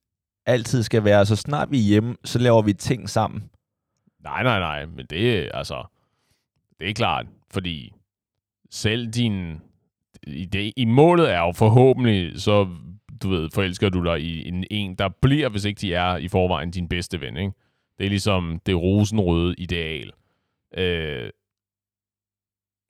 altid 0.46 0.82
skal 0.82 1.04
være, 1.04 1.26
så 1.26 1.36
snart 1.36 1.70
vi 1.70 1.78
er 1.78 1.82
hjemme, 1.82 2.16
så 2.24 2.38
laver 2.38 2.62
vi 2.62 2.72
ting 2.72 3.10
sammen. 3.10 3.50
Nej, 4.22 4.42
nej, 4.42 4.58
nej, 4.58 4.86
men 4.86 5.06
det 5.10 5.38
er 5.38 5.52
altså, 5.52 5.84
det 6.80 6.90
er 6.90 6.94
klart, 6.94 7.26
fordi 7.50 7.92
selv 8.70 9.06
din, 9.06 9.60
i, 10.26 10.44
det, 10.44 10.72
i 10.76 10.84
målet 10.84 11.32
er 11.32 11.38
jo 11.40 11.52
forhåbentlig, 11.52 12.40
så 12.42 12.68
du 13.22 13.28
ved, 13.28 13.50
forelsker 13.54 13.88
du 13.88 14.04
dig 14.04 14.20
i 14.20 14.48
en, 14.48 14.64
en, 14.70 14.94
der 14.94 15.08
bliver, 15.22 15.48
hvis 15.48 15.64
ikke 15.64 15.80
de 15.80 15.94
er 15.94 16.16
i 16.16 16.28
forvejen 16.28 16.70
din 16.70 16.88
bedste 16.88 17.20
ven, 17.20 17.36
ikke? 17.36 17.52
Det 17.98 18.04
er 18.06 18.08
ligesom 18.10 18.60
det 18.66 18.76
rosenrøde 18.76 19.54
ideal. 19.58 20.12
Øh, 20.76 21.30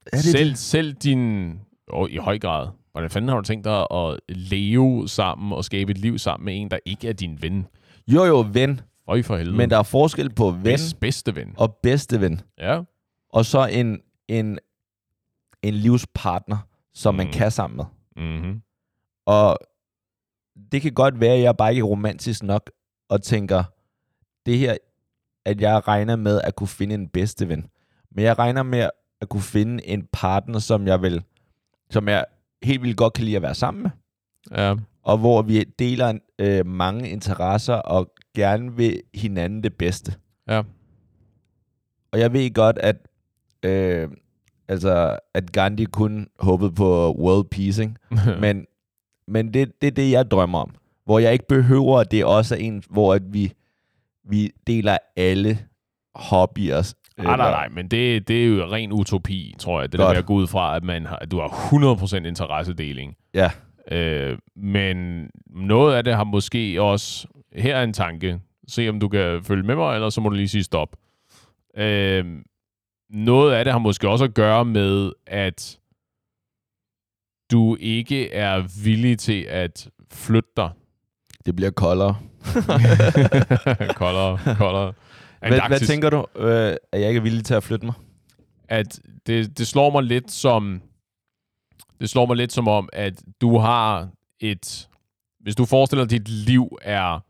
Er 0.06 0.16
det 0.16 0.20
selv, 0.24 0.48
det? 0.50 0.58
selv 0.58 0.92
din, 0.92 1.52
og 1.88 2.10
i 2.10 2.16
høj 2.16 2.38
grad, 2.38 2.68
hvordan 2.92 3.10
fanden 3.10 3.28
har 3.28 3.36
du 3.36 3.42
tænkt 3.42 3.64
dig 3.64 3.86
at 3.90 4.20
leve 4.28 5.08
sammen 5.08 5.52
og 5.52 5.64
skabe 5.64 5.90
et 5.90 5.98
liv 5.98 6.18
sammen 6.18 6.44
med 6.44 6.60
en, 6.60 6.70
der 6.70 6.78
ikke 6.84 7.08
er 7.08 7.12
din 7.12 7.42
ven? 7.42 7.66
Jo 8.08 8.24
jo, 8.24 8.46
ven. 8.52 8.80
Øj 9.08 9.22
for 9.22 9.36
helvede. 9.36 9.56
Men 9.56 9.70
der 9.70 9.78
er 9.78 9.82
forskel 9.82 10.30
på 10.34 10.50
ven 10.50 10.62
Bedst, 10.62 11.00
bedste 11.00 11.36
ven. 11.36 11.54
og 11.58 11.76
bedste 11.82 12.20
ven. 12.20 12.40
Ja. 12.58 12.82
Og 13.30 13.44
så 13.44 13.66
en, 13.66 14.00
en, 14.28 14.58
en 15.62 15.74
livspartner, 15.74 16.56
som 16.94 17.14
man 17.14 17.26
Mm. 17.26 17.32
kan 17.32 17.50
sammen 17.50 17.76
med. 17.76 17.84
Mm-hmm. 18.26 18.62
Og 19.26 19.58
det 20.72 20.82
kan 20.82 20.92
godt 20.92 21.20
være, 21.20 21.34
at 21.34 21.42
jeg 21.42 21.56
bare 21.56 21.70
ikke 21.70 21.80
er 21.80 21.84
romantisk 21.84 22.42
nok 22.42 22.70
og 23.08 23.22
tænker, 23.22 23.64
det 24.46 24.58
her, 24.58 24.76
at 25.44 25.60
jeg 25.60 25.88
regner 25.88 26.16
med 26.16 26.40
at 26.44 26.56
kunne 26.56 26.68
finde 26.68 26.94
en 26.94 27.08
bedste 27.08 27.48
ven. 27.48 27.66
Men 28.10 28.24
jeg 28.24 28.38
regner 28.38 28.62
med 28.62 28.90
at 29.20 29.28
kunne 29.28 29.42
finde 29.42 29.86
en 29.86 30.08
partner, 30.12 30.58
som 30.58 30.86
jeg 30.86 31.02
vil, 31.02 31.22
som 31.90 32.08
jeg 32.08 32.24
helt 32.62 32.82
vildt 32.82 32.96
godt 32.96 33.12
kan 33.12 33.24
lide 33.24 33.36
at 33.36 33.42
være 33.42 33.54
sammen 33.54 33.82
med. 33.82 33.90
Ja. 34.50 34.74
Og 35.02 35.18
hvor 35.18 35.42
vi 35.42 35.64
deler 35.64 36.18
øh, 36.38 36.66
mange 36.66 37.10
interesser 37.10 37.74
og 37.74 38.12
gerne 38.34 38.76
vil 38.76 39.02
hinanden 39.14 39.62
det 39.62 39.74
bedste. 39.74 40.14
Ja. 40.48 40.62
Og 42.12 42.18
jeg 42.18 42.32
ved 42.32 42.54
godt, 42.54 42.78
at, 42.78 42.96
øh, 43.62 44.08
altså, 44.68 45.18
at 45.34 45.52
Gandhi 45.52 45.84
kun 45.84 46.28
håbede 46.38 46.72
på 46.72 47.12
world 47.12 47.44
peace? 47.50 47.94
Men, 48.40 48.66
men 49.28 49.54
det, 49.54 49.72
det 49.80 49.86
er 49.86 49.90
det, 49.90 50.10
jeg 50.10 50.30
drømmer 50.30 50.58
om. 50.58 50.74
Hvor 51.04 51.18
jeg 51.18 51.32
ikke 51.32 51.48
behøver, 51.48 51.98
at 51.98 52.10
det 52.10 52.24
også 52.24 52.54
er 52.54 52.58
en, 52.58 52.82
hvor 52.90 53.14
at 53.14 53.22
vi, 53.32 53.52
vi 54.28 54.50
deler 54.66 54.98
alle 55.16 55.58
hobbyer. 56.14 56.94
Nej, 57.18 57.36
nej, 57.36 57.50
nej, 57.50 57.68
men 57.68 57.88
det, 57.88 58.28
det 58.28 58.42
er 58.44 58.46
jo 58.48 58.64
ren 58.64 58.92
utopi, 58.92 59.54
tror 59.58 59.80
jeg. 59.80 59.92
Det 59.92 59.98
der 59.98 60.04
Godt. 60.06 60.14
med 60.14 60.18
at 60.18 60.26
gå 60.26 60.34
ud 60.34 60.46
fra, 60.46 60.76
at, 60.76 60.84
man 60.84 61.06
har, 61.06 61.16
at 61.16 61.30
du 61.30 61.40
har 61.40 61.48
100% 61.48 62.26
interessedeling. 62.26 63.16
Ja, 63.34 63.50
Øh, 63.90 64.38
men 64.56 65.28
noget 65.46 65.94
af 65.94 66.04
det 66.04 66.14
har 66.14 66.24
måske 66.24 66.82
også... 66.82 67.28
Her 67.52 67.76
er 67.76 67.82
en 67.82 67.92
tanke. 67.92 68.40
Se, 68.68 68.88
om 68.88 69.00
du 69.00 69.08
kan 69.08 69.44
følge 69.44 69.62
med 69.62 69.74
mig, 69.76 69.94
eller 69.94 70.10
så 70.10 70.20
må 70.20 70.28
du 70.28 70.34
lige 70.34 70.48
sige 70.48 70.62
stop. 70.64 70.96
Øh, 71.76 72.24
noget 73.10 73.54
af 73.54 73.64
det 73.64 73.72
har 73.72 73.78
måske 73.78 74.08
også 74.08 74.24
at 74.24 74.34
gøre 74.34 74.64
med, 74.64 75.12
at 75.26 75.78
du 77.50 77.76
ikke 77.80 78.32
er 78.32 78.82
villig 78.84 79.18
til 79.18 79.42
at 79.42 79.88
flytte 80.12 80.50
dig. 80.56 80.70
det 81.46 81.56
bliver 81.56 81.70
koldere. 81.70 82.16
koldere, 83.94 84.38
koldere. 84.56 84.92
Hvad, 85.38 85.48
hvad 85.50 85.61
Antarktis. 85.61 85.88
tænker 85.88 86.11
du, 86.11 86.26
øh, 86.37 86.76
at 86.92 87.00
jeg 87.00 87.08
ikke 87.08 87.18
er 87.18 87.22
villig 87.22 87.44
til 87.44 87.54
at 87.54 87.62
flytte 87.62 87.87
mig? 87.87 87.94
at 88.70 89.00
det, 89.26 89.58
det 89.58 89.66
slår 89.66 89.90
mig 89.90 90.02
lidt 90.02 90.30
som 90.30 90.82
det 92.00 92.11
slår 92.11 92.26
mig 92.26 92.37
lidt 92.37 92.52
som 92.52 92.68
om, 92.68 92.88
at 92.92 93.22
du 93.40 93.58
har 93.58 94.08
et 94.40 94.88
hvis 95.40 95.56
du 95.56 95.64
forestiller 95.64 96.04
dig, 96.04 96.16
at 96.16 96.20
dit 96.26 96.28
liv 96.28 96.78
er 96.82 97.20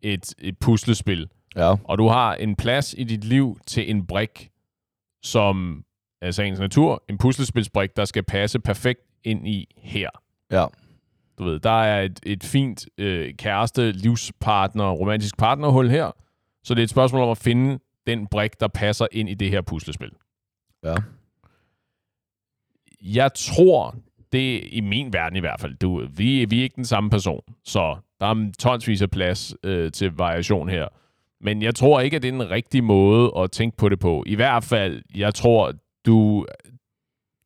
et, 0.00 0.34
et 0.38 0.58
puslespil, 0.58 1.28
Ja. 1.56 1.74
og 1.84 1.98
du 1.98 2.08
har 2.08 2.34
en 2.34 2.56
plads 2.56 2.94
i 2.98 3.04
dit 3.04 3.24
liv 3.24 3.58
til 3.66 3.90
en 3.90 4.06
brik, 4.06 4.50
som 5.22 5.84
er 6.22 6.30
sagens 6.30 6.58
natur, 6.60 7.04
en 7.08 7.18
puslespilsbrik, 7.18 7.96
der 7.96 8.04
skal 8.04 8.22
passe 8.22 8.58
perfekt 8.58 9.00
ind 9.24 9.48
i 9.48 9.74
her. 9.76 10.10
Ja. 10.50 10.66
Du 11.38 11.44
ved, 11.44 11.60
der 11.60 11.82
er 11.82 12.02
et, 12.02 12.20
et 12.22 12.44
fint 12.44 12.86
øh, 12.98 13.34
kæreste, 13.34 13.92
livspartner, 13.92 14.90
romantisk 14.90 15.38
partnerhul 15.38 15.88
her, 15.88 16.10
så 16.64 16.74
det 16.74 16.80
er 16.80 16.84
et 16.84 16.90
spørgsmål 16.90 17.22
om 17.22 17.30
at 17.30 17.38
finde 17.38 17.78
den 18.06 18.26
brik, 18.26 18.60
der 18.60 18.68
passer 18.68 19.06
ind 19.12 19.28
i 19.28 19.34
det 19.34 19.50
her 19.50 19.60
puslespil. 19.60 20.10
Ja. 20.84 20.94
jeg 23.00 23.34
tror, 23.34 23.96
det 24.32 24.54
er 24.56 24.68
i 24.72 24.80
min 24.80 25.12
verden 25.12 25.36
i 25.36 25.40
hvert 25.40 25.60
fald, 25.60 25.74
du, 25.74 26.06
vi, 26.16 26.44
vi 26.44 26.58
er 26.58 26.62
ikke 26.62 26.76
den 26.76 26.84
samme 26.84 27.10
person, 27.10 27.42
så 27.64 27.96
der 28.20 28.26
er 28.26 28.52
tonsvis 28.58 29.02
af 29.02 29.10
plads 29.10 29.54
øh, 29.62 29.92
til 29.92 30.12
variation 30.16 30.68
her. 30.68 30.88
Men 31.40 31.62
jeg 31.62 31.74
tror 31.74 32.00
ikke, 32.00 32.16
at 32.16 32.22
det 32.22 32.28
er 32.28 32.32
den 32.32 32.50
rigtige 32.50 32.82
måde 32.82 33.32
at 33.38 33.50
tænke 33.50 33.76
på 33.76 33.88
det 33.88 33.98
på. 33.98 34.24
I 34.26 34.34
hvert 34.34 34.64
fald, 34.64 35.02
jeg 35.14 35.34
tror, 35.34 35.72
du 36.06 36.46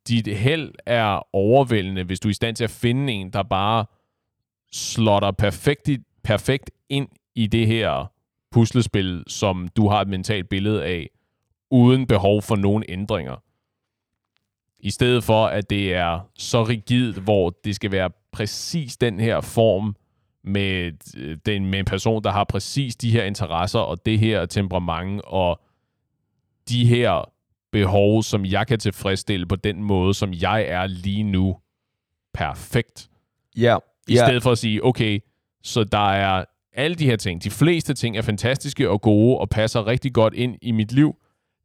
dit 0.08 0.36
held 0.36 0.72
er 0.86 1.34
overvældende, 1.34 2.04
hvis 2.04 2.20
du 2.20 2.28
er 2.28 2.30
i 2.30 2.34
stand 2.34 2.56
til 2.56 2.64
at 2.64 2.70
finde 2.70 3.12
en, 3.12 3.30
der 3.32 3.42
bare 3.42 3.84
slår 4.72 5.20
dig 5.20 5.36
perfekt, 5.36 5.88
i- 5.88 5.98
perfekt 6.24 6.70
ind 6.88 7.08
i 7.34 7.46
det 7.46 7.66
her 7.66 8.12
puslespil, 8.50 9.24
som 9.26 9.68
du 9.76 9.88
har 9.88 10.00
et 10.00 10.08
mentalt 10.08 10.48
billede 10.48 10.84
af, 10.84 11.08
uden 11.70 12.06
behov 12.06 12.42
for 12.42 12.56
nogen 12.56 12.84
ændringer. 12.88 13.42
I 14.80 14.90
stedet 14.90 15.24
for, 15.24 15.46
at 15.46 15.70
det 15.70 15.94
er 15.94 16.20
så 16.38 16.62
rigidt, 16.62 17.16
hvor 17.16 17.50
det 17.64 17.74
skal 17.74 17.90
være 17.92 18.10
præcis 18.32 18.96
den 18.96 19.20
her 19.20 19.40
form 19.40 19.96
med, 20.44 20.92
øh, 21.16 21.38
den, 21.46 21.66
med 21.66 21.78
en 21.78 21.84
person, 21.84 22.22
der 22.24 22.30
har 22.30 22.44
præcis 22.44 22.96
de 22.96 23.10
her 23.10 23.24
interesser 23.24 23.78
og 23.78 24.06
det 24.06 24.18
her 24.18 24.46
temperament 24.46 25.20
og 25.24 25.60
de 26.68 26.86
her 26.86 27.30
behov, 27.76 28.22
som 28.22 28.44
jeg 28.44 28.66
kan 28.66 28.78
tilfredsstille 28.78 29.46
på 29.46 29.56
den 29.56 29.82
måde, 29.82 30.14
som 30.14 30.32
jeg 30.32 30.64
er 30.68 30.86
lige 30.86 31.22
nu. 31.22 31.56
Perfekt. 32.34 33.08
Ja. 33.56 33.76
I 34.08 34.14
ja. 34.14 34.26
stedet 34.26 34.42
for 34.42 34.50
at 34.52 34.58
sige, 34.58 34.84
okay, 34.84 35.20
så 35.62 35.84
der 35.84 36.10
er 36.10 36.44
alle 36.72 36.94
de 36.94 37.06
her 37.06 37.16
ting, 37.16 37.44
de 37.44 37.50
fleste 37.50 37.94
ting 37.94 38.16
er 38.16 38.22
fantastiske 38.22 38.90
og 38.90 39.00
gode 39.00 39.38
og 39.38 39.48
passer 39.48 39.86
rigtig 39.86 40.12
godt 40.12 40.34
ind 40.34 40.56
i 40.62 40.72
mit 40.72 40.92
liv. 40.92 41.16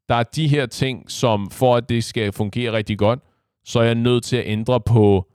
Der 0.09 0.15
er 0.15 0.23
de 0.23 0.47
her 0.47 0.65
ting, 0.65 1.11
som 1.11 1.51
for 1.51 1.75
at 1.75 1.89
det 1.89 2.03
skal 2.03 2.31
fungere 2.31 2.71
rigtig 2.71 2.97
godt, 2.97 3.19
så 3.65 3.79
er 3.79 3.83
jeg 3.83 3.95
nødt 3.95 4.23
til 4.23 4.37
at 4.37 4.43
ændre 4.45 4.81
på 4.81 5.31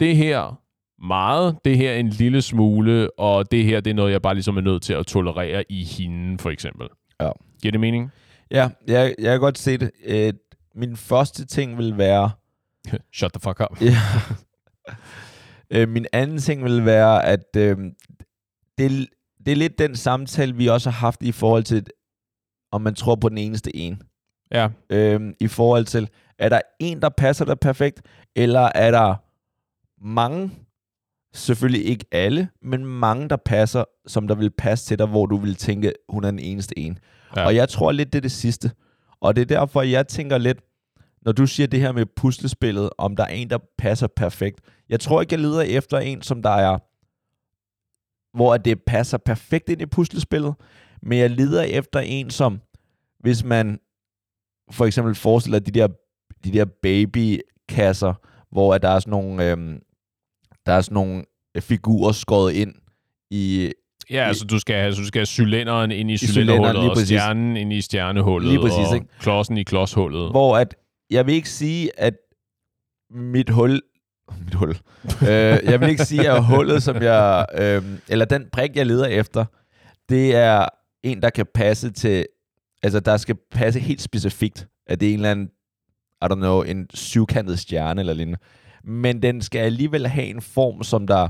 det 0.00 0.16
her 0.16 0.60
meget, 1.06 1.58
det 1.64 1.76
her 1.76 1.94
en 1.94 2.08
lille 2.08 2.42
smule, 2.42 3.20
og 3.20 3.50
det 3.50 3.64
her, 3.64 3.80
det 3.80 3.90
er 3.90 3.94
noget, 3.94 4.12
jeg 4.12 4.22
bare 4.22 4.34
ligesom 4.34 4.56
er 4.56 4.60
nødt 4.60 4.82
til 4.82 4.92
at 4.92 5.06
tolerere 5.06 5.64
i 5.68 5.84
hende, 5.84 6.38
for 6.38 6.50
eksempel. 6.50 6.88
Ja. 7.20 7.30
Giver 7.62 7.72
det 7.72 7.80
mening? 7.80 8.12
Ja, 8.50 8.68
jeg, 8.86 9.14
jeg 9.18 9.30
kan 9.32 9.40
godt 9.40 9.58
se 9.58 9.78
det. 9.78 9.90
Øh, 10.04 10.32
min 10.74 10.96
første 10.96 11.46
ting 11.46 11.78
vil 11.78 11.98
være... 11.98 12.30
Shut 13.16 13.32
the 13.32 13.40
fuck 13.40 13.60
up. 13.60 13.80
Ja. 13.82 13.96
øh, 15.80 15.88
min 15.88 16.06
anden 16.12 16.38
ting 16.38 16.64
vil 16.64 16.84
være, 16.84 17.24
at 17.24 17.56
øh, 17.56 17.78
det, 18.78 19.08
det 19.46 19.52
er 19.52 19.56
lidt 19.56 19.78
den 19.78 19.96
samtale, 19.96 20.54
vi 20.56 20.66
også 20.66 20.90
har 20.90 20.98
haft 20.98 21.22
i 21.22 21.32
forhold 21.32 21.64
til, 21.64 21.86
om 22.72 22.80
man 22.80 22.94
tror 22.94 23.14
på 23.14 23.28
den 23.28 23.38
eneste 23.38 23.76
en. 23.76 24.02
Ja, 24.50 24.68
Øh, 24.90 25.34
I 25.40 25.48
forhold 25.48 25.84
til, 25.84 26.08
er 26.38 26.48
der 26.48 26.60
en, 26.78 27.02
der 27.02 27.08
passer 27.08 27.44
dig 27.44 27.58
perfekt, 27.60 28.02
eller 28.36 28.70
er 28.74 28.90
der 28.90 29.14
mange, 30.00 30.50
selvfølgelig 31.34 31.86
ikke 31.86 32.04
alle, 32.12 32.48
men 32.62 32.84
mange, 32.86 33.28
der 33.28 33.36
passer, 33.36 33.84
som 34.06 34.28
der 34.28 34.34
vil 34.34 34.50
passe 34.50 34.86
til 34.86 34.98
dig, 34.98 35.06
hvor 35.06 35.26
du 35.26 35.36
vil 35.36 35.54
tænke, 35.54 35.92
hun 36.08 36.24
er 36.24 36.30
den 36.30 36.38
eneste 36.38 36.78
en. 36.78 36.98
Ja. 37.36 37.46
Og 37.46 37.54
jeg 37.54 37.68
tror 37.68 37.92
lidt, 37.92 38.12
det 38.12 38.18
er 38.18 38.22
det 38.22 38.32
sidste. 38.32 38.70
Og 39.20 39.36
det 39.36 39.42
er 39.42 39.46
derfor, 39.46 39.82
jeg 39.82 40.08
tænker 40.08 40.38
lidt, 40.38 40.58
når 41.22 41.32
du 41.32 41.46
siger 41.46 41.66
det 41.66 41.80
her 41.80 41.92
med 41.92 42.06
puslespillet, 42.06 42.90
om 42.98 43.16
der 43.16 43.24
er 43.24 43.28
en, 43.28 43.50
der 43.50 43.58
passer 43.78 44.06
perfekt, 44.06 44.60
Jeg 44.88 45.00
tror 45.00 45.20
ikke, 45.20 45.32
jeg 45.32 45.40
leder 45.40 45.60
efter 45.60 45.98
en, 45.98 46.22
som 46.22 46.42
der 46.42 46.50
er, 46.50 46.78
hvor 48.36 48.56
det 48.56 48.82
passer 48.82 49.18
perfekt 49.18 49.68
ind 49.68 49.82
i 49.82 49.86
puslespillet, 49.86 50.54
men 51.02 51.18
jeg 51.18 51.30
leder 51.30 51.62
efter 51.62 52.00
en, 52.00 52.30
som, 52.30 52.60
hvis 53.20 53.44
man 53.44 53.80
for 54.70 54.84
eksempel 54.84 55.14
forestiller 55.14 55.58
de 55.58 55.70
der, 55.70 55.88
de 56.44 56.52
der 56.52 56.64
babykasser, 56.82 58.14
hvor 58.52 58.74
at 58.74 58.82
der 58.82 58.88
er 58.88 58.98
sådan 58.98 59.10
nogle, 59.10 59.50
øhm, 59.50 59.82
der 60.66 60.72
er 60.72 60.80
sådan 60.80 60.94
nogle 60.94 61.24
figurer 61.60 62.12
skåret 62.12 62.52
ind 62.52 62.74
i, 63.30 63.72
Ja, 64.10 64.24
altså 64.28 64.44
du 64.44 64.58
skal, 64.58 64.76
have, 64.76 64.92
du 64.94 65.04
skal 65.06 65.18
have 65.18 65.26
cylinderen 65.26 65.90
ind 65.90 66.10
i, 66.10 66.16
cylinderen, 66.16 66.34
cylinderhullet, 66.34 66.82
lige 66.82 66.90
og 66.90 66.96
stjernen 66.96 67.56
ind 67.56 67.72
i 67.72 67.80
stjernehullet, 67.80 68.50
Lige 68.50 68.60
præcis, 68.60 68.88
og 68.88 68.94
ikke? 68.94 69.06
klodsen 69.20 69.56
i 69.56 69.62
klodshullet. 69.62 70.30
hvor 70.30 70.56
at, 70.56 70.74
jeg 71.10 71.26
vil 71.26 71.34
ikke 71.34 71.50
sige, 71.50 72.00
at 72.00 72.14
mit 73.10 73.50
hul, 73.50 73.80
mit 74.44 74.54
hul, 74.54 74.76
øh, 75.22 75.28
jeg 75.64 75.80
vil 75.80 75.88
ikke 75.88 76.04
sige, 76.04 76.30
at 76.30 76.44
hullet, 76.44 76.82
som 76.82 77.02
jeg, 77.02 77.46
øh, 77.58 77.82
eller 78.08 78.24
den 78.24 78.44
prik, 78.52 78.76
jeg 78.76 78.86
leder 78.86 79.06
efter, 79.06 79.44
det 80.08 80.34
er 80.36 80.66
en, 81.02 81.22
der 81.22 81.30
kan 81.30 81.46
passe 81.54 81.90
til, 81.90 82.26
altså 82.82 83.00
der 83.00 83.16
skal 83.16 83.36
passe 83.50 83.80
helt 83.80 84.00
specifikt, 84.00 84.66
at 84.86 85.00
det 85.00 85.08
er 85.08 85.12
en 85.12 85.18
eller 85.18 85.30
anden, 85.30 85.48
I 86.22 86.24
don't 86.24 86.34
know, 86.34 86.62
en 86.62 86.86
syvkantet 86.94 87.58
stjerne 87.58 88.00
eller 88.00 88.14
lignende. 88.14 88.38
Men 88.84 89.22
den 89.22 89.42
skal 89.42 89.58
alligevel 89.58 90.06
have 90.06 90.26
en 90.26 90.40
form, 90.40 90.82
som 90.82 91.06
der 91.06 91.28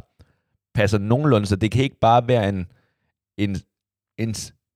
passer 0.79 0.99
nogenlunde, 0.99 1.47
så 1.47 1.57
det 1.57 1.70
kan 1.70 1.83
ikke 1.83 2.01
bare 2.01 2.29
være 2.29 2.49
en, 2.49 2.66
en, 3.39 3.57
en, 4.18 4.35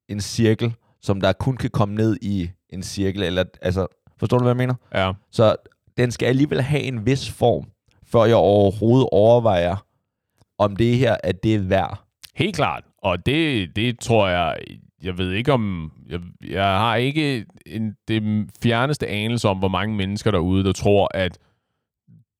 en 0.08 0.20
cirkel, 0.20 0.74
som 1.02 1.20
der 1.20 1.32
kun 1.32 1.56
kan 1.56 1.70
komme 1.70 1.94
ned 1.94 2.16
i 2.22 2.50
en 2.70 2.82
cirkel, 2.82 3.22
eller 3.22 3.44
altså, 3.62 3.86
forstår 4.18 4.38
du, 4.38 4.44
hvad 4.44 4.50
jeg 4.50 4.56
mener? 4.56 4.74
Ja. 4.94 5.12
Så 5.30 5.56
den 5.96 6.10
skal 6.10 6.26
alligevel 6.26 6.62
have 6.62 6.82
en 6.82 7.06
vis 7.06 7.30
form, 7.30 7.64
før 8.06 8.24
jeg 8.24 8.36
overhovedet 8.36 9.08
overvejer, 9.12 9.86
om 10.58 10.76
det 10.76 10.98
her 10.98 11.16
er 11.24 11.32
det 11.32 11.70
værd. 11.70 12.04
Helt 12.34 12.56
klart. 12.56 12.84
Og 12.98 13.26
det, 13.26 13.76
det 13.76 13.98
tror 14.00 14.28
jeg, 14.28 14.56
jeg 15.02 15.18
ved 15.18 15.32
ikke 15.32 15.52
om, 15.52 15.92
jeg, 16.08 16.20
jeg 16.48 16.64
har 16.64 16.96
ikke 16.96 17.46
en, 17.66 17.96
det 18.08 18.48
fjerneste 18.62 19.06
anelse 19.06 19.48
om, 19.48 19.58
hvor 19.58 19.68
mange 19.68 19.96
mennesker 19.96 20.30
derude, 20.30 20.64
der 20.64 20.72
tror, 20.72 21.08
at 21.14 21.38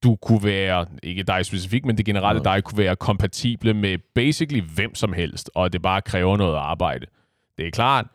du 0.03 0.17
kunne 0.17 0.45
være, 0.45 0.87
ikke 1.03 1.23
dig 1.23 1.47
specifikt, 1.47 1.87
men 1.87 1.97
det 1.97 2.07
generelle 2.07 2.43
Ja. 2.51 2.55
dig 2.55 2.65
kunne 2.65 2.79
være 2.79 2.97
kompatible 2.97 3.75
med 3.75 3.99
basically 4.15 4.63
hvem 4.75 4.95
som 4.95 5.13
helst, 5.13 5.51
og 5.55 5.73
det 5.73 5.83
bare 5.83 6.03
kræver 6.03 6.37
noget 6.37 6.57
arbejde. 6.57 7.07
Det 7.59 7.67
er 7.67 7.71
klart, 7.71 8.07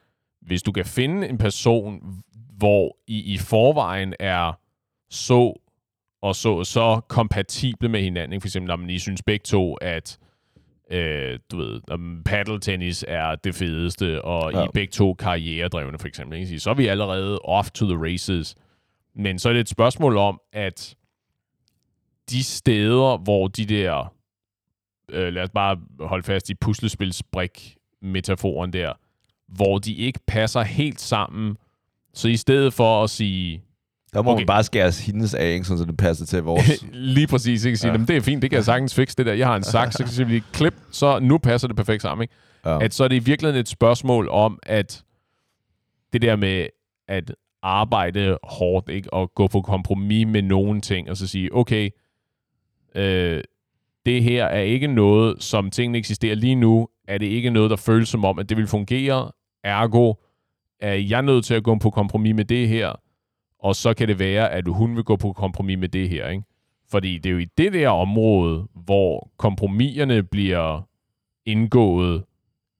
hvis 0.41 0.63
du 0.63 0.71
kan 0.71 0.85
finde 0.85 1.27
en 1.29 1.37
person, 1.37 2.01
hvor 2.57 2.97
I 3.07 3.33
i 3.33 3.37
forvejen 3.37 4.13
er 4.19 4.59
så 5.09 5.53
og 6.21 6.35
så, 6.35 6.63
så 6.63 7.01
kompatible 7.07 7.89
med 7.89 8.01
hinanden, 8.01 8.33
ikke? 8.33 8.41
for 8.41 8.47
eksempel 8.47 8.71
om 8.71 8.89
I 8.89 8.99
synes 8.99 9.21
begge 9.23 9.43
to, 9.43 9.73
at 9.73 10.17
øh, 10.91 11.39
du 11.51 11.57
ved, 11.57 11.81
om 11.91 12.21
paddeltennis 12.25 13.05
er 13.07 13.35
det 13.35 13.55
fedeste, 13.55 14.21
og 14.21 14.51
ja. 14.53 14.63
I 14.63 14.67
begge 14.73 14.91
to 14.91 15.13
karrieredrevne, 15.13 15.99
for 15.99 16.07
eksempel. 16.07 16.39
Ikke? 16.39 16.59
Så 16.59 16.69
er 16.69 16.73
vi 16.73 16.87
allerede 16.87 17.39
off 17.39 17.71
to 17.71 17.85
the 17.85 17.97
races. 18.13 18.55
Men 19.15 19.39
så 19.39 19.49
er 19.49 19.53
det 19.53 19.59
et 19.59 19.69
spørgsmål 19.69 20.17
om, 20.17 20.39
at 20.53 20.95
de 22.29 22.43
steder, 22.43 23.17
hvor 23.17 23.47
de 23.47 23.65
der, 23.65 24.13
øh, 25.11 25.33
lad 25.33 25.43
os 25.43 25.49
bare 25.49 25.77
holde 25.99 26.23
fast 26.23 26.49
i 26.49 26.53
puslespilsbrik-metaforen 26.53 28.73
der, 28.73 28.93
hvor 29.47 29.77
de 29.77 29.93
ikke 29.93 30.19
passer 30.27 30.61
helt 30.61 31.01
sammen, 31.01 31.57
så 32.13 32.27
i 32.27 32.37
stedet 32.37 32.73
for 32.73 33.03
at 33.03 33.09
sige, 33.09 33.63
Der 34.13 34.21
må 34.21 34.31
Okay. 34.31 34.39
man 34.41 34.47
bare 34.47 34.63
skære 34.63 34.91
hendes 35.05 35.33
af, 35.33 35.53
ikke, 35.53 35.65
sådan, 35.65 35.77
så 35.77 35.85
det 35.85 35.97
passer 35.97 36.25
til 36.25 36.43
vores... 36.43 36.85
Lige 36.93 37.27
præcis, 37.27 37.65
ikke? 37.65 37.77
Sige, 37.77 37.91
Ja. 37.91 37.97
det 37.97 38.09
er 38.09 38.21
fint, 38.21 38.41
det 38.41 38.49
kan 38.49 38.57
jeg 38.57 38.65
sagtens 38.65 38.95
fikse 38.95 39.15
det 39.17 39.25
der. 39.25 39.33
Jeg 39.33 39.47
har 39.47 39.55
en 39.55 39.63
saks, 39.75 39.95
så 39.95 40.15
kan 40.17 40.29
vi 40.29 40.41
klip, 40.53 40.73
så 40.91 41.19
nu 41.19 41.37
passer 41.37 41.67
det 41.67 41.77
perfekt 41.77 42.01
sammen. 42.01 42.23
Ikke? 42.23 42.33
ja. 42.65 42.83
At 42.83 42.93
så 42.93 43.03
er 43.03 43.07
det 43.07 43.15
i 43.15 43.19
virkeligheden 43.23 43.59
et 43.61 43.67
spørgsmål 43.67 44.29
om, 44.29 44.59
at 44.63 45.03
det 46.13 46.21
der 46.21 46.35
med 46.35 46.67
at 47.07 47.31
arbejde 47.61 48.37
hårdt, 48.43 48.89
ikke? 48.89 49.13
og 49.13 49.31
gå 49.35 49.47
på 49.47 49.61
kompromis 49.61 50.27
med 50.27 50.41
nogle 50.41 50.81
ting, 50.81 51.09
og 51.09 51.17
så 51.17 51.27
sige, 51.27 51.55
okay, 51.55 51.89
øh, 52.97 53.43
det 54.05 54.23
her 54.23 54.45
er 54.45 54.59
ikke 54.61 54.87
noget, 54.87 55.43
som 55.43 55.71
tingene 55.71 55.97
eksisterer 55.97 56.35
lige 56.35 56.55
nu, 56.55 56.87
er 57.07 57.17
det 57.17 57.25
ikke 57.25 57.49
noget, 57.49 57.69
der 57.69 57.75
føles 57.75 58.09
som 58.09 58.25
om, 58.25 58.39
at 58.39 58.49
det 58.49 58.57
vil 58.57 58.67
fungere, 58.67 59.31
ergo 59.63 60.13
er 60.79 60.93
jeg 60.93 61.21
nødt 61.21 61.45
til 61.45 61.53
at 61.53 61.63
gå 61.63 61.75
på 61.77 61.89
kompromis 61.89 62.35
med 62.35 62.45
det 62.45 62.67
her, 62.67 62.93
og 63.59 63.75
så 63.75 63.93
kan 63.93 64.07
det 64.07 64.19
være, 64.19 64.51
at 64.51 64.67
hun 64.67 64.95
vil 64.95 65.03
gå 65.03 65.15
på 65.15 65.33
kompromis 65.33 65.77
med 65.77 65.89
det 65.89 66.09
her, 66.09 66.29
ikke? 66.29 66.43
Fordi 66.91 67.17
det 67.17 67.29
er 67.29 67.33
jo 67.33 67.39
i 67.39 67.47
det 67.57 67.73
der 67.73 67.89
område, 67.89 68.67
hvor 68.73 69.31
kompromiserne 69.37 70.23
bliver 70.23 70.81
indgået, 71.45 72.23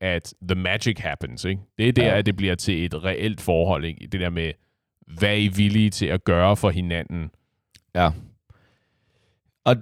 at 0.02 0.34
the 0.50 0.56
magic 0.56 1.00
happens, 1.00 1.46
ikke? 1.46 1.62
Det 1.78 1.88
er 1.88 1.94
der, 1.94 2.06
Ja. 2.06 2.18
at 2.18 2.26
det 2.26 2.36
bliver 2.36 2.56
til 2.56 2.86
et 2.86 3.04
reelt 3.04 3.42
forhold, 3.42 3.86
ikke? 3.86 4.08
Det 4.08 4.20
der 4.20 4.30
med, 4.30 4.52
hvad 5.20 5.30
er 5.30 5.34
I 5.34 5.48
villige 5.48 5.90
til 5.90 6.06
at 6.06 6.24
gøre 6.24 6.56
for 6.58 6.70
hinanden? 6.70 7.30
Ja. 7.96 8.10
Og 9.66 9.76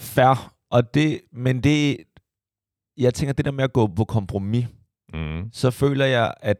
fair. 0.00 0.54
Og 0.70 0.94
det, 0.94 1.20
men 1.32 1.60
det, 1.60 1.96
jeg 2.96 3.14
tænker, 3.14 3.32
det 3.32 3.44
der 3.44 3.50
med 3.50 3.64
at 3.64 3.72
gå 3.72 3.86
på 3.86 4.04
kompromis, 4.04 4.66
Mm. 5.14 5.48
så 5.52 5.70
føler 5.70 6.06
jeg, 6.06 6.34
at 6.40 6.56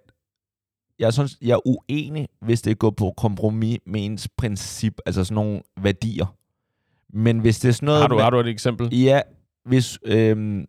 jeg 0.99 1.13
synes, 1.13 1.39
jeg 1.43 1.53
er 1.55 1.67
uenig, 1.69 2.29
hvis 2.41 2.63
det 2.63 2.79
går 2.79 2.91
på 2.91 3.15
kompromis 3.17 3.79
med 3.87 4.05
ens 4.05 4.29
princip, 4.37 4.99
altså 5.07 5.25
sådan 5.25 5.35
nogle 5.35 5.63
værdier. 5.81 6.37
Men 7.13 7.39
hvis 7.39 7.61
det 7.61 7.69
er 7.69 7.73
sådan 7.73 7.87
noget... 7.87 8.01
Har, 8.01 8.09
du, 8.09 8.15
med, 8.15 8.23
har 8.23 8.31
du 8.31 8.39
et 8.41 8.49
eksempel? 8.49 8.95
Ja, 8.95 9.21
hvis, 9.65 9.99
øhm, 10.05 10.67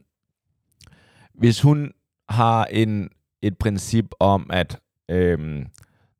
hvis 1.33 1.61
hun 1.61 1.91
har 2.29 2.65
en, 2.65 3.09
et 3.41 3.57
princip 3.57 4.05
om, 4.19 4.49
at 4.53 4.79
øhm, 5.09 5.65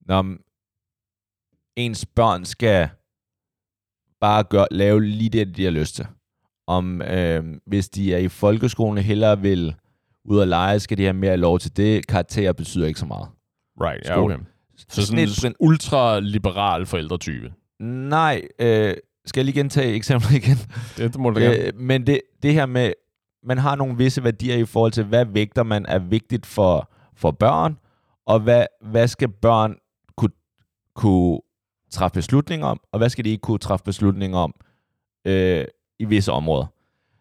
når 0.01 0.35
ens 1.75 2.05
børn 2.05 2.45
skal 2.45 2.89
bare 4.21 4.43
gøre, 4.43 4.67
lave 4.71 5.03
lige 5.03 5.29
det, 5.29 5.57
de 5.57 5.63
har 5.63 5.71
lyst 5.71 5.95
til. 5.95 6.07
Om 6.71 7.01
øhm, 7.01 7.59
hvis 7.65 7.89
de 7.89 8.13
er 8.13 8.17
i 8.17 8.27
folkeskolen 8.27 9.03
hellere 9.03 9.41
vil 9.41 9.75
ud 10.25 10.37
og 10.37 10.47
lege, 10.47 10.79
skal 10.79 10.97
de 10.97 11.03
have 11.03 11.13
mere 11.13 11.37
lov 11.37 11.59
til 11.59 11.77
det. 11.77 12.07
Karakterer 12.07 12.53
betyder 12.53 12.87
ikke 12.87 12.99
så 12.99 13.05
meget. 13.05 13.27
Right, 13.81 14.05
ja, 14.05 14.19
okay. 14.19 14.37
Så 14.89 15.05
sådan 15.05 15.29
en 15.45 15.55
ultraliberal 15.59 16.85
forældretype. 16.85 17.53
Nej, 17.79 18.41
øh, 18.59 18.93
skal 19.25 19.39
jeg 19.39 19.45
lige 19.45 19.59
gentage 19.59 19.93
eksemplet 19.93 20.31
igen? 20.31 20.57
Det, 20.97 21.13
det 21.13 21.19
må 21.19 21.29
du 21.29 21.39
gerne. 21.39 21.57
Øh, 21.57 21.73
men 21.75 22.07
det, 22.07 22.21
det 22.43 22.53
her 22.53 22.65
med, 22.65 22.93
man 23.43 23.57
har 23.57 23.75
nogle 23.75 23.97
visse 23.97 24.23
værdier 24.23 24.55
i 24.55 24.65
forhold 24.65 24.91
til, 24.91 25.03
hvad 25.03 25.25
vægter 25.25 25.63
man 25.63 25.85
er 25.85 25.99
vigtigt 25.99 26.45
for, 26.45 26.91
for 27.15 27.31
børn, 27.31 27.77
og 28.25 28.39
hvad, 28.39 28.65
hvad 28.81 29.07
skal 29.07 29.29
børn 29.29 29.75
kunne, 30.17 30.31
kunne 30.95 31.39
træffe 31.91 32.13
beslutninger 32.13 32.67
om, 32.67 32.79
og 32.91 32.97
hvad 32.97 33.09
skal 33.09 33.25
de 33.25 33.29
ikke 33.29 33.41
kunne 33.41 33.57
træffe 33.57 33.83
beslutninger 33.83 34.37
om 34.37 34.53
øh, 35.27 35.65
i 36.01 36.05
visse 36.05 36.31
områder. 36.31 36.65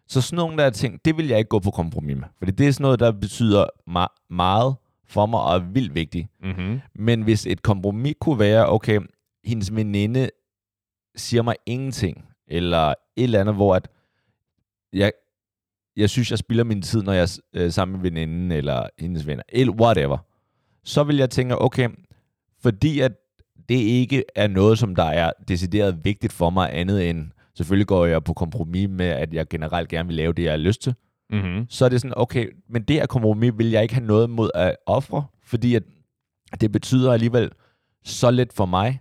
Så 0.07 0.21
sådan 0.21 0.37
nogle 0.37 0.57
der 0.57 0.69
ting, 0.69 1.05
det 1.05 1.17
vil 1.17 1.27
jeg 1.27 1.37
ikke 1.37 1.49
gå 1.49 1.59
på 1.59 1.71
kompromis 1.71 2.15
med, 2.15 2.27
fordi 2.37 2.51
det 2.51 2.67
er 2.67 2.71
sådan 2.71 2.83
noget, 2.83 2.99
der 2.99 3.11
betyder 3.11 3.65
meget 4.29 4.75
for 5.07 5.25
mig 5.25 5.39
og 5.39 5.55
er 5.55 5.59
vildt 5.59 5.95
vigtigt. 5.95 6.27
Mm-hmm. 6.43 6.79
Men 6.95 7.21
hvis 7.21 7.45
et 7.45 7.61
kompromis 7.61 8.15
kunne 8.21 8.39
være, 8.39 8.69
okay, 8.69 8.99
hendes 9.43 9.75
veninde 9.75 10.29
siger 11.15 11.43
mig 11.43 11.55
ingenting, 11.65 12.25
eller 12.47 12.87
et 12.89 12.95
eller 13.15 13.39
andet, 13.39 13.55
hvor 13.55 13.75
at 13.75 13.87
jeg, 14.93 15.11
jeg 15.95 16.09
synes, 16.09 16.31
jeg 16.31 16.39
spilder 16.39 16.63
min 16.63 16.81
tid, 16.81 17.03
når 17.03 17.13
jeg 17.13 17.21
er 17.21 17.39
øh, 17.53 17.71
sammen 17.71 18.01
med 18.01 18.11
veninden, 18.11 18.51
eller 18.51 18.87
hendes 18.99 19.27
venner, 19.27 19.43
eller 19.49 19.73
whatever, 19.73 20.17
så 20.83 21.03
vil 21.03 21.17
jeg 21.17 21.29
tænke, 21.29 21.61
okay, 21.61 21.89
fordi 22.61 22.99
at 22.99 23.11
det 23.69 23.75
ikke 23.75 24.23
er 24.35 24.47
noget, 24.47 24.79
som 24.79 24.95
der 24.95 25.03
er 25.03 25.31
decideret 25.47 26.05
vigtigt 26.05 26.33
for 26.33 26.49
mig, 26.49 26.69
andet 26.73 27.09
end, 27.09 27.31
selvfølgelig 27.55 27.87
går 27.87 28.05
jeg 28.05 28.23
på 28.23 28.33
kompromis 28.33 28.89
med, 28.89 29.05
at 29.05 29.33
jeg 29.33 29.47
generelt 29.49 29.89
gerne 29.89 30.07
vil 30.07 30.15
lave 30.15 30.33
det, 30.33 30.43
jeg 30.43 30.51
har 30.51 30.57
lyst 30.57 30.81
til, 30.81 30.93
Mm-hmm. 31.33 31.65
så 31.69 31.85
er 31.85 31.89
det 31.89 32.01
sådan, 32.01 32.13
okay, 32.17 32.49
men 32.69 32.83
det 32.83 32.95
her 32.95 33.05
kompromis 33.05 33.53
vil 33.57 33.69
jeg 33.71 33.81
ikke 33.83 33.93
have 33.93 34.05
noget 34.07 34.29
mod 34.29 34.49
at 34.55 34.75
ofre, 34.85 35.25
fordi 35.43 35.75
at 35.75 35.83
det 36.61 36.71
betyder 36.71 37.13
alligevel 37.13 37.51
så 38.03 38.31
lidt 38.31 38.53
for 38.53 38.65
mig, 38.65 38.99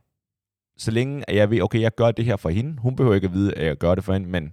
så 0.76 0.90
længe 0.90 1.24
at 1.30 1.36
jeg 1.36 1.50
ved, 1.50 1.60
okay, 1.62 1.80
jeg 1.80 1.94
gør 1.94 2.10
det 2.10 2.24
her 2.24 2.36
for 2.36 2.48
hende. 2.48 2.80
Hun 2.80 2.96
behøver 2.96 3.14
ikke 3.14 3.26
at 3.26 3.32
vide, 3.32 3.54
at 3.54 3.66
jeg 3.66 3.76
gør 3.76 3.94
det 3.94 4.04
for 4.04 4.12
hende, 4.12 4.28
men 4.28 4.52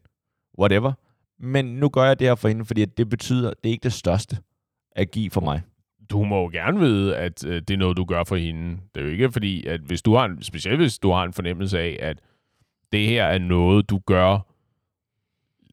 whatever. 0.59 0.93
Men 1.39 1.65
nu 1.65 1.89
gør 1.89 2.03
jeg 2.03 2.19
det 2.19 2.27
her 2.27 2.35
for 2.35 2.47
hende, 2.47 2.65
fordi 2.65 2.85
det 2.85 3.09
betyder, 3.09 3.49
det 3.49 3.69
er 3.69 3.71
ikke 3.71 3.83
det 3.83 3.93
største 3.93 4.37
at 4.95 5.11
give 5.11 5.29
for 5.29 5.41
mig. 5.41 5.61
du 6.09 6.23
må 6.23 6.41
jo 6.41 6.49
gerne 6.51 6.79
vide, 6.79 7.15
at 7.15 7.45
øh, 7.45 7.61
det 7.61 7.69
er 7.69 7.77
noget, 7.77 7.97
du 7.97 8.05
gør 8.05 8.23
for 8.23 8.35
hende. 8.35 8.77
Det 8.95 9.01
er 9.01 9.05
jo 9.05 9.11
ikke 9.11 9.31
fordi, 9.31 9.65
at 9.65 9.81
hvis 9.81 10.01
du 10.01 10.15
har 10.15 10.25
en, 10.25 10.41
specielt 10.43 10.77
hvis 10.77 10.99
du 10.99 11.11
har 11.11 11.23
en 11.23 11.33
fornemmelse 11.33 11.79
af, 11.79 11.97
at 12.01 12.21
det 12.91 13.07
her 13.07 13.25
er 13.25 13.39
noget, 13.39 13.89
du 13.89 13.99
gør, 14.05 14.39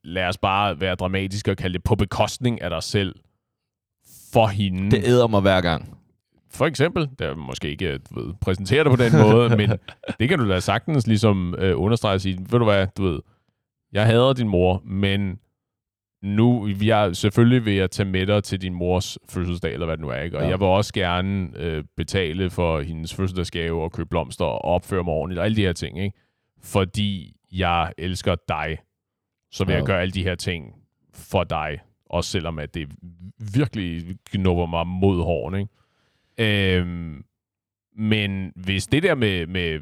lad 0.04 0.28
os 0.28 0.38
bare 0.38 0.80
være 0.80 0.94
dramatisk 0.94 1.48
og 1.48 1.56
kalde 1.56 1.74
det 1.74 1.84
på 1.84 1.94
bekostning 1.94 2.62
af 2.62 2.70
dig 2.70 2.82
selv, 2.82 3.14
for 4.32 4.46
hende. 4.46 4.90
Det 4.90 5.04
æder 5.04 5.26
mig 5.26 5.40
hver 5.40 5.60
gang. 5.60 5.98
For 6.50 6.66
eksempel, 6.66 7.08
det 7.18 7.26
er 7.26 7.34
måske 7.34 7.70
ikke 7.70 7.98
du 7.98 8.20
ved, 8.20 8.34
præsentere 8.40 8.84
det 8.84 8.90
på 8.90 9.04
den 9.04 9.12
måde, 9.22 9.56
men 9.56 9.70
det 10.20 10.28
kan 10.28 10.38
du 10.38 10.48
da 10.48 10.60
sagtens 10.60 11.06
ligesom 11.06 11.54
øh, 11.58 11.80
understrege 11.80 12.14
og 12.14 12.20
sige, 12.20 12.38
ved 12.38 12.58
du 12.58 12.64
hvad, 12.64 12.86
du 12.96 13.02
ved, 13.02 13.20
jeg 13.92 14.06
hader 14.06 14.32
din 14.32 14.48
mor, 14.48 14.82
men 14.84 15.38
nu, 16.22 16.68
jeg, 16.82 17.16
selvfølgelig 17.16 17.64
vil 17.64 17.74
jeg 17.74 17.90
tage 17.90 18.08
med 18.08 18.26
dig 18.26 18.44
til 18.44 18.62
din 18.62 18.74
mors 18.74 19.18
fødselsdag, 19.28 19.72
eller 19.72 19.86
hvad 19.86 19.96
det 19.96 20.04
nu 20.04 20.10
er, 20.10 20.20
ikke? 20.20 20.36
Og 20.36 20.42
ja. 20.42 20.48
jeg 20.48 20.60
vil 20.60 20.66
også 20.66 20.92
gerne 20.92 21.50
øh, 21.56 21.84
betale 21.96 22.50
for 22.50 22.80
hendes 22.80 23.14
fødselsdagsgave 23.14 23.82
og 23.82 23.92
købe 23.92 24.08
blomster 24.08 24.44
og 24.44 24.64
opføre 24.64 25.04
mig 25.04 25.12
ordentligt, 25.12 25.38
og 25.38 25.44
alle 25.44 25.56
de 25.56 25.62
her 25.62 25.72
ting, 25.72 26.02
ikke? 26.02 26.23
Fordi 26.64 27.36
jeg 27.52 27.92
elsker 27.98 28.34
dig, 28.48 28.78
så 29.50 29.64
vil 29.64 29.72
Ja. 29.72 29.78
jeg 29.78 29.86
gøre 29.86 30.00
alle 30.00 30.12
de 30.12 30.22
her 30.22 30.34
ting 30.34 30.74
for 31.14 31.44
dig, 31.44 31.78
også 32.06 32.30
selvom 32.30 32.58
at 32.58 32.74
det 32.74 32.88
virkelig 33.54 34.16
knupper 34.24 34.66
mig 34.66 34.86
mod 34.86 35.22
hårene, 35.24 35.58
ikke? 35.60 36.76
Øhm, 36.78 37.24
men 37.96 38.52
hvis 38.56 38.86
det 38.86 39.02
der 39.02 39.14
med, 39.14 39.46
med 39.46 39.80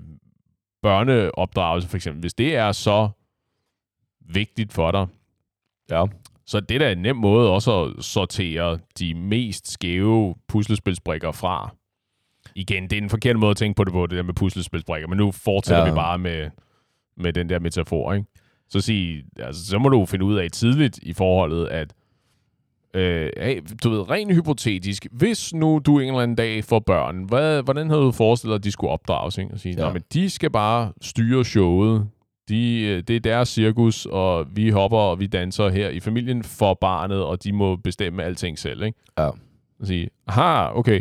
børneopdragelse, 0.82 1.88
for 1.88 1.96
eksempel, 1.96 2.20
hvis 2.20 2.34
det 2.34 2.56
er 2.56 2.72
så 2.72 3.08
vigtigt 4.20 4.72
for 4.72 4.90
dig, 4.90 5.06
Ja. 5.90 6.04
så 6.46 6.60
det 6.60 6.74
er 6.74 6.78
da 6.78 6.92
en 6.92 6.98
nem 6.98 7.16
måde 7.16 7.50
også 7.50 7.84
at 7.98 8.04
sortere 8.04 8.78
de 8.98 9.14
mest 9.14 9.68
skæve 9.72 10.34
puslespilsbrikker 10.48 11.32
fra. 11.32 11.74
Igen, 12.54 12.82
det 12.82 12.92
er 12.92 13.02
en 13.02 13.10
forkert 13.10 13.36
måde 13.38 13.50
at 13.50 13.56
tænke 13.56 13.76
på 13.76 13.84
det 13.84 13.92
på, 13.92 14.06
det 14.06 14.16
der 14.16 14.22
med 14.22 14.34
puslespilsbrikker, 14.34 15.08
men 15.08 15.18
nu 15.18 15.32
fortsætter 15.32 15.84
ja. 15.84 15.90
vi 15.90 15.94
bare 15.94 16.18
med, 16.18 16.50
med 17.16 17.32
den 17.32 17.48
der 17.48 17.58
metafor, 17.58 18.12
ikke? 18.12 18.26
Så, 18.68 18.80
sig, 18.80 19.22
altså, 19.38 19.66
så 19.66 19.78
må 19.78 19.88
du 19.88 20.06
finde 20.06 20.24
ud 20.24 20.36
af 20.36 20.50
tidligt 20.50 20.98
i 21.02 21.12
forholdet, 21.12 21.66
at 21.66 21.92
øh, 22.94 23.30
hey, 23.40 23.60
du 23.84 23.90
ved, 23.90 24.10
rent 24.10 24.34
hypotetisk, 24.34 25.06
hvis 25.12 25.54
nu 25.54 25.80
du 25.86 25.98
en 25.98 26.08
eller 26.08 26.20
anden 26.20 26.36
dag 26.36 26.64
får 26.64 26.78
børn, 26.78 27.24
hvad, 27.24 27.62
hvordan 27.62 27.88
havde 27.90 28.02
du 28.02 28.12
forestillet 28.12 28.52
dig, 28.52 28.58
at 28.60 28.64
de 28.64 28.70
skulle 28.70 28.90
opdrages? 28.90 29.38
Ikke? 29.38 29.50
Og 29.52 29.60
sige, 29.60 29.74
Ja. 29.86 29.92
men 29.92 30.02
de 30.12 30.30
skal 30.30 30.50
bare 30.50 30.92
styre 31.02 31.44
showet. 31.44 32.08
De, 32.48 32.80
øh, 32.82 33.02
det 33.08 33.16
er 33.16 33.20
deres 33.20 33.48
cirkus, 33.48 34.06
og 34.06 34.46
vi 34.56 34.70
hopper 34.70 34.98
og 34.98 35.20
vi 35.20 35.26
danser 35.26 35.68
her 35.68 35.88
i 35.88 36.00
familien 36.00 36.42
for 36.42 36.74
barnet, 36.74 37.22
og 37.24 37.44
de 37.44 37.52
må 37.52 37.76
bestemme 37.76 38.22
alting 38.22 38.58
selv. 38.58 38.82
Ikke? 38.82 38.98
Ja. 39.18 39.26
Og 39.80 39.86
sige, 39.86 40.08
aha, 40.26 40.78
okay. 40.78 41.00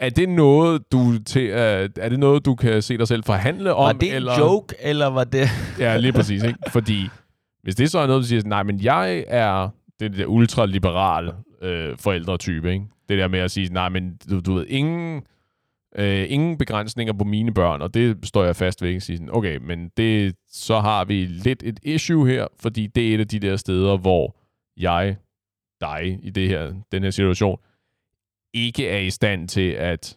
Er 0.00 0.10
det 0.10 0.28
noget, 0.28 0.92
du 0.92 1.18
til, 1.26 1.50
er, 1.50 1.88
er 1.96 2.08
det 2.08 2.18
noget, 2.18 2.44
du 2.44 2.54
kan 2.54 2.82
se 2.82 2.98
dig 2.98 3.08
selv 3.08 3.24
forhandle 3.24 3.74
om? 3.74 3.84
Var 3.84 3.92
det 3.92 4.08
en 4.08 4.14
eller? 4.14 4.38
joke, 4.38 4.74
eller 4.80 5.06
var 5.06 5.24
det... 5.24 5.48
Ja, 5.78 5.96
lige 5.96 6.12
præcis. 6.12 6.42
Ikke? 6.42 6.58
Fordi 6.68 7.08
hvis 7.62 7.74
det 7.74 7.90
så 7.90 7.98
er 7.98 8.06
noget, 8.06 8.22
du 8.22 8.26
siger, 8.26 8.42
nej, 8.44 8.62
men 8.62 8.80
jeg 8.82 9.24
er 9.28 9.68
det 10.00 10.16
der 10.16 10.26
ultraliberal 10.26 11.32
øh, 11.62 11.98
forældretype, 11.98 12.72
ikke? 12.72 12.84
Det 13.08 13.18
der 13.18 13.28
med 13.28 13.38
at 13.38 13.50
sige, 13.50 13.72
nej, 13.72 13.88
men 13.88 14.18
du, 14.30 14.40
du 14.40 14.54
ved, 14.54 14.66
ingen, 14.68 15.22
øh, 15.96 16.26
ingen 16.28 16.58
begrænsninger 16.58 17.12
på 17.12 17.24
mine 17.24 17.54
børn, 17.54 17.82
og 17.82 17.94
det 17.94 18.18
står 18.24 18.44
jeg 18.44 18.56
fast 18.56 18.82
ved, 18.82 18.88
ikke? 18.88 19.00
Sige 19.00 19.16
sådan, 19.16 19.34
okay, 19.34 19.56
men 19.56 19.90
det, 19.96 20.34
så 20.52 20.80
har 20.80 21.04
vi 21.04 21.24
lidt 21.24 21.62
et 21.62 21.80
issue 21.82 22.28
her, 22.28 22.46
fordi 22.60 22.86
det 22.86 23.10
er 23.10 23.14
et 23.14 23.20
af 23.20 23.28
de 23.28 23.38
der 23.38 23.56
steder, 23.56 23.96
hvor 23.96 24.36
jeg, 24.76 25.16
dig 25.80 26.18
i 26.22 26.30
det 26.30 26.48
her, 26.48 26.72
den 26.92 27.02
her 27.02 27.10
situation, 27.10 27.58
ikke 28.54 28.88
er 28.88 28.98
i 28.98 29.10
stand 29.10 29.48
til 29.48 29.70
at 29.70 30.16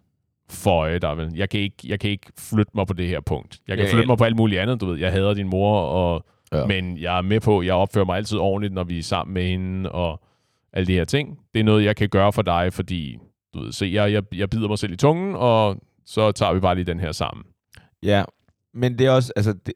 føje 0.49 0.99
dig. 0.99 1.17
Vel? 1.17 1.31
Jeg, 1.35 1.49
kan 1.49 1.59
ikke, 1.59 1.75
jeg 1.85 1.99
kan 1.99 2.09
ikke 2.09 2.31
flytte 2.39 2.71
mig 2.75 2.87
på 2.87 2.93
det 2.93 3.07
her 3.07 3.19
punkt. 3.21 3.59
Jeg 3.67 3.77
kan 3.77 3.85
Ja, 3.85 3.91
flytte 3.93 4.07
mig 4.07 4.17
på 4.17 4.23
alt 4.23 4.35
muligt 4.35 4.61
andet, 4.61 4.81
du 4.81 4.85
ved. 4.85 4.99
Jeg 4.99 5.11
hader 5.11 5.33
din 5.33 5.47
mor, 5.49 5.79
og, 5.79 6.25
Ja. 6.53 6.65
men 6.65 6.97
jeg 6.97 7.17
er 7.17 7.21
med 7.21 7.39
på, 7.39 7.61
jeg 7.61 7.73
opfører 7.73 8.05
mig 8.05 8.17
altid 8.17 8.37
ordentligt, 8.37 8.73
når 8.73 8.83
vi 8.83 8.97
er 8.99 9.03
sammen 9.03 9.33
med 9.33 9.47
hende, 9.47 9.91
og 9.91 10.21
alle 10.73 10.87
de 10.87 10.93
her 10.93 11.05
ting. 11.05 11.39
Det 11.53 11.59
er 11.59 11.63
noget, 11.63 11.83
jeg 11.85 11.95
kan 11.95 12.09
gøre 12.09 12.33
for 12.33 12.41
dig, 12.41 12.73
fordi, 12.73 13.17
du 13.53 13.59
ved, 13.59 13.71
se, 13.71 13.89
jeg, 13.93 14.11
jeg, 14.11 14.23
jeg 14.35 14.49
bider 14.49 14.67
mig 14.67 14.79
selv 14.79 14.93
i 14.93 14.95
tungen, 14.95 15.35
og 15.35 15.77
så 16.05 16.31
tager 16.31 16.53
vi 16.53 16.59
bare 16.59 16.75
lige 16.75 16.85
den 16.85 16.99
her 16.99 17.11
sammen. 17.11 17.45
Ja, 18.03 18.23
men 18.73 18.99
det 18.99 19.07
er 19.07 19.11
også, 19.11 19.33
altså, 19.35 19.53
det, 19.53 19.73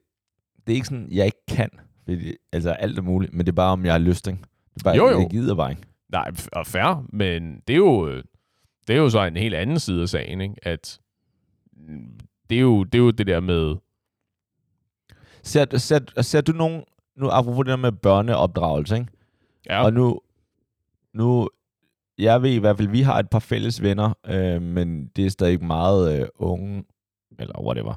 det 0.67 0.73
er 0.73 0.75
ikke 0.75 0.87
sådan, 0.87 1.07
jeg 1.11 1.25
ikke 1.25 1.45
kan. 1.49 1.69
Fordi, 2.03 2.33
altså, 2.53 2.71
alt 2.71 2.97
er 2.97 3.01
muligt, 3.01 3.33
men 3.33 3.45
det 3.45 3.51
er 3.51 3.55
bare, 3.55 3.71
om 3.71 3.85
jeg 3.85 3.93
har 3.93 3.99
lyst, 3.99 4.27
ikke? 4.27 4.39
Det 4.73 4.81
er 4.81 4.83
bare, 4.83 4.95
Jo, 4.95 5.09
jo. 5.09 5.19
Jeg 5.19 5.27
gider 5.29 5.55
bare 5.55 5.69
ikke. 5.71 5.81
Nej, 6.09 6.31
og 6.51 6.67
fair, 6.67 7.05
men 7.13 7.61
det 7.67 7.73
er 7.73 7.77
jo, 7.77 8.07
øh, 8.07 8.23
det 8.87 8.95
er 8.95 8.97
jo 8.97 9.09
så 9.09 9.25
en 9.25 9.37
helt 9.37 9.55
anden 9.55 9.79
side 9.79 10.01
af 10.01 10.09
sagen, 10.09 10.41
ikke? 10.41 10.55
At 10.63 10.99
det 12.49 12.55
er, 12.57 12.61
jo, 12.61 12.83
det 12.83 12.95
er 12.95 12.99
jo 13.03 13.11
det 13.11 13.27
der 13.27 13.39
med, 13.39 13.75
Ser, 15.43 15.77
ser, 15.77 16.21
ser 16.21 16.41
du 16.41 16.51
nogen, 16.51 16.83
nu 17.17 17.29
apropos 17.29 17.57
det 17.65 17.71
der 17.71 17.75
med 17.75 17.91
børneopdragelse, 17.91 18.95
ikke? 18.95 19.07
ja, 19.69 19.83
Og 19.83 19.93
nu, 19.93 20.19
nu, 21.13 21.49
jeg 22.17 22.41
ved 22.41 22.49
i 22.51 22.57
hvert 22.57 22.77
fald, 22.77 22.87
vi 22.87 23.01
har 23.01 23.19
et 23.19 23.29
par 23.29 23.39
fælles 23.39 23.81
venner, 23.81 24.13
øh, 24.27 24.61
men 24.61 25.07
det 25.15 25.25
er 25.25 25.29
stadig 25.29 25.63
meget 25.63 26.21
øh, 26.21 26.27
unge, 26.35 26.83
eller 27.39 27.61
whatever. 27.61 27.93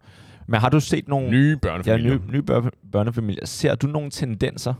Men 0.46 0.60
har 0.60 0.68
du 0.68 0.80
set 0.80 1.08
nogle 1.08 1.30
nye 1.30 1.50
ja, 1.50 1.56
børnefamilier. 1.68 2.10
nye, 2.18 2.20
nye 2.32 2.42
bør- 2.42 2.70
børnefamilier? 2.92 3.46
Ser 3.46 3.74
du 3.74 3.86
nogle 3.86 4.10
tendenser 4.10 4.74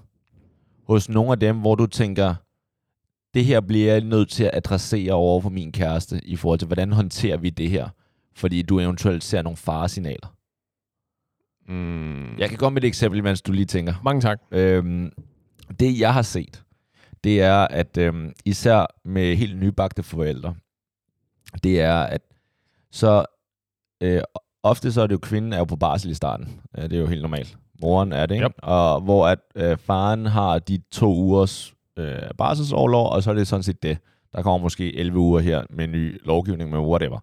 hos 0.87 1.09
nogle 1.09 1.33
af 1.33 1.41
dem, 1.41 1.57
hvor 1.61 1.75
du 1.75 1.87
tænker, 1.87 2.35
det 3.35 3.45
her 3.45 3.61
bliver 3.61 3.93
jeg 3.93 4.01
nødt 4.05 4.29
til 4.31 4.45
at 4.45 4.51
adressere 4.53 5.13
over 5.13 5.41
for 5.41 5.51
min 5.51 5.73
kæreste, 5.73 6.21
i 6.25 6.37
forhold 6.37 6.59
til, 6.59 6.67
hvordan 6.67 6.93
håndterer 6.93 7.37
vi 7.37 7.51
det 7.51 7.71
her? 7.71 7.89
Fordi 8.35 8.63
du 8.63 8.81
eventuelt 8.81 9.25
ser 9.25 9.43
nogle 9.43 9.57
faresignaler. 9.57 10.35
Mm, 11.69 12.39
Jeg 12.39 12.49
kan 12.49 12.59
komme 12.59 12.75
med 12.75 12.83
et 12.85 12.87
eksempel, 12.89 13.23
mens 13.23 13.43
du 13.43 13.53
lige 13.53 13.65
tænker. 13.67 13.95
Mange 14.05 14.21
tak. 14.21 14.41
Øhm, 14.51 15.13
det 15.81 16.01
jeg 16.01 16.15
har 16.15 16.23
set, 16.23 16.63
det 17.25 17.43
er, 17.43 17.57
at 17.57 17.97
øhm, 17.99 18.33
især 18.45 18.87
med 19.05 19.37
helt 19.37 19.59
nybagte 19.59 20.03
forældre, 20.03 20.55
det 21.65 21.81
er, 21.81 21.95
at 22.03 22.23
så 22.91 23.25
øh, 24.01 24.23
ofte 24.63 24.93
så 24.93 25.01
er 25.03 25.07
det 25.07 25.13
jo, 25.15 25.19
kvinden 25.19 25.53
er 25.53 25.59
jo 25.59 25.65
på 25.65 25.77
barsel 25.77 26.11
i 26.11 26.15
starten. 26.15 26.61
Det 26.77 26.93
er 26.93 26.99
jo 26.99 27.07
helt 27.07 27.23
normalt. 27.23 27.57
Moren 27.83 28.13
er 28.13 28.27
det, 28.27 28.35
ikke? 28.35 28.45
Yep. 28.45 28.53
Og 28.63 29.01
hvor 29.01 29.27
at 29.29 29.39
øh, 29.55 29.79
faren 29.79 30.27
har 30.27 30.59
de 30.59 30.79
to 30.91 31.15
ugers 31.15 31.75
øh, 32.01 32.31
barselsårlov, 32.39 33.13
og 33.13 33.23
så 33.23 33.31
er 33.31 33.35
det 33.35 33.49
sådan 33.49 33.63
set 33.63 33.83
det. 33.83 33.99
Der 34.33 34.43
kommer 34.43 34.59
måske 34.59 34.97
11 34.97 35.19
uger 35.19 35.41
her 35.41 35.65
med 35.71 35.87
ny 35.87 36.25
lovgivning, 36.25 36.71
med 36.71 36.79
whatever. 36.79 37.19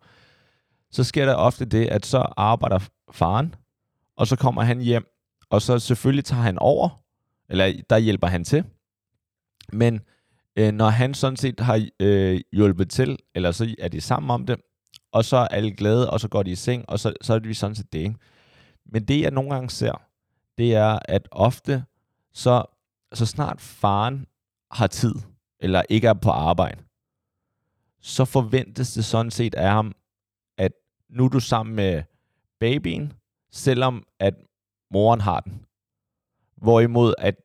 Så 0.92 1.04
sker 1.04 1.26
der 1.26 1.34
ofte 1.34 1.66
det, 1.66 1.86
at 1.86 2.06
så 2.06 2.18
arbejder 2.38 2.80
faren, 3.12 3.56
og 4.18 4.28
så 4.28 4.36
kommer 4.36 4.62
han 4.62 4.80
hjem, 4.80 5.06
og 5.50 5.62
så 5.62 5.80
selvfølgelig 5.80 6.26
tager 6.26 6.42
han 6.42 6.60
over, 6.60 7.04
eller 7.50 7.74
der 7.90 7.98
hjælper 7.98 8.28
han 8.28 8.44
til. 8.44 8.64
Men 9.74 10.02
øh, 10.56 10.72
når 10.72 10.90
han 10.90 11.14
sådan 11.14 11.38
set 11.38 11.60
har 11.60 11.88
øh, 12.00 12.42
hjulpet 12.54 12.90
til, 12.90 13.18
eller 13.36 13.52
så 13.52 13.76
er 13.80 13.88
de 13.88 14.02
sammen 14.02 14.32
om 14.32 14.46
det, 14.46 14.58
og 15.12 15.26
så 15.26 15.38
er 15.38 15.48
alle 15.48 15.72
glade, 15.72 16.10
og 16.10 16.20
så 16.20 16.28
går 16.28 16.44
de 16.44 16.52
i 16.52 16.56
seng, 16.56 16.86
og 16.88 17.00
så, 17.00 17.14
så 17.22 17.34
er 17.34 17.40
det 17.40 17.58
sådan 17.58 17.76
set 17.76 17.94
det. 17.94 18.00
Ikke? 18.00 18.16
Men 18.86 19.04
det 19.06 19.22
jeg 19.22 19.32
nogle 19.32 19.50
gange 19.50 19.70
ser, 19.70 20.02
det 20.58 20.76
er, 20.76 21.00
at 21.06 21.28
ofte, 21.32 21.84
så, 22.34 22.64
så 23.14 23.26
snart 23.26 23.62
faren 23.62 24.26
har 24.72 24.88
tid, 24.88 25.16
eller 25.60 25.82
ikke 25.90 26.08
er 26.08 26.14
på 26.14 26.30
arbejde, 26.30 26.82
så 28.02 28.26
forventes 28.26 28.94
det 28.94 29.06
sådan 29.06 29.32
set 29.32 29.56
af 29.56 29.70
ham, 29.72 29.96
at 30.58 30.72
nu 31.10 31.26
er 31.26 31.30
du 31.30 31.40
sammen 31.40 31.76
med 31.76 32.04
babyen, 32.60 33.14
selvom 33.52 34.04
at 34.20 34.34
moren 34.92 35.22
har 35.22 35.40
den. 35.40 35.66
Hvorimod 36.56 37.14
at 37.18 37.36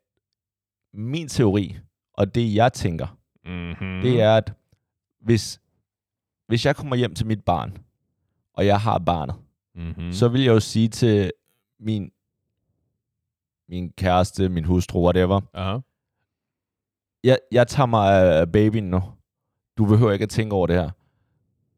min 0.93 1.29
teori, 1.29 1.77
og 2.13 2.35
det 2.35 2.55
jeg 2.55 2.73
tænker, 2.73 3.19
Mm-hmm. 3.45 4.01
det 4.03 4.21
er, 4.21 4.37
at 4.37 4.53
hvis, 5.21 5.61
hvis 6.47 6.67
jeg 6.67 6.77
kommer 6.77 6.97
hjem 6.97 7.15
til 7.15 7.27
mit 7.27 7.45
barn, 7.45 7.79
og 8.55 8.67
jeg 8.67 8.81
har 8.81 8.99
barnet, 8.99 9.35
mm-hmm. 9.75 10.05
mm. 10.05 10.13
så 10.13 10.29
vil 10.29 10.41
jeg 10.43 10.53
jo 10.53 10.61
sige 10.61 10.89
til 10.89 11.33
min, 11.81 12.13
min 13.69 13.93
kæreste, 13.93 14.49
min 14.49 14.65
hustru, 14.65 15.05
whatever, 15.05 15.41
Aha. 15.55 15.79
Jeg, 17.25 17.39
jeg 17.53 17.67
tager 17.69 17.87
mig 17.87 18.23
af 18.39 18.53
babyen 18.53 18.85
nu. 18.91 19.03
Du 19.79 19.85
behøver 19.87 20.13
ikke 20.13 20.23
at 20.23 20.31
tænke 20.31 20.55
over 20.57 20.67
det 20.67 20.77
her. 20.77 20.91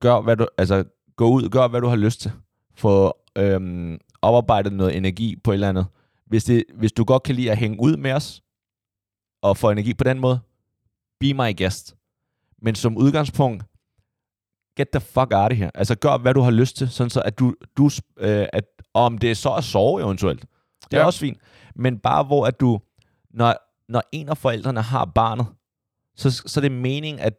Gør, 0.01 0.21
hvad 0.21 0.37
du, 0.37 0.47
altså, 0.59 0.85
gå 1.17 1.29
ud, 1.29 1.49
gør, 1.49 1.69
hvad 1.69 1.81
du 1.81 1.87
har 1.89 1.97
lyst 1.97 2.21
til. 2.21 2.33
Få 2.75 3.13
øhm, 3.39 3.99
oparbejdet 4.23 4.73
noget 4.73 4.97
energi 4.97 5.37
på 5.45 5.51
et 5.51 5.55
eller 5.55 5.69
andet. 5.69 5.87
Hvis, 6.27 6.45
det, 6.45 6.65
hvis 6.75 6.93
du 6.93 7.05
godt 7.05 7.23
kan 7.23 7.35
lide 7.35 7.51
at 7.51 7.59
hænge 7.59 7.81
ud 7.81 7.97
med 7.97 8.13
os, 8.13 8.43
og 9.43 9.57
få 9.57 9.71
energi 9.71 9.95
på 9.95 10.05
den 10.05 10.19
måde, 10.21 10.41
be 11.21 11.35
my 11.35 11.57
guest. 11.59 11.97
Men 12.63 12.75
som 12.75 12.97
udgangspunkt, 12.97 13.65
get 14.77 14.89
the 14.93 15.01
fuck 15.01 15.33
out 15.35 15.53
of 15.53 15.59
here. 15.59 15.71
Altså, 15.75 15.95
gør, 15.95 16.19
hvad 16.19 16.35
du 16.35 16.41
har 16.41 16.51
lyst 16.51 16.77
til, 16.77 16.89
sådan 16.91 17.11
så 17.11 17.23
at 17.25 17.39
du, 17.39 17.55
du 17.77 17.91
øh, 18.17 18.47
at, 18.53 18.65
om 18.95 19.19
det 19.19 19.31
er 19.31 19.35
så 19.35 19.55
at 19.55 19.65
sove 19.65 20.01
eventuelt. 20.03 20.41
Det 20.91 20.97
er 20.97 21.01
Ja. 21.01 21.07
også 21.07 21.21
fint. 21.21 21.39
Men 21.75 21.99
bare 21.99 22.25
hvor 22.25 22.47
at 22.47 22.61
du, 22.61 22.81
når, 23.31 23.55
når 23.89 24.03
en 24.13 24.29
af 24.29 24.39
forældrene 24.39 24.83
har 24.83 25.05
barnet, 25.05 25.47
så, 26.17 26.31
så 26.31 26.61
er 26.61 26.63
det 26.63 26.73
meningen, 26.73 27.21
at 27.21 27.35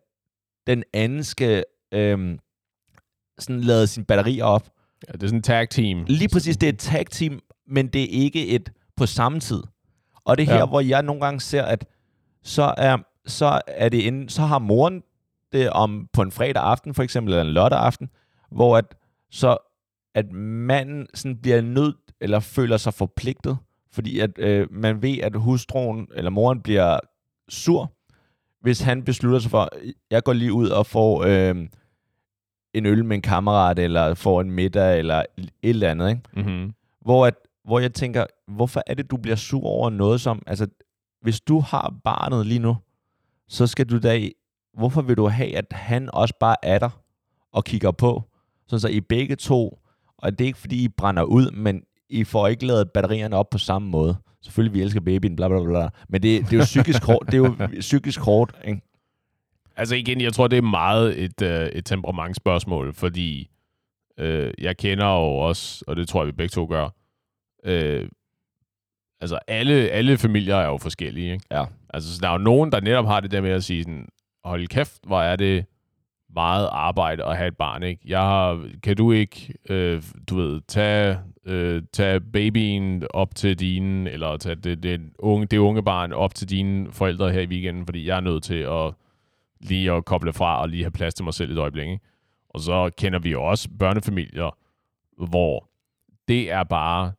den 0.68 0.84
anden 0.94 1.24
skal 1.24 1.64
øhm, 1.92 2.40
sådan 3.40 3.62
lade 3.62 3.88
sin 3.88 4.06
batterier 4.06 4.44
op. 4.46 4.70
Ja, 5.08 5.12
det 5.14 5.24
er 5.24 5.28
sådan 5.28 5.40
en 5.40 5.44
tag 5.44 5.70
team. 5.70 6.04
Lige 6.08 6.30
præcis, 6.30 6.58
det 6.58 6.70
er 6.70 6.74
et 6.74 6.80
tag 6.80 7.06
team, 7.06 7.40
men 7.68 7.88
det 7.88 8.04
er 8.04 8.24
ikke 8.24 8.48
et 8.48 8.72
på 8.96 9.06
samme 9.06 9.40
tid. 9.40 9.64
Og 10.26 10.38
det 10.38 10.44
er 10.44 10.48
her, 10.52 10.58
Ja. 10.60 10.66
hvor 10.66 10.80
jeg 10.82 11.04
nogle 11.04 11.22
gange 11.22 11.40
ser, 11.40 11.64
at 11.64 11.86
så 12.44 12.74
er, 12.78 12.98
så 13.26 13.62
er 13.68 13.90
det 13.90 14.02
inden, 14.02 14.30
så 14.30 14.42
har 14.42 14.60
moren 14.60 15.04
det 15.52 15.70
om 15.70 16.08
på 16.14 16.22
en 16.22 16.32
fredag 16.32 16.64
aften, 16.64 16.94
for 16.94 17.04
eksempel, 17.04 17.34
eller 17.34 17.44
en 17.46 17.54
lørdag 17.54 17.80
aften, 17.80 18.10
hvor 18.52 18.78
at, 18.78 18.96
så 19.32 19.58
at 20.16 20.32
manden 20.32 21.08
sådan 21.14 21.38
bliver 21.42 21.62
nødt, 21.62 21.96
eller 22.22 22.40
føler 22.40 22.78
sig 22.78 22.94
forpligtet, 22.94 23.58
Fordi 23.96 24.20
at 24.20 24.40
øh, 24.40 24.68
man 24.72 25.02
ved, 25.02 25.18
at 25.18 25.36
hustruen 25.36 26.08
eller 26.16 26.32
moren 26.32 26.62
bliver 26.62 27.00
sur, 27.50 27.92
hvis 28.62 28.82
han 28.82 29.04
beslutter 29.04 29.40
sig 29.40 29.52
for, 29.52 29.70
jeg 30.12 30.24
går 30.24 30.34
lige 30.34 30.54
ud 30.54 30.70
og 30.70 30.86
får 30.86 31.24
øh, 31.24 31.56
en 32.74 32.86
øl 32.86 33.06
med 33.06 33.16
en 33.16 33.22
kammerat, 33.22 33.80
eller 33.80 34.14
får 34.14 34.42
en 34.42 34.52
middag, 34.52 35.00
eller 35.00 35.24
et 35.38 35.50
eller 35.62 35.92
andet. 35.92 36.10
Ikke? 36.10 36.22
Mm-hmm. 36.34 36.74
Hvor, 37.02 37.26
at, 37.26 37.34
hvor 37.64 37.80
jeg 37.80 37.94
tænker, 37.94 38.26
hvorfor 38.48 38.84
er 38.88 38.94
det, 38.94 39.12
du 39.12 39.18
bliver 39.18 39.36
sur 39.36 39.66
over 39.66 39.90
noget 39.90 40.22
som... 40.22 40.42
Altså, 40.48 40.68
hvis 41.22 41.42
du 41.42 41.60
har 41.60 41.94
barnet 42.04 42.46
lige 42.46 42.60
nu, 42.60 42.78
så 43.48 43.68
skal 43.68 43.90
du 43.90 44.00
da... 44.00 44.30
Hvorfor 44.78 45.02
vil 45.02 45.18
du 45.18 45.28
have, 45.28 45.58
at 45.58 45.66
han 45.72 46.10
også 46.14 46.34
bare 46.40 46.56
er 46.64 46.80
der 46.80 46.90
og 47.52 47.64
kigger 47.64 47.92
på? 47.92 48.24
Sådan 48.68 48.80
så 48.80 48.88
I 48.88 49.02
begge 49.02 49.36
to, 49.36 49.80
og 50.18 50.32
det 50.32 50.46
er 50.46 50.48
ikke 50.48 50.60
fordi, 50.60 50.84
I 50.84 50.88
brænder 50.88 51.24
ud, 51.24 51.52
men 51.52 51.84
I 52.10 52.24
får 52.24 52.48
ikke 52.48 52.66
lavet 52.66 52.92
batterierne 52.92 53.36
op 53.36 53.50
på 53.50 53.58
samme 53.58 53.90
måde. 53.90 54.18
Selvfølgelig, 54.42 54.74
vi 54.74 54.82
elsker 54.82 55.00
babyen, 55.00 55.36
bla 55.36 55.48
bla 55.48 55.64
bla. 55.64 55.90
Men 56.10 56.24
det, 56.24 56.42
det 56.42 56.54
er 56.54 56.58
jo 56.58 56.64
psykisk 56.64 57.04
hårdt. 57.04 57.32
Det 57.32 57.34
er 57.34 57.38
jo 57.38 57.80
psykisk 57.80 58.20
hårdt, 58.20 58.56
ikke? 58.66 58.82
Altså 59.78 59.96
igen, 59.96 60.22
jeg 60.22 60.34
tror, 60.34 60.48
det 60.48 60.58
er 60.58 60.62
meget 60.62 61.24
et, 61.24 61.42
øh, 61.42 61.68
et 61.68 61.86
temperamentsspørgsmål, 61.86 62.94
fordi 62.94 63.50
øh, 64.18 64.54
jeg 64.58 64.78
kender 64.78 65.06
jo 65.06 65.38
også, 65.38 65.84
og 65.88 65.96
det 65.96 66.08
tror 66.08 66.22
jeg, 66.22 66.28
vi 66.28 66.32
begge 66.32 66.50
to 66.50 66.66
gør, 66.66 66.90
øh, 67.66 68.10
altså 69.22 69.40
alle, 69.48 69.74
alle 69.74 70.18
familier 70.18 70.56
er 70.56 70.66
jo 70.66 70.78
forskellige, 70.78 71.34
ikke? 71.34 71.46
Ja. 71.52 71.66
Altså, 71.94 72.16
så 72.16 72.22
der 72.22 72.28
er 72.28 72.32
jo 72.32 72.38
nogen, 72.38 72.72
der 72.72 72.82
netop 72.82 73.06
har 73.06 73.20
det 73.20 73.32
der 73.32 73.42
med 73.42 73.52
at 73.52 73.64
sige 73.64 73.84
sådan, 73.84 74.08
hold 74.44 74.68
kæft, 74.68 75.00
hvor 75.08 75.22
er 75.22 75.36
det 75.36 75.66
meget 76.34 76.70
arbejde 76.72 77.26
at 77.26 77.38
have 77.38 77.48
et 77.48 77.58
barn, 77.58 77.84
ikke? 77.84 78.02
Jeg 78.06 78.22
har, 78.22 78.70
kan 78.84 78.96
du 78.98 79.12
ikke, 79.12 79.54
øh, 79.70 80.04
du 80.30 80.36
ved, 80.36 80.62
tage, 80.68 81.20
øh, 81.46 81.82
tage 81.94 82.20
babyen 82.22 83.04
op 83.10 83.36
til 83.36 83.60
dine, 83.60 84.12
eller 84.12 84.38
tage 84.38 84.56
det, 84.56 84.84
det, 84.84 85.02
unge, 85.20 85.46
det 85.46 85.58
unge 85.58 85.84
barn 85.84 86.12
op 86.14 86.36
til 86.36 86.50
dine 86.50 86.92
forældre 86.92 87.32
her 87.32 87.42
i 87.42 87.46
weekenden, 87.48 87.86
fordi 87.86 88.08
jeg 88.08 88.18
er 88.18 88.22
nødt 88.22 88.44
til 88.44 88.56
at 88.56 88.94
lige 89.62 89.92
at 89.92 90.06
koble 90.06 90.34
fra 90.34 90.62
og 90.62 90.70
lige 90.70 90.84
have 90.84 90.92
plads 90.92 91.14
til 91.14 91.24
mig 91.26 91.34
selv 91.34 91.52
et 91.52 91.58
øjeblik, 91.58 91.88
ikke? 91.88 92.00
Og 92.50 92.60
så 92.62 92.92
kender 92.98 93.20
vi 93.20 93.32
jo 93.32 93.44
også 93.44 93.70
børnefamilier, 93.80 94.58
hvor 95.28 95.70
det 96.28 96.52
er 96.52 96.64
bare 96.64 97.12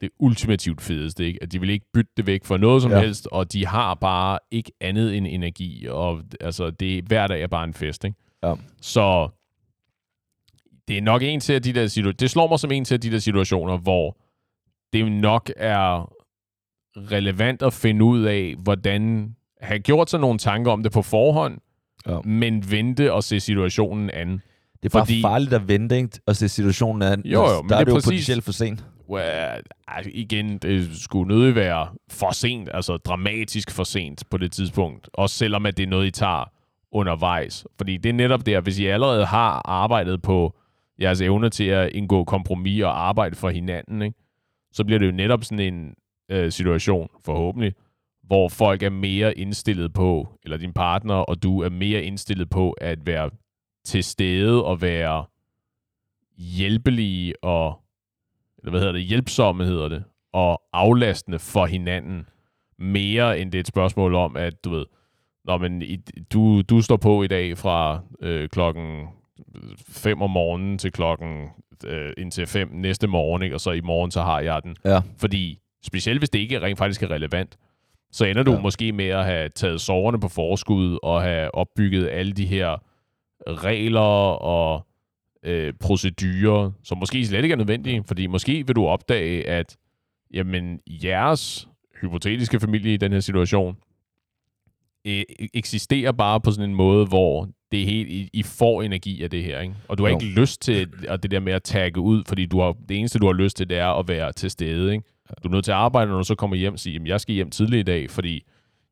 det 0.00 0.10
ultimativt 0.18 0.80
fedeste, 0.80 1.26
ikke? 1.26 1.38
At 1.42 1.52
de 1.52 1.60
vil 1.60 1.70
ikke 1.70 1.86
bytte 1.94 2.10
det 2.16 2.26
væk 2.26 2.44
for 2.44 2.56
noget 2.56 2.82
som 2.82 2.90
Ja. 2.90 3.00
helst, 3.00 3.28
og 3.32 3.52
de 3.52 3.66
har 3.66 3.94
bare 3.94 4.38
ikke 4.50 4.72
andet 4.80 5.16
end 5.16 5.26
energi, 5.26 5.86
og 5.90 6.22
altså, 6.40 6.70
det, 6.70 7.04
hver 7.04 7.26
dag 7.26 7.42
er 7.42 7.46
bare 7.46 7.64
en 7.64 7.74
fest, 7.74 8.04
ikke? 8.04 8.16
Ja. 8.42 8.54
Så 8.80 9.28
det 10.88 10.98
er 10.98 11.02
nok 11.02 11.22
en 11.22 11.40
til 11.40 11.52
at 11.52 11.64
de 11.64 11.72
der 11.72 11.86
situationer, 11.86 12.16
det 12.16 12.30
slår 12.30 12.48
mig 12.48 12.58
som 12.60 12.72
en 12.72 12.84
til 12.84 13.02
de 13.02 13.10
der 13.10 13.18
situationer, 13.18 13.76
hvor 13.78 14.16
det 14.92 15.12
nok 15.12 15.50
er 15.56 16.12
relevant 16.96 17.62
at 17.62 17.72
finde 17.72 18.04
ud 18.04 18.22
af, 18.22 18.54
hvordan 18.58 19.34
have 19.60 19.78
gjort 19.78 20.10
sig 20.10 20.20
nogle 20.20 20.38
tanker 20.38 20.72
om 20.72 20.82
det 20.82 20.92
på 20.92 21.02
forhånd, 21.02 21.58
Ja. 22.08 22.18
men 22.24 22.70
vente 22.70 23.12
og 23.12 23.24
se 23.24 23.40
situationen 23.40 24.10
an. 24.10 24.28
Det 24.82 24.88
er 24.94 24.98
bare 24.98 25.06
Fordi- 25.06 25.22
farligt 25.22 25.52
at 25.52 25.68
vente, 25.68 25.96
ikke? 25.96 26.08
Og 26.26 26.36
se 26.36 26.48
situationen 26.48 27.02
an. 27.02 27.22
Jo, 27.24 27.40
jo, 27.40 27.62
men 27.62 27.70
der 27.70 27.76
det 27.76 27.80
er 27.80 27.84
det 27.84 27.88
er 27.88 27.92
jo 27.92 27.94
præcis- 27.94 28.04
potentielt 28.06 28.44
for 28.44 28.52
sent. 28.52 28.84
Well, 29.10 29.62
igen, 30.06 30.58
det 30.58 30.96
skulle 30.96 31.28
nødig 31.36 31.54
være 31.54 31.88
for 32.10 32.30
sent, 32.34 32.68
altså 32.74 32.96
dramatisk 32.96 33.70
for 33.70 33.84
sent 33.84 34.22
på 34.30 34.36
det 34.36 34.52
tidspunkt. 34.52 35.08
Også 35.14 35.36
selvom 35.36 35.66
at 35.66 35.76
det 35.76 35.82
er 35.82 35.86
noget, 35.86 36.06
I 36.06 36.10
tager 36.10 36.50
undervejs. 36.92 37.66
Fordi 37.78 37.96
det 37.96 38.08
er 38.08 38.12
netop 38.12 38.46
der, 38.46 38.60
hvis 38.60 38.78
I 38.78 38.86
allerede 38.86 39.26
har 39.26 39.62
arbejdet 39.64 40.22
på 40.22 40.56
jeres 41.00 41.20
evne 41.20 41.50
til 41.50 41.64
at 41.64 41.92
indgå 41.92 42.24
kompromis 42.24 42.82
og 42.82 43.08
arbejde 43.08 43.36
for 43.36 43.50
hinanden, 43.50 44.02
ikke? 44.02 44.18
så 44.72 44.84
bliver 44.84 44.98
det 44.98 45.06
jo 45.06 45.12
netop 45.12 45.44
sådan 45.44 45.74
en 45.74 45.94
øh, 46.30 46.52
situation, 46.52 47.08
forhåbentlig, 47.24 47.74
hvor 48.22 48.48
folk 48.48 48.82
er 48.82 48.90
mere 48.90 49.38
indstillet 49.38 49.92
på, 49.92 50.38
eller 50.44 50.56
din 50.56 50.72
partner 50.72 51.14
og 51.14 51.42
du 51.42 51.60
er 51.60 51.68
mere 51.68 52.02
indstillet 52.02 52.50
på 52.50 52.70
at 52.70 53.06
være 53.06 53.30
til 53.84 54.04
stede 54.04 54.64
og 54.64 54.82
være 54.82 55.24
hjælpelige 56.36 57.44
og 57.44 57.80
eller 58.58 58.70
hvad 58.70 58.80
hedder 58.80 58.92
det, 58.92 59.04
hjælpsomme 59.04 59.64
hedder 59.64 59.88
det, 59.88 60.04
og 60.32 60.62
aflastende 60.72 61.38
for 61.38 61.66
hinanden, 61.66 62.26
mere 62.78 63.38
end 63.38 63.52
det 63.52 63.58
er 63.58 63.60
et 63.60 63.66
spørgsmål 63.66 64.14
om, 64.14 64.36
at 64.36 64.64
du 64.64 64.70
ved, 64.70 64.84
Nå, 65.44 65.58
men 65.58 65.82
i, 65.82 65.96
du, 66.32 66.62
du 66.62 66.82
står 66.82 66.96
på 66.96 67.22
i 67.22 67.26
dag 67.26 67.58
fra 67.58 68.00
øh, 68.20 68.48
klokken 68.48 69.08
5 69.88 70.22
om 70.22 70.30
morgenen 70.30 70.78
til 70.78 70.92
klokken 70.92 71.48
øh, 71.86 72.12
indtil 72.18 72.46
5 72.46 72.68
næste 72.72 73.06
morgen, 73.06 73.42
ikke? 73.42 73.56
og 73.56 73.60
så 73.60 73.70
i 73.70 73.80
morgen, 73.80 74.10
så 74.10 74.22
har 74.22 74.40
jeg 74.40 74.60
den. 74.62 74.76
Ja. 74.84 75.00
Fordi 75.18 75.58
specielt 75.82 76.20
hvis 76.20 76.30
det 76.30 76.38
ikke 76.38 76.60
rent 76.60 76.78
faktisk 76.78 77.02
er 77.02 77.10
relevant, 77.10 77.58
så 78.12 78.24
ender 78.24 78.42
du 78.42 78.52
Ja. 78.52 78.60
måske 78.60 78.92
med 78.92 79.08
at 79.08 79.24
have 79.24 79.48
taget 79.48 79.80
soverne 79.80 80.20
på 80.20 80.28
forskud 80.28 80.98
og 81.02 81.22
have 81.22 81.54
opbygget 81.54 82.08
alle 82.08 82.32
de 82.32 82.46
her 82.46 82.82
regler 83.48 84.00
og 84.40 84.86
øh, 85.42 85.72
procedurer, 85.80 86.70
som 86.84 86.98
måske 86.98 87.26
slet 87.26 87.42
ikke 87.42 87.52
er 87.52 87.56
nødvendige, 87.56 88.04
fordi 88.06 88.26
måske 88.26 88.66
vil 88.66 88.76
du 88.76 88.86
opdage, 88.86 89.48
at 89.48 89.76
jamen, 90.34 90.80
jeres 90.88 91.68
hypotetiske 92.00 92.60
familie 92.60 92.94
i 92.94 92.96
den 92.96 93.12
her 93.12 93.20
situation 93.20 93.76
øh, 95.06 95.22
eksisterer 95.54 96.12
bare 96.12 96.40
på 96.40 96.50
sådan 96.50 96.70
en 96.70 96.76
måde, 96.76 97.06
hvor 97.06 97.48
det 97.74 97.82
er 97.82 97.86
helt, 97.86 98.10
I, 98.10 98.30
I 98.32 98.42
får 98.42 98.82
energi 98.82 99.22
af 99.22 99.30
det 99.30 99.44
her, 99.44 99.60
ikke? 99.60 99.74
Og 99.88 99.98
du 99.98 100.02
har 100.04 100.10
Jo. 100.10 100.16
ikke 100.18 100.40
lyst 100.40 100.62
til 100.62 100.88
at 101.08 101.22
det 101.22 101.30
der 101.30 101.40
med 101.40 101.52
at 101.52 101.62
tagge 101.62 102.00
ud, 102.00 102.22
fordi 102.28 102.46
du 102.46 102.60
har, 102.60 102.76
det 102.88 102.98
eneste, 102.98 103.18
du 103.18 103.26
har 103.26 103.32
lyst 103.32 103.56
til, 103.56 103.68
det 103.68 103.78
er 103.78 103.86
at 103.98 104.08
være 104.08 104.32
til 104.32 104.50
stede, 104.50 104.92
ikke? 104.92 105.04
Du 105.42 105.48
er 105.48 105.52
nødt 105.52 105.64
til 105.64 105.70
at 105.72 105.76
arbejde, 105.78 106.10
når 106.10 106.18
du 106.18 106.24
så 106.24 106.34
kommer 106.34 106.56
hjem 106.56 106.72
og 106.72 106.78
siger, 106.78 107.00
jeg 107.04 107.20
skal 107.20 107.34
hjem 107.34 107.50
tidligt 107.50 107.80
i 107.80 107.82
dag, 107.92 108.10
fordi 108.10 108.44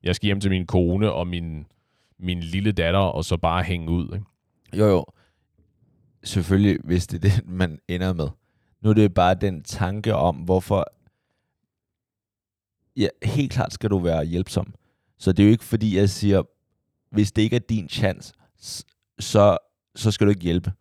jeg 0.03 0.15
skal 0.15 0.25
hjem 0.27 0.39
til 0.39 0.51
min 0.51 0.65
kone 0.65 1.11
og 1.11 1.27
min, 1.27 1.65
min 2.19 2.39
lille 2.39 2.71
datter, 2.71 2.99
og 2.99 3.25
så 3.25 3.37
bare 3.37 3.63
hænge 3.63 3.89
ud, 3.89 4.05
ikke? 4.13 4.25
Jo, 4.77 4.85
jo. 4.85 5.05
Selvfølgelig, 6.23 6.77
hvis 6.83 7.07
det 7.07 7.25
er 7.25 7.29
det, 7.29 7.47
man 7.47 7.79
ender 7.87 8.13
med. 8.13 8.27
Nu 8.81 8.89
er 8.89 8.93
det 8.93 9.13
bare 9.13 9.35
den 9.41 9.63
tanke 9.63 10.15
om, 10.15 10.35
hvorfor... 10.35 10.85
Ja, 12.97 13.07
helt 13.23 13.51
klart 13.51 13.73
skal 13.73 13.89
du 13.89 13.97
være 13.99 14.25
hjælpsom. 14.25 14.73
Så 15.17 15.31
det 15.31 15.43
er 15.43 15.47
jo 15.47 15.51
ikke 15.51 15.63
fordi, 15.63 15.97
jeg 15.97 16.09
siger, 16.09 16.43
hvis 17.11 17.31
det 17.31 17.41
ikke 17.41 17.55
er 17.55 17.59
din 17.69 17.89
chance, 17.89 18.33
så, 19.19 19.57
så 19.95 20.11
skal 20.11 20.27
du 20.27 20.29
ikke 20.29 20.41
hjælpe. 20.41 20.71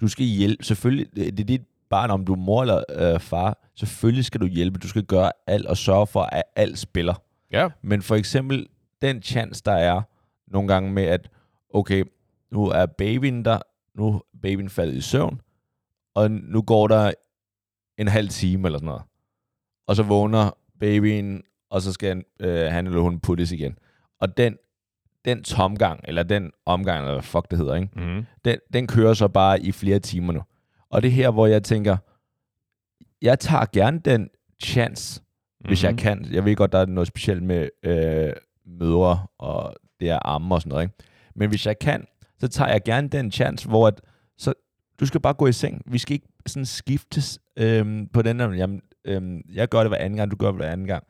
Du 0.00 0.08
skal 0.08 0.26
hjælpe. 0.26 0.64
Selvfølgelig, 0.64 1.16
det 1.16 1.40
er 1.40 1.44
dit 1.44 1.62
barn, 1.90 2.10
om 2.10 2.24
du 2.24 2.32
er 2.32 2.36
mor 2.36 2.62
eller 2.62 2.82
øh, 2.88 3.20
far. 3.20 3.70
Selvfølgelig 3.74 4.24
skal 4.24 4.40
du 4.40 4.46
hjælpe. 4.46 4.78
Du 4.78 4.88
skal 4.88 5.04
gøre 5.04 5.32
alt 5.46 5.66
og 5.66 5.76
sørge 5.76 6.06
for, 6.06 6.22
at 6.22 6.42
alt 6.56 6.78
spiller. 6.78 7.14
Ja. 7.50 7.68
Men 7.82 8.02
for 8.02 8.14
eksempel 8.14 8.66
den 9.02 9.22
chance, 9.22 9.62
der 9.64 9.72
er 9.72 10.02
nogle 10.46 10.68
gange 10.68 10.92
med, 10.92 11.02
at 11.02 11.28
okay, 11.70 12.04
nu 12.50 12.66
er 12.66 12.86
babyen 12.86 13.44
der, 13.44 13.58
nu 13.94 14.06
er 14.08 14.20
babyen 14.42 14.70
faldet 14.70 14.94
i 14.94 15.00
søvn, 15.00 15.40
og 16.14 16.30
nu 16.30 16.62
går 16.62 16.88
der 16.88 17.12
en 17.98 18.08
halv 18.08 18.28
time 18.28 18.68
eller 18.68 18.78
sådan 18.78 18.86
noget. 18.86 19.02
Og 19.86 19.96
så 19.96 20.02
vågner 20.02 20.50
babyen, 20.80 21.42
og 21.70 21.82
så 21.82 21.92
skal 21.92 22.08
han, 22.08 22.24
øh, 22.40 22.72
han 22.72 22.86
eller 22.86 23.00
hun 23.00 23.20
puttes 23.20 23.52
igen. 23.52 23.78
Og 24.20 24.36
den, 24.36 24.56
den 25.24 25.42
tomgang, 25.42 26.00
eller 26.04 26.22
den 26.22 26.50
omgang, 26.66 26.98
eller 27.00 27.12
hvad 27.12 27.22
fuck 27.22 27.50
det 27.50 27.58
hedder, 27.58 27.74
ikke? 27.74 27.88
Mm-hmm. 27.96 28.24
den, 28.44 28.58
den 28.72 28.86
kører 28.86 29.14
så 29.14 29.28
bare 29.28 29.60
i 29.60 29.72
flere 29.72 29.98
timer 29.98 30.32
nu. 30.32 30.42
Og 30.90 31.02
det 31.02 31.08
er 31.08 31.12
her, 31.12 31.30
hvor 31.30 31.46
jeg 31.46 31.62
tænker, 31.62 31.96
jeg 33.22 33.38
tager 33.38 33.64
gerne 33.72 33.98
den 33.98 34.28
chance, 34.62 35.22
hvis 35.60 35.82
Mhm. 35.82 35.86
jeg 35.88 35.98
kan. 35.98 36.26
Jeg 36.30 36.44
ved 36.44 36.56
godt, 36.56 36.72
der 36.72 36.78
er 36.78 36.86
noget 36.86 37.06
specielt 37.08 37.42
med 37.42 37.68
øh, 37.82 38.32
mødre 38.66 39.26
og 39.38 39.74
det 40.00 40.10
er 40.10 40.18
amme 40.26 40.54
og 40.54 40.60
sådan 40.60 40.70
noget. 40.70 40.82
Ikke? 40.84 40.94
Men 41.34 41.48
hvis 41.48 41.66
jeg 41.66 41.78
kan, 41.78 42.06
så 42.38 42.48
tager 42.48 42.70
jeg 42.70 42.82
gerne 42.84 43.08
den 43.08 43.32
chance, 43.32 43.68
hvor 43.68 43.86
at, 43.88 44.00
så, 44.38 44.52
du 45.00 45.06
skal 45.06 45.20
bare 45.20 45.34
gå 45.34 45.46
i 45.46 45.52
seng. 45.52 45.82
Vi 45.86 45.98
skal 45.98 46.14
ikke 46.14 46.28
sådan 46.46 46.66
skiftes 46.66 47.38
øhm, 47.56 48.06
på 48.12 48.22
den 48.22 48.38
der, 48.38 48.52
jamen, 48.52 48.82
øhm, 49.04 49.40
jeg 49.52 49.68
gør 49.68 49.80
det 49.80 49.88
hver 49.88 49.96
anden 49.98 50.16
gang, 50.16 50.30
du 50.30 50.36
gør 50.36 50.46
det 50.46 50.56
hver 50.56 50.70
anden 50.70 50.86
gang. 50.86 51.04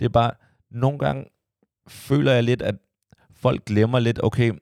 Det 0.00 0.04
er 0.04 0.10
bare, 0.10 0.30
nogle 0.70 0.98
gange 0.98 1.24
føler 1.88 2.32
jeg 2.32 2.42
lidt, 2.44 2.62
at 2.62 2.74
folk 3.38 3.64
glemmer 3.64 3.98
lidt, 3.98 4.20
okay, 4.22 4.52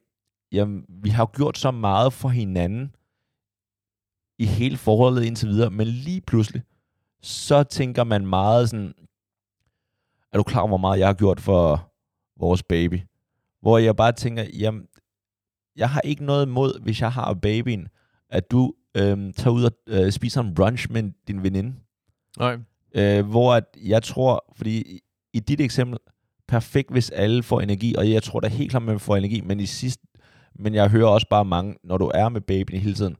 jamen, 0.53 0.85
vi 0.89 1.09
har 1.09 1.23
jo 1.23 1.29
gjort 1.37 1.59
så 1.59 1.71
meget 1.71 2.13
for 2.13 2.29
hinanden 2.29 2.95
i 4.39 4.47
hele 4.47 4.77
forholdet 4.77 5.25
indtil 5.25 5.49
videre, 5.49 5.71
men 5.71 5.87
lige 5.87 6.21
pludselig, 6.21 6.63
så 7.23 7.63
tænker 7.63 8.05
man 8.05 8.27
meget 8.27 8.71
sådan, 8.71 8.95
er 10.33 10.37
du 10.37 10.43
klar 10.43 10.61
over, 10.61 10.69
hvor 10.69 10.77
meget 10.77 10.99
jeg 10.99 11.09
har 11.09 11.15
gjort 11.15 11.41
for 11.41 11.93
vores 12.39 12.63
baby? 12.63 13.01
Hvor 13.61 13.79
jeg 13.79 13.97
bare 13.97 14.13
tænker, 14.13 14.45
jamen, 14.59 14.87
jeg 15.77 15.91
har 15.91 16.01
ikke 16.01 16.25
noget 16.25 16.47
imod, 16.47 16.81
hvis 16.81 17.01
jeg 17.01 17.13
har 17.13 17.35
babyen, 17.35 17.89
at 18.29 18.51
du 18.51 18.75
øhm, 18.97 19.33
tager 19.33 19.55
ud 19.55 19.65
og 19.65 19.73
øh, 19.87 20.13
spiser 20.13 20.41
en 20.41 20.55
brunch 20.55 20.93
med 20.93 21.13
din 21.29 21.43
veninde. 21.43 21.75
Nej. 22.39 22.59
Øh, 22.95 23.27
hvor 23.27 23.55
at 23.55 23.65
jeg 23.85 24.03
tror, 24.03 24.53
fordi 24.57 25.01
i 25.33 25.41
dit 25.41 25.61
eksempel, 25.61 25.99
perfekt, 26.49 26.91
hvis 26.91 27.11
alle 27.11 27.43
får 27.43 27.61
energi, 27.61 27.95
og 27.95 28.11
jeg 28.11 28.23
tror 28.23 28.41
da 28.41 28.49
helt 28.49 28.71
klart, 28.71 28.83
man 28.83 29.01
får 29.01 29.17
energi, 29.17 29.41
men 29.41 29.61
i 29.61 29.67
sidst, 29.67 30.01
men 30.55 30.75
jeg 30.75 30.91
hører 30.91 31.09
også 31.09 31.29
bare 31.29 31.45
mange, 31.45 31.77
når 31.85 31.99
du 31.99 32.11
er 32.15 32.29
med 32.29 32.41
babyen 32.41 32.81
hele 32.81 32.95
tiden, 32.95 33.17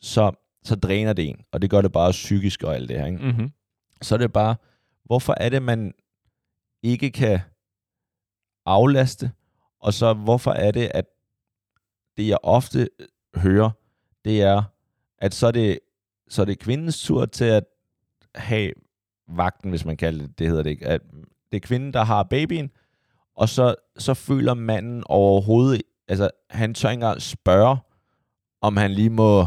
så, 0.00 0.32
så 0.64 0.76
dræner 0.76 1.12
det 1.12 1.28
en, 1.28 1.40
og 1.52 1.62
det 1.62 1.70
gør 1.70 1.80
det 1.80 1.92
bare 1.92 2.10
psykisk 2.10 2.62
og 2.62 2.74
alt 2.74 2.88
det 2.88 2.98
her. 2.98 3.06
Ikke? 3.06 3.18
Mm-hmm. 3.18 3.52
Så 4.02 4.14
er 4.14 4.18
det 4.18 4.32
bare, 4.32 4.56
hvorfor 5.04 5.34
er 5.36 5.48
det, 5.48 5.62
man 5.62 5.94
ikke 6.82 7.10
kan 7.10 7.40
aflaste, 8.66 9.30
og 9.80 9.94
så 9.94 10.14
hvorfor 10.14 10.50
er 10.50 10.70
det, 10.70 10.90
at 10.94 11.04
det 12.16 12.28
jeg 12.28 12.38
ofte 12.42 12.88
hører, 13.34 13.70
det 14.24 14.42
er, 14.42 14.62
at 15.18 15.34
så 15.34 15.46
er 15.46 15.50
det, 15.50 15.78
så 16.28 16.42
er 16.42 16.46
det 16.46 16.58
kvindens 16.58 17.02
tur 17.02 17.26
til 17.26 17.44
at 17.44 17.64
have 18.34 18.72
vagten, 19.28 19.70
hvis 19.70 19.84
man 19.84 19.96
kalder 19.96 20.26
det, 20.26 20.38
det 20.38 20.46
hedder 20.48 20.62
det 20.62 20.70
ikke, 20.70 20.86
at 20.86 21.02
det 21.52 21.56
er 21.56 21.66
kvinden, 21.66 21.92
der 21.92 22.04
har 22.04 22.22
babyen, 22.22 22.70
og 23.36 23.48
så, 23.48 23.74
så 23.98 24.14
føler 24.14 24.54
manden 24.54 25.02
overhovedet, 25.06 25.82
altså 26.08 26.30
han 26.50 26.74
tør 26.74 26.90
ikke 26.90 26.94
engang 26.94 27.22
spørge, 27.22 27.76
om 28.60 28.76
han 28.76 28.90
lige 28.90 29.10
må 29.10 29.46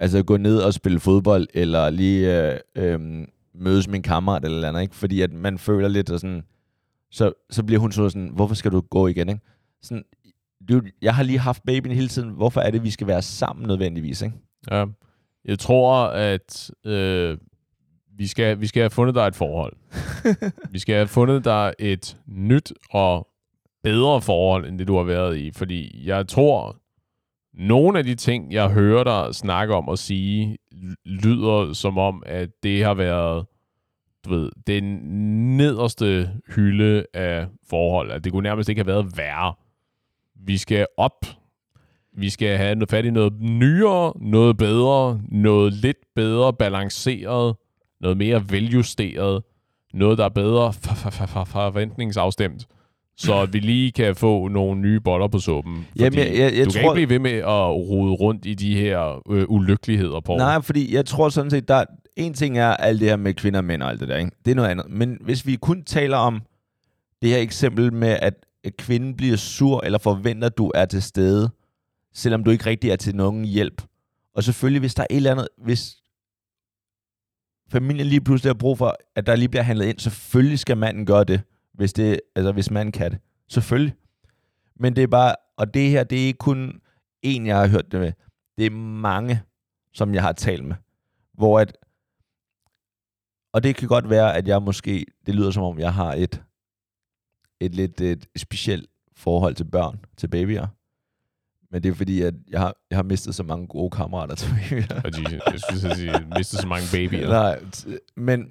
altså 0.00 0.22
gå 0.22 0.36
ned 0.36 0.58
og 0.58 0.74
spille 0.74 1.00
fodbold, 1.00 1.46
eller 1.54 1.90
lige 1.90 2.52
øh, 2.52 2.58
øh, 2.74 3.26
mødes 3.54 3.88
med 3.88 3.96
en 3.96 4.02
kammerat 4.02 4.44
eller 4.44 4.68
andet, 4.68 4.82
ikke? 4.82 4.94
Fordi 4.94 5.20
at 5.20 5.32
man 5.32 5.58
føler 5.58 5.88
lidt 5.88 6.08
sådan, 6.08 6.42
så, 7.10 7.32
så 7.50 7.64
bliver 7.64 7.80
hun 7.80 7.92
sådan, 7.92 8.30
hvorfor 8.34 8.54
skal 8.54 8.72
du 8.72 8.80
gå 8.80 9.06
igen, 9.06 9.28
ikke? 9.28 9.40
Sådan, 9.82 10.04
du, 10.68 10.82
jeg 11.02 11.14
har 11.14 11.22
lige 11.22 11.38
haft 11.38 11.62
babyen 11.66 11.94
hele 11.94 12.08
tiden, 12.08 12.30
hvorfor 12.30 12.60
er 12.60 12.70
det, 12.70 12.82
vi 12.82 12.90
skal 12.90 13.06
være 13.06 13.22
sammen 13.22 13.66
nødvendigvis, 13.66 14.22
ikke? 14.22 14.36
Ja. 14.70 14.84
Jeg 15.44 15.58
tror, 15.58 16.04
at 16.06 16.70
øh, 16.86 17.38
vi, 18.20 18.26
skal, 18.26 18.60
vi 18.60 18.66
skal 18.66 18.82
have 18.82 18.90
fundet 18.90 19.14
dig 19.14 19.26
et 19.26 19.36
forhold. 19.36 19.72
vi 20.72 20.78
skal 20.78 20.94
have 20.94 21.08
fundet 21.08 21.44
dig 21.44 21.74
et 21.78 22.16
nyt 22.26 22.72
og 22.90 23.28
bedre 23.82 24.22
forhold, 24.22 24.66
end 24.66 24.78
det 24.78 24.88
du 24.88 24.96
har 24.96 25.04
været 25.04 25.36
i. 25.36 25.50
Fordi 25.56 26.06
jeg 26.06 26.28
tror, 26.28 26.76
nogle 27.54 27.98
af 27.98 28.04
de 28.04 28.14
ting, 28.14 28.52
jeg 28.52 28.70
hører 28.70 29.04
dig 29.04 29.34
snakke 29.34 29.74
om 29.74 29.88
og 29.88 29.98
sige, 29.98 30.58
lyder 31.04 31.72
som 31.72 31.98
om, 31.98 32.22
at 32.26 32.48
det 32.62 32.84
har 32.84 32.94
været 32.94 33.46
du 34.24 34.30
ved, 34.30 34.50
den 34.66 34.84
nederste 35.56 36.30
hylde 36.54 37.06
af 37.14 37.46
forhold. 37.70 38.10
At 38.10 38.24
det 38.24 38.32
kunne 38.32 38.42
nærmest 38.42 38.68
ikke 38.68 38.78
have 38.78 38.86
været 38.86 39.16
værre. 39.16 39.54
Vi 40.34 40.56
skal 40.56 40.86
op. 40.96 41.26
Vi 42.16 42.30
skal 42.30 42.56
have 42.56 42.74
noget 42.74 42.90
fat 42.90 43.04
i 43.04 43.10
noget 43.10 43.40
nyere, 43.40 44.12
noget 44.20 44.56
bedre, 44.56 45.20
noget 45.28 45.72
lidt 45.72 45.98
bedre 46.14 46.52
balanceret, 46.52 47.56
noget 48.00 48.16
mere 48.16 48.44
veljusteret, 48.50 49.42
noget, 49.94 50.18
der 50.18 50.24
er 50.24 50.28
bedre 50.28 50.72
forventningsafstemt 51.46 52.66
så 53.20 53.46
vi 53.46 53.58
lige 53.58 53.92
kan 53.92 54.16
få 54.16 54.48
nogle 54.48 54.80
nye 54.80 55.00
boller 55.00 55.28
på 55.28 55.38
suppen. 55.38 55.86
Jamen, 55.98 56.18
jeg, 56.18 56.34
jeg, 56.34 56.56
jeg 56.56 56.66
du 56.66 56.70
tror... 56.70 56.80
kan 56.80 56.82
ikke 56.82 56.94
blive 56.94 57.10
ved 57.10 57.18
med 57.18 57.38
at 57.38 57.70
rode 57.70 58.12
rundt 58.12 58.46
i 58.46 58.54
de 58.54 58.76
her 58.76 59.22
øh, 59.30 59.44
ulykkeligheder, 59.48 60.20
på. 60.20 60.36
Nej, 60.36 60.62
fordi 60.62 60.94
jeg 60.94 61.06
tror 61.06 61.28
sådan 61.28 61.50
set, 61.50 61.68
der 61.68 61.84
en 62.16 62.34
ting 62.34 62.58
er 62.58 62.68
alt 62.68 63.00
det 63.00 63.08
her 63.08 63.16
med 63.16 63.34
kvinder 63.34 63.58
og 63.60 63.64
mænd 63.64 63.82
og 63.82 63.90
alt 63.90 64.00
det 64.00 64.08
der, 64.08 64.16
ikke? 64.16 64.30
det 64.44 64.50
er 64.50 64.54
noget 64.54 64.68
andet. 64.68 64.86
Men 64.90 65.18
hvis 65.20 65.46
vi 65.46 65.56
kun 65.56 65.82
taler 65.84 66.16
om 66.16 66.42
det 67.22 67.30
her 67.30 67.38
eksempel 67.38 67.92
med, 67.92 68.16
at 68.20 68.34
kvinden 68.78 69.16
bliver 69.16 69.36
sur 69.36 69.80
eller 69.84 69.98
forventer, 69.98 70.46
at 70.46 70.58
du 70.58 70.72
er 70.74 70.84
til 70.84 71.02
stede, 71.02 71.50
selvom 72.14 72.44
du 72.44 72.50
ikke 72.50 72.66
rigtig 72.66 72.90
er 72.90 72.96
til 72.96 73.16
nogen 73.16 73.44
hjælp. 73.44 73.82
Og 74.34 74.44
selvfølgelig, 74.44 74.80
hvis 74.80 74.94
der 74.94 75.02
er 75.02 75.06
et 75.10 75.16
eller 75.16 75.30
andet, 75.30 75.48
hvis 75.64 75.96
familien 77.70 78.06
lige 78.06 78.20
pludselig 78.20 78.48
har 78.48 78.58
brug 78.58 78.78
for, 78.78 78.96
at 79.16 79.26
der 79.26 79.36
lige 79.36 79.48
bliver 79.48 79.62
handlet 79.62 79.86
ind, 79.86 79.98
selvfølgelig 79.98 80.58
skal 80.58 80.76
manden 80.76 81.06
gøre 81.06 81.24
det 81.24 81.40
hvis, 81.80 81.92
det, 81.92 82.20
altså, 82.34 82.52
hvis 82.52 82.70
man 82.70 82.92
kan 82.92 83.10
det. 83.10 83.18
Selvfølgelig. 83.48 83.94
Men 84.76 84.96
det 84.96 85.02
er 85.02 85.06
bare, 85.06 85.34
og 85.56 85.74
det 85.74 85.90
her, 85.90 86.04
det 86.04 86.22
er 86.22 86.26
ikke 86.26 86.38
kun 86.38 86.80
en, 87.22 87.46
jeg 87.46 87.58
har 87.58 87.68
hørt 87.68 87.92
det 87.92 88.00
med. 88.00 88.12
Det 88.58 88.66
er 88.66 88.70
mange, 89.00 89.42
som 89.92 90.14
jeg 90.14 90.22
har 90.22 90.32
talt 90.32 90.64
med. 90.64 90.76
Hvor 91.32 91.60
at, 91.60 91.76
og 93.52 93.62
det 93.62 93.76
kan 93.76 93.88
godt 93.88 94.10
være, 94.10 94.36
at 94.36 94.48
jeg 94.48 94.62
måske, 94.62 95.06
det 95.26 95.34
lyder 95.34 95.50
som 95.50 95.62
om, 95.62 95.78
jeg 95.78 95.94
har 95.94 96.14
et, 96.14 96.42
et 97.60 97.74
lidt 97.74 98.00
et 98.00 98.26
specielt 98.36 98.90
forhold 99.16 99.54
til 99.54 99.64
børn, 99.64 100.04
til 100.16 100.28
babyer. 100.28 100.66
Men 101.72 101.82
det 101.82 101.90
er 101.90 101.94
fordi, 101.94 102.22
at 102.22 102.34
jeg 102.50 102.60
har, 102.60 102.76
jeg 102.90 102.98
har 102.98 103.02
mistet 103.02 103.34
så 103.34 103.42
mange 103.42 103.66
gode 103.66 103.90
kammerater 103.90 104.34
til 104.40 104.50
babyer. 104.50 105.40
jeg 105.52 105.60
skulle 105.60 105.96
sige, 105.96 106.12
mistet 106.36 106.60
så 106.60 106.66
mange 106.66 106.84
babyer. 106.92 107.28
Nej, 107.28 107.60
men 108.16 108.48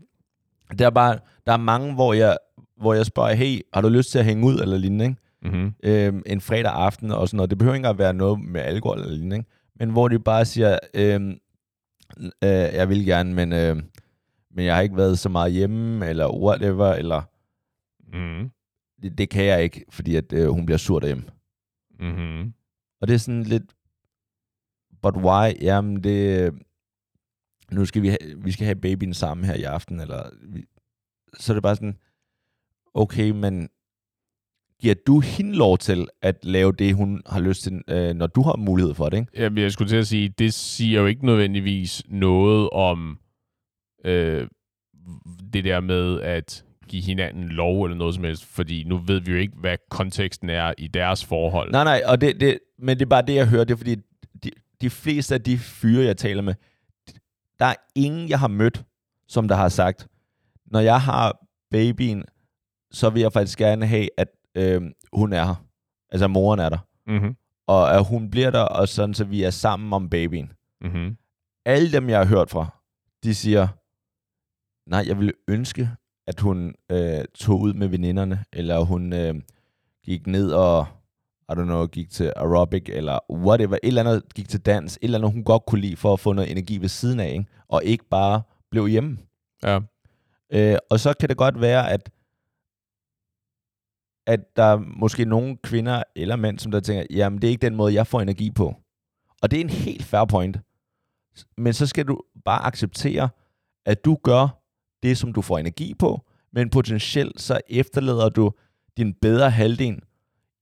der 0.80 0.86
er 0.86 0.90
bare, 0.90 1.20
der 1.46 1.54
er 1.54 1.58
mange, 1.58 1.94
hvor 1.94 2.14
jeg, 2.14 2.38
hvor 2.78 2.94
jeg 2.94 3.06
spørger, 3.06 3.34
hey, 3.34 3.62
har 3.74 3.82
du 3.82 3.90
lyst 3.90 4.12
til 4.12 4.20
at 4.20 4.26
hænge 4.26 4.46
ud 4.46 4.60
eller 4.60 4.78
lignende, 4.78 5.06
ikke? 5.06 5.18
Mm-hmm. 5.42 5.74
Øhm, 5.84 6.24
en 6.26 6.42
fredag 6.42 6.72
aften 6.72 7.12
og 7.12 7.28
sådan 7.28 7.38
noget. 7.38 7.50
Det 7.50 7.58
behøver 7.58 7.76
ikke 7.76 7.88
at 7.88 7.98
være 7.98 8.14
noget 8.14 8.40
med 8.40 8.62
alkohol 8.62 9.00
eller 9.00 9.12
lignende, 9.12 9.36
ikke? 9.36 9.50
Men 9.76 9.90
hvor 9.90 10.08
de 10.08 10.20
bare 10.20 10.46
siger, 10.46 10.80
øhm, 10.94 11.38
øh, 12.20 12.50
jeg 12.50 12.90
vil 12.90 13.06
gerne, 13.06 13.34
men, 13.34 13.54
øh, 13.54 13.76
men 14.52 14.66
jeg 14.66 14.76
har 14.76 14.82
ikke 14.82 14.98
været 14.98 15.20
så 15.20 15.30
meget 15.30 15.52
hjemme, 15.52 16.08
eller 16.08 16.38
whatever, 16.38 16.94
eller 16.94 17.22
mm. 18.14 18.50
det, 19.02 19.18
det 19.18 19.30
kan 19.30 19.46
jeg 19.46 19.64
ikke, 19.64 19.86
fordi 19.90 20.16
at 20.16 20.34
øh, 20.34 20.48
hun 20.48 20.66
bliver 20.66 20.78
sur 20.78 21.00
derhjemme. 21.00 21.24
Mm-hmm. 22.00 22.54
Og 23.02 23.08
det 23.08 23.14
er 23.14 23.18
sådan 23.18 23.44
lidt, 23.44 23.76
but 25.02 25.16
why? 25.16 25.62
Jamen 25.62 26.04
det, 26.04 26.54
nu 27.72 27.86
skal 27.86 28.02
vi, 28.02 28.08
have, 28.08 28.20
vi 28.38 28.52
skal 28.52 28.66
have 28.66 28.82
babyen 28.82 29.14
sammen 29.14 29.46
her 29.46 29.54
i 29.54 29.64
aften, 29.64 30.00
eller 30.00 30.30
vi, 30.42 30.66
så 31.38 31.52
er 31.52 31.56
det 31.56 31.64
bare 31.64 31.76
sådan, 31.76 31.98
okay, 32.94 33.30
men 33.30 33.70
giver 34.82 34.96
du 35.08 35.20
hende 35.20 35.56
lov 35.56 35.78
til 35.78 36.08
at 36.22 36.46
lave 36.46 36.72
det, 36.72 36.96
hun 36.96 37.22
har 37.26 37.40
lyst 37.40 37.64
til, 37.64 37.82
øh, 37.88 38.16
når 38.16 38.28
du 38.28 38.42
har 38.42 38.56
mulighed 38.56 38.94
for 38.94 39.10
det, 39.10 39.18
ikke? 39.18 39.32
Jamen, 39.36 39.64
jeg 39.64 39.72
skulle 39.72 39.90
til 39.90 39.96
at 39.96 40.08
sige, 40.08 40.30
det 40.30 40.54
siger 40.54 41.00
jo 41.00 41.06
ikke 41.06 41.26
nødvendigvis 41.26 42.04
noget 42.08 42.70
om 42.70 43.20
øh, 44.06 44.48
det 45.54 45.64
der 45.64 45.80
med 45.80 46.22
at 46.22 46.66
give 46.90 47.04
hinanden 47.04 47.50
lov 47.50 47.84
eller 47.84 47.98
noget 47.98 48.16
som 48.16 48.24
helst, 48.24 48.46
fordi 48.46 48.84
nu 48.84 48.98
ved 48.98 49.20
vi 49.20 49.32
jo 49.32 49.38
ikke, 49.38 49.54
hvad 49.58 49.78
konteksten 49.90 50.50
er 50.50 50.74
i 50.78 50.88
deres 50.88 51.26
forhold. 51.26 51.72
Nej, 51.72 51.84
nej, 51.84 52.02
og 52.06 52.22
det, 52.22 52.40
det, 52.40 52.60
men 52.80 53.00
det 53.00 53.06
er 53.06 53.10
bare 53.10 53.22
det, 53.22 53.36
jeg 53.36 53.48
hører, 53.48 53.64
det 53.64 53.74
er 53.74 53.78
fordi, 53.78 53.96
de, 54.44 54.52
de 54.82 54.90
fleste 54.90 55.34
af 55.34 55.42
de 55.42 55.58
fyre, 55.58 56.06
jeg 56.06 56.18
taler 56.18 56.42
med, 56.42 56.54
der 57.60 57.66
er 57.66 57.76
ingen, 57.96 58.30
jeg 58.30 58.40
har 58.40 58.48
mødt, 58.48 58.84
som 59.28 59.48
der 59.48 59.56
har 59.56 59.70
sagt, 59.70 60.08
når 60.66 60.80
jeg 60.80 61.02
har 61.02 61.46
babyen, 61.72 62.24
så 62.92 63.10
vil 63.10 63.22
jeg 63.22 63.34
faktisk 63.34 63.58
gerne 63.58 63.86
have, 63.86 64.10
at 64.18 64.28
øh, 64.56 64.82
hun 65.14 65.34
er 65.34 65.46
her. 65.46 65.66
Altså, 66.12 66.28
moren 66.28 66.60
er 66.60 66.70
der. 66.70 66.78
Mm-hmm. 67.08 67.36
Og 67.68 67.96
at 67.96 68.06
hun 68.06 68.30
bliver 68.30 68.52
der, 68.52 68.62
og 68.62 68.88
sådan, 68.88 69.14
så 69.14 69.24
vi 69.24 69.44
er 69.44 69.50
sammen 69.50 69.94
om 69.94 70.10
babyen. 70.10 70.52
Mm-hmm. 70.82 71.18
Alle 71.66 71.92
dem, 71.92 72.10
jeg 72.10 72.18
har 72.18 72.26
hørt 72.26 72.50
fra, 72.50 72.68
de 73.24 73.36
siger, 73.36 73.68
nej, 74.90 75.04
jeg 75.08 75.18
ville 75.18 75.34
ønske, 75.48 75.90
at 76.30 76.40
hun 76.40 76.76
øh, 76.92 77.26
tog 77.36 77.60
ud 77.62 77.74
med 77.74 77.88
veninderne, 77.88 78.46
eller 78.54 78.80
hun 78.80 79.14
øh, 79.14 79.36
gik 80.04 80.28
ned 80.28 80.52
og, 80.52 80.88
I 81.50 81.52
don't 81.52 81.64
know, 81.64 81.88
gik 81.88 82.10
til 82.10 82.34
aerobic, 82.36 82.84
eller 82.88 83.20
whatever, 83.32 83.76
et 83.76 83.80
eller 83.88 84.02
andet, 84.02 84.34
gik 84.34 84.50
til 84.50 84.60
dans, 84.60 84.96
et 84.96 85.04
eller 85.04 85.18
andet, 85.18 85.32
hun 85.32 85.44
godt 85.44 85.66
kunne 85.66 85.82
lide, 85.82 85.96
for 85.96 86.14
at 86.14 86.20
få 86.20 86.34
noget 86.34 86.52
energi 86.52 86.78
ved 86.78 86.90
siden 86.90 87.20
af, 87.20 87.32
ikke? 87.32 87.46
og 87.68 87.84
ikke 87.84 88.06
bare 88.10 88.42
blev 88.72 88.88
hjemme. 88.88 89.18
Ja. 89.64 89.80
Øh, 90.54 90.78
og 90.90 91.00
så 91.00 91.14
kan 91.20 91.30
det 91.30 91.38
godt 91.38 91.62
være, 91.62 91.92
at 91.92 92.10
at 94.28 94.56
der 94.56 94.64
er 94.64 94.78
måske 94.78 95.26
nogle 95.26 95.58
kvinder 95.64 96.04
eller 96.16 96.36
mænd, 96.36 96.60
som 96.60 96.72
der 96.72 96.80
tænker, 96.80 97.06
jamen 97.10 97.42
det 97.42 97.48
er 97.48 97.52
ikke 97.52 97.66
den 97.66 97.76
måde, 97.76 97.94
jeg 97.94 98.08
får 98.08 98.22
energi 98.22 98.52
på. 98.52 98.76
Og 99.42 99.52
det 99.52 99.58
er 99.58 99.62
en 99.62 99.70
helt 99.70 100.04
fair 100.04 100.26
point. 100.26 100.58
Men 101.58 101.74
så 101.74 101.88
skal 101.88 102.06
du 102.08 102.22
bare 102.46 102.66
acceptere, 102.66 103.30
at 103.86 104.06
du 104.06 104.18
gør 104.24 104.59
det, 105.04 105.18
som 105.18 105.34
du 105.34 105.42
får 105.42 105.58
energi 105.58 105.94
på, 105.94 106.22
men 106.54 106.70
potentielt 106.70 107.42
så 107.42 107.62
efterlader 107.68 108.30
du 108.30 108.52
din 108.98 109.14
bedre 109.14 109.50
halvdel 109.50 110.02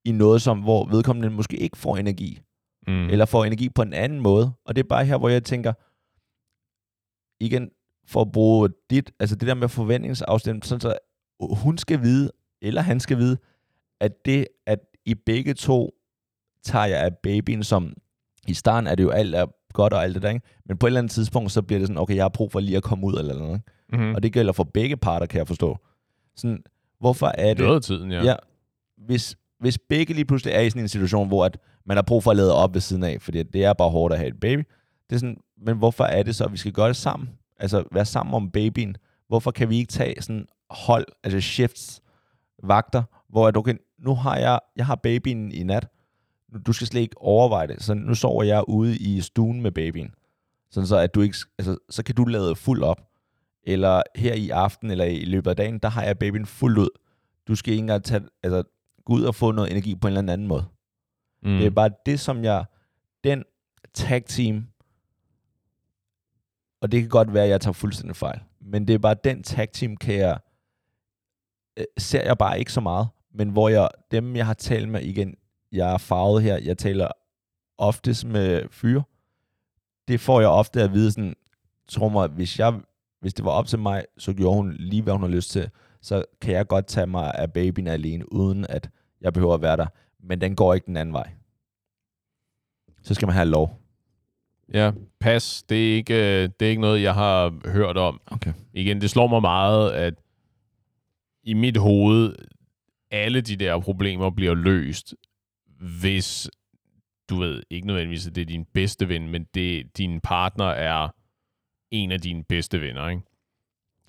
i 0.05 0.11
noget, 0.11 0.41
som, 0.41 0.59
hvor 0.59 0.85
vedkommende 0.85 1.29
måske 1.29 1.57
ikke 1.57 1.77
får 1.77 1.97
energi. 1.97 2.39
Mm. 2.87 3.09
Eller 3.09 3.25
får 3.25 3.45
energi 3.45 3.69
på 3.69 3.81
en 3.81 3.93
anden 3.93 4.19
måde. 4.19 4.51
Og 4.65 4.75
det 4.75 4.83
er 4.83 4.87
bare 4.87 5.05
her, 5.05 5.17
hvor 5.17 5.29
jeg 5.29 5.43
tænker, 5.43 5.73
igen, 7.39 7.69
for 8.07 8.21
at 8.21 8.31
bruge 8.31 8.69
dit, 8.89 9.11
altså 9.19 9.35
det 9.35 9.47
der 9.47 9.53
med 9.53 9.69
forventningsafstemning, 9.69 10.65
sådan 10.65 10.81
så 10.81 10.97
hun 11.39 11.77
skal 11.77 12.01
vide, 12.01 12.31
eller 12.61 12.81
han 12.81 12.99
skal 12.99 13.17
vide, 13.17 13.37
at 13.99 14.25
det, 14.25 14.47
at 14.65 14.79
I 15.05 15.15
begge 15.15 15.53
to 15.53 15.93
tager 16.63 16.85
jeg 16.85 16.99
af 16.99 17.17
babyen, 17.17 17.63
som 17.63 17.93
i 18.47 18.53
starten 18.53 18.87
er 18.87 18.95
det 18.95 19.03
jo 19.03 19.09
alt 19.09 19.35
er 19.35 19.45
godt 19.73 19.93
og 19.93 20.03
alt 20.03 20.15
det 20.15 20.23
der, 20.23 20.29
ikke? 20.29 20.45
men 20.65 20.77
på 20.77 20.85
et 20.85 20.89
eller 20.89 20.99
andet 20.99 21.11
tidspunkt, 21.11 21.51
så 21.51 21.61
bliver 21.61 21.79
det 21.79 21.87
sådan, 21.87 22.01
okay, 22.01 22.15
jeg 22.15 22.23
har 22.23 22.29
brug 22.29 22.51
for 22.51 22.59
lige 22.59 22.77
at 22.77 22.83
komme 22.83 23.05
ud 23.05 23.13
eller 23.13 23.37
noget. 23.37 23.53
Ikke? 23.53 23.71
Mm-hmm. 23.93 24.15
Og 24.15 24.23
det 24.23 24.33
gælder 24.33 24.53
for 24.53 24.63
begge 24.63 24.97
parter, 24.97 25.25
kan 25.25 25.37
jeg 25.37 25.47
forstå. 25.47 25.77
Sådan, 26.35 26.63
hvorfor 26.99 27.31
er 27.37 27.53
det... 27.53 27.65
Noget 27.65 27.83
tiden, 27.83 28.11
ja. 28.11 28.23
ja 28.23 28.35
hvis, 28.97 29.37
hvis 29.59 29.77
begge 29.77 30.13
lige 30.13 30.25
pludselig 30.25 30.53
er 30.53 30.61
i 30.61 30.69
sådan 30.69 30.81
en 30.81 30.87
situation, 30.87 31.27
hvor 31.27 31.45
at 31.45 31.57
man 31.85 31.97
har 31.97 32.01
brug 32.01 32.23
for 32.23 32.31
at 32.31 32.37
lade 32.37 32.55
op 32.55 32.73
ved 32.73 32.81
siden 32.81 33.03
af, 33.03 33.21
fordi 33.21 33.43
det 33.43 33.65
er 33.65 33.73
bare 33.73 33.89
hårdt 33.89 34.13
at 34.13 34.19
have 34.19 34.29
et 34.29 34.39
baby, 34.39 34.63
det 35.09 35.15
er 35.15 35.19
sådan, 35.19 35.37
men 35.57 35.77
hvorfor 35.77 36.03
er 36.03 36.23
det 36.23 36.35
så, 36.35 36.45
at 36.45 36.51
vi 36.51 36.57
skal 36.57 36.71
gøre 36.71 36.87
det 36.87 36.95
sammen? 36.95 37.29
Altså 37.59 37.83
være 37.91 38.05
sammen 38.05 38.33
om 38.33 38.51
babyen. 38.51 38.95
Hvorfor 39.27 39.51
kan 39.51 39.69
vi 39.69 39.77
ikke 39.77 39.91
tage 39.91 40.21
sådan 40.21 40.45
hold, 40.69 41.05
altså 41.23 41.39
shifts, 41.39 42.01
vagter, 42.63 43.03
hvor 43.29 43.47
at, 43.47 43.57
okay, 43.57 43.75
nu 43.99 44.15
har 44.15 44.37
jeg, 44.37 44.59
jeg 44.75 44.85
har 44.85 44.95
babyen 44.95 45.51
i 45.51 45.63
nat, 45.63 45.87
du 46.65 46.73
skal 46.73 46.87
slet 46.87 47.01
ikke 47.01 47.17
overveje 47.17 47.67
det, 47.67 47.83
så 47.83 47.93
nu 47.93 48.15
sover 48.15 48.43
jeg 48.43 48.63
ude 48.67 48.97
i 48.97 49.21
stuen 49.21 49.61
med 49.61 49.71
babyen, 49.71 50.13
sådan 50.71 50.87
så 50.87 50.97
at 50.97 51.15
du 51.15 51.21
ikke, 51.21 51.37
altså, 51.57 51.77
så 51.89 52.03
kan 52.03 52.15
du 52.15 52.25
lade 52.25 52.55
fuld 52.55 52.83
op, 52.83 53.06
eller 53.67 54.03
her 54.15 54.33
i 54.33 54.49
aften, 54.49 54.91
eller 54.91 55.05
i 55.05 55.25
løbet 55.25 55.49
af 55.49 55.55
dagen, 55.55 55.79
der 55.79 55.89
har 55.89 56.03
jeg 56.03 56.19
babyen 56.19 56.45
fuldt 56.45 56.77
ud. 56.77 56.89
Du 57.47 57.55
skal 57.55 57.71
ikke 57.71 57.81
engang 57.81 58.03
tage, 58.03 58.21
altså, 58.43 58.63
gå 59.05 59.13
ud 59.13 59.23
og 59.23 59.35
få 59.35 59.51
noget 59.51 59.71
energi 59.71 59.95
på 59.95 60.07
en 60.07 60.17
eller 60.17 60.33
anden 60.33 60.47
måde. 60.47 60.65
Mm. 61.43 61.57
Det 61.57 61.65
er 61.65 61.69
bare 61.69 61.89
det, 62.05 62.19
som 62.19 62.43
jeg, 62.43 62.65
den 63.23 63.43
tag 63.93 64.25
team, 64.25 64.67
og 66.81 66.91
det 66.91 67.01
kan 67.01 67.09
godt 67.09 67.33
være, 67.33 67.43
at 67.43 67.49
jeg 67.49 67.61
tager 67.61 67.73
fuldstændig 67.73 68.15
fejl, 68.15 68.39
men 68.61 68.87
det 68.87 68.93
er 68.93 68.99
bare, 68.99 69.15
den 69.23 69.43
tag 69.43 69.71
team 69.71 69.97
kan 69.97 70.15
jeg, 70.15 70.39
øh, 71.77 71.85
ser 71.97 72.23
jeg 72.23 72.37
bare 72.37 72.59
ikke 72.59 72.73
så 72.73 72.81
meget, 72.81 73.07
men 73.33 73.49
hvor 73.49 73.69
jeg, 73.69 73.89
dem 74.11 74.35
jeg 74.35 74.45
har 74.45 74.53
talt 74.53 74.89
med 74.89 75.01
igen, 75.01 75.35
jeg 75.71 75.93
er 75.93 75.97
farvet 75.97 76.43
her, 76.43 76.57
jeg 76.57 76.77
taler 76.77 77.07
oftest 77.77 78.25
med 78.25 78.69
fyre, 78.71 79.03
det 80.07 80.19
får 80.19 80.39
jeg 80.39 80.49
ofte 80.49 80.83
at 80.83 80.93
vide 80.93 81.11
sådan, 81.11 81.35
tror 81.87 82.09
mig, 82.09 82.27
hvis, 82.27 82.59
jeg, 82.59 82.73
hvis 83.21 83.33
det 83.33 83.45
var 83.45 83.51
op 83.51 83.67
til 83.67 83.79
mig, 83.79 84.05
så 84.17 84.33
gjorde 84.33 84.55
hun 84.55 84.73
lige, 84.73 85.01
hvad 85.01 85.13
hun 85.13 85.21
har 85.21 85.29
lyst 85.29 85.51
til, 85.51 85.69
så 86.01 86.25
kan 86.41 86.53
jeg 86.53 86.67
godt 86.67 86.87
tage 86.87 87.07
mig 87.07 87.33
af 87.35 87.53
babyen 87.53 87.87
alene, 87.87 88.33
uden 88.33 88.65
at 88.69 88.89
jeg 89.21 89.33
behøver 89.33 89.53
at 89.53 89.61
være 89.61 89.77
der. 89.77 89.87
Men 90.23 90.41
den 90.41 90.55
går 90.55 90.73
ikke 90.73 90.85
den 90.85 90.97
anden 90.97 91.13
vej. 91.13 91.29
Så 93.03 93.13
skal 93.13 93.25
man 93.25 93.35
have 93.35 93.49
lov. 93.49 93.81
Ja, 94.73 94.91
pas. 95.19 95.63
Det 95.69 95.91
er, 95.91 95.95
ikke, 95.95 96.13
øh, 96.13 96.49
det 96.59 96.65
er 96.65 96.69
ikke 96.69 96.81
noget, 96.81 97.01
jeg 97.01 97.13
har 97.13 97.69
hørt 97.71 97.97
om. 97.97 98.21
Okay. 98.27 98.53
Igen, 98.73 99.01
det 99.01 99.09
slår 99.09 99.27
mig 99.27 99.41
meget, 99.41 99.91
at 99.91 100.13
i 101.43 101.53
mit 101.53 101.77
hoved, 101.77 102.35
alle 103.11 103.41
de 103.41 103.55
der 103.55 103.79
problemer 103.79 104.29
bliver 104.29 104.53
løst, 104.53 105.15
hvis 106.01 106.49
du 107.29 107.35
ved, 107.35 107.63
ikke 107.69 107.87
nødvendigvis, 107.87 108.27
at 108.27 108.35
det 108.35 108.41
er 108.41 108.45
din 108.45 108.65
bedste 108.73 109.09
ven, 109.09 109.29
men 109.29 109.45
det, 109.53 109.97
din 109.97 110.21
partner 110.21 110.65
er 110.65 111.09
en 111.91 112.11
af 112.11 112.21
dine 112.21 112.43
bedste 112.43 112.81
venner, 112.81 113.07
ikke? 113.09 113.21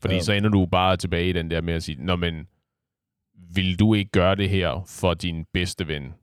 Fordi 0.01 0.14
Ja. 0.14 0.20
så 0.20 0.33
ender 0.33 0.51
du 0.51 0.66
bare 0.66 0.97
tilbage 0.97 1.29
i 1.29 1.33
den 1.33 1.51
der 1.51 1.61
med 1.61 1.74
at 1.74 1.83
sige, 1.83 2.05
Nå, 2.05 2.16
men 2.16 2.47
vil 3.55 3.79
du 3.79 3.95
ikke 3.95 4.11
gøre 4.11 4.35
det 4.35 4.51
her 4.51 4.85
for 4.87 5.14
din 5.14 5.45
bedste 5.53 5.89
ven? 5.89 6.14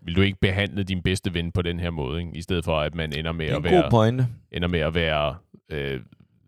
Vil 0.00 0.16
du 0.16 0.20
ikke 0.20 0.38
behandle 0.40 0.82
din 0.84 1.02
bedste 1.02 1.34
ven 1.34 1.52
på 1.52 1.62
den 1.62 1.80
her 1.80 1.90
måde, 1.90 2.20
ikke? 2.20 2.32
i 2.36 2.42
stedet 2.42 2.64
for 2.64 2.80
at 2.80 2.94
man 2.94 3.18
ender 3.18 3.32
med 3.32 3.46
at 3.46 3.64
være 3.64 3.90
pointe. 3.90 4.26
ender 4.52 4.68
med 4.68 4.80
at 4.80 4.94
være, 4.94 5.36
øh, 5.68 6.00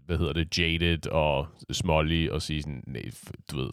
hvad 0.06 0.18
hedder 0.18 0.32
det, 0.32 0.58
jaded 0.58 1.06
og 1.06 1.46
smålig 1.70 2.32
og 2.32 2.42
sige 2.42 2.62
sådan, 2.62 2.84
nej, 2.86 3.02
du 3.50 3.56
ved, 3.56 3.70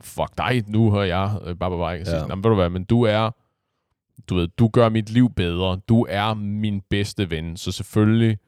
fuck 0.00 0.30
dig, 0.38 0.64
nu 0.68 0.90
har 0.90 1.02
jeg 1.02 1.38
øh, 1.46 1.56
bare 1.56 1.70
sige 1.70 2.16
Ja. 2.16 2.26
"Nå, 2.26 2.34
men 2.34 2.44
ved 2.44 2.50
du 2.50 2.54
hvad, 2.54 2.70
men 2.70 2.84
du 2.84 3.02
er, 3.02 3.30
du 4.28 4.34
ved, 4.34 4.48
du 4.48 4.68
gør 4.68 4.88
mit 4.88 5.10
liv 5.10 5.34
bedre. 5.34 5.80
Du 5.88 6.06
er 6.08 6.34
min 6.34 6.80
bedste 6.90 7.30
ven, 7.30 7.56
så 7.56 7.72
selvfølgelig, 7.72 8.38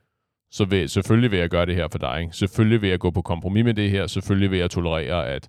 så 0.51 0.65
vil, 0.65 0.89
selvfølgelig 0.89 1.31
vil 1.31 1.39
jeg 1.39 1.51
gøre 1.51 1.67
det 1.67 1.75
her 1.75 1.89
for 1.89 1.99
dig. 1.99 2.21
Ikke? 2.21 2.37
Selvfølgelig 2.37 2.83
vil 2.83 2.91
jeg 2.91 2.99
gå 2.99 3.11
på 3.11 3.23
kompromis 3.23 3.65
med 3.65 3.75
det 3.75 3.91
her. 3.91 4.07
Selvfølgelig 4.07 4.51
vil 4.51 4.59
jeg 4.59 4.71
tolerere, 4.71 5.27
at 5.27 5.49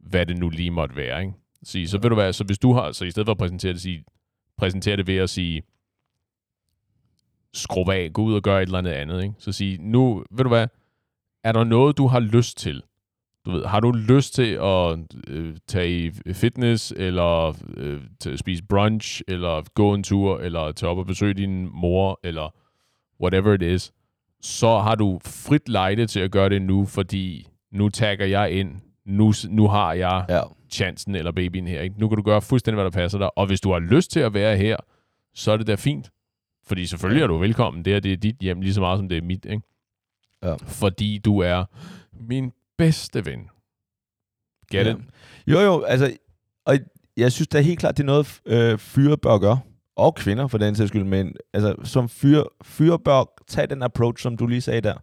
hvad 0.00 0.26
det 0.26 0.38
nu 0.38 0.48
lige 0.48 0.70
måtte 0.70 0.96
være. 0.96 1.20
Ikke? 1.20 1.32
Sige, 1.62 1.88
så 1.88 1.98
ved 1.98 2.10
du 2.10 2.16
være, 2.16 2.32
så 2.32 2.44
hvis 2.44 2.58
du 2.58 2.72
har, 2.72 2.92
så 2.92 3.04
i 3.04 3.10
stedet 3.10 3.26
for 3.26 3.32
at 3.32 3.38
præsentere 3.38 3.72
det, 3.72 3.80
sige, 3.80 4.04
præsentere 4.56 4.96
det 4.96 5.06
ved 5.06 5.16
at 5.16 5.30
sige, 5.30 5.62
skrub 7.54 7.88
af, 7.88 8.12
gå 8.12 8.22
ud 8.22 8.34
og 8.34 8.42
gøre 8.42 8.62
et 8.62 8.66
eller 8.66 8.78
andet 8.78 8.90
andet. 8.90 9.22
Ikke? 9.22 9.34
Så 9.38 9.52
sige, 9.52 9.78
nu, 9.80 10.24
ved 10.30 10.44
du 10.44 10.48
hvad, 10.48 10.66
er 11.44 11.52
der 11.52 11.64
noget, 11.64 11.98
du 11.98 12.06
har 12.06 12.20
lyst 12.20 12.58
til? 12.58 12.82
Du 13.46 13.50
ved, 13.50 13.64
har 13.64 13.80
du 13.80 13.92
lyst 13.92 14.34
til 14.34 14.52
at 14.62 14.98
øh, 15.28 15.56
tage 15.66 16.12
i 16.26 16.32
fitness, 16.32 16.94
eller 16.96 17.56
øh, 17.76 18.00
til 18.20 18.38
spise 18.38 18.64
brunch, 18.64 19.22
eller 19.28 19.62
gå 19.74 19.94
en 19.94 20.02
tur, 20.02 20.38
eller 20.38 20.72
tage 20.72 20.90
op 20.90 20.98
og 20.98 21.06
besøge 21.06 21.34
din 21.34 21.68
mor, 21.72 22.20
eller 22.22 22.54
whatever 23.20 23.52
it 23.52 23.62
is, 23.62 23.92
så 24.46 24.78
har 24.78 24.94
du 24.94 25.20
frit 25.24 25.68
lejde 25.68 26.06
til 26.06 26.20
at 26.20 26.30
gøre 26.30 26.48
det 26.48 26.62
nu, 26.62 26.86
fordi 26.86 27.48
nu 27.72 27.88
tagger 27.88 28.26
jeg 28.26 28.52
ind, 28.52 28.74
nu, 29.06 29.32
nu 29.48 29.68
har 29.68 29.92
jeg 29.92 30.24
Ja. 30.28 30.42
chancen 30.70 31.14
eller 31.14 31.32
babyen 31.32 31.66
her. 31.66 31.80
Ikke? 31.80 32.00
Nu 32.00 32.08
kan 32.08 32.16
du 32.16 32.22
gøre 32.22 32.42
fuldstændig, 32.42 32.76
hvad 32.76 32.84
der 32.84 32.90
passer 32.90 33.18
dig. 33.18 33.38
Og 33.38 33.46
hvis 33.46 33.60
du 33.60 33.72
har 33.72 33.78
lyst 33.78 34.10
til 34.10 34.20
at 34.20 34.34
være 34.34 34.56
her, 34.56 34.76
så 35.34 35.52
er 35.52 35.56
det 35.56 35.66
da 35.66 35.74
fint. 35.74 36.10
Fordi 36.66 36.86
selvfølgelig 36.86 37.22
er 37.22 37.26
du 37.26 37.36
velkommen. 37.38 37.84
Det 37.84 37.92
her 37.92 38.00
det 38.00 38.12
er 38.12 38.16
dit 38.16 38.36
hjem, 38.40 38.60
lige 38.60 38.74
så 38.74 38.80
meget 38.80 38.98
som 38.98 39.08
det 39.08 39.18
er 39.18 39.22
mit. 39.22 39.44
Ikke? 39.44 39.62
Ja. 40.42 40.54
Fordi 40.54 41.18
du 41.18 41.38
er 41.38 41.64
min 42.12 42.52
bedste 42.78 43.26
ven. 43.26 43.48
Get 44.72 44.86
ja. 44.86 44.90
it? 44.90 44.96
Jo, 45.46 45.60
jo, 45.60 45.82
altså, 45.82 46.16
og 46.66 46.78
jeg 47.16 47.32
synes 47.32 47.48
da 47.48 47.60
helt 47.60 47.78
klart, 47.78 47.96
det 47.96 48.02
er 48.02 48.06
noget, 48.06 48.40
øh, 48.46 48.78
fyre 48.78 49.16
bør 49.18 49.38
gøre. 49.38 49.60
Og 49.96 50.14
kvinder, 50.14 50.46
for 50.46 50.58
den 50.58 50.74
sags 50.74 50.88
skyld. 50.88 51.04
Men 51.04 51.34
altså, 51.52 51.76
som 51.84 52.08
fyre 52.62 52.98
bør 52.98 53.42
tage 53.46 53.66
den 53.66 53.82
approach, 53.82 54.22
som 54.22 54.36
du 54.36 54.46
lige 54.46 54.60
sagde 54.60 54.80
der. 54.80 54.94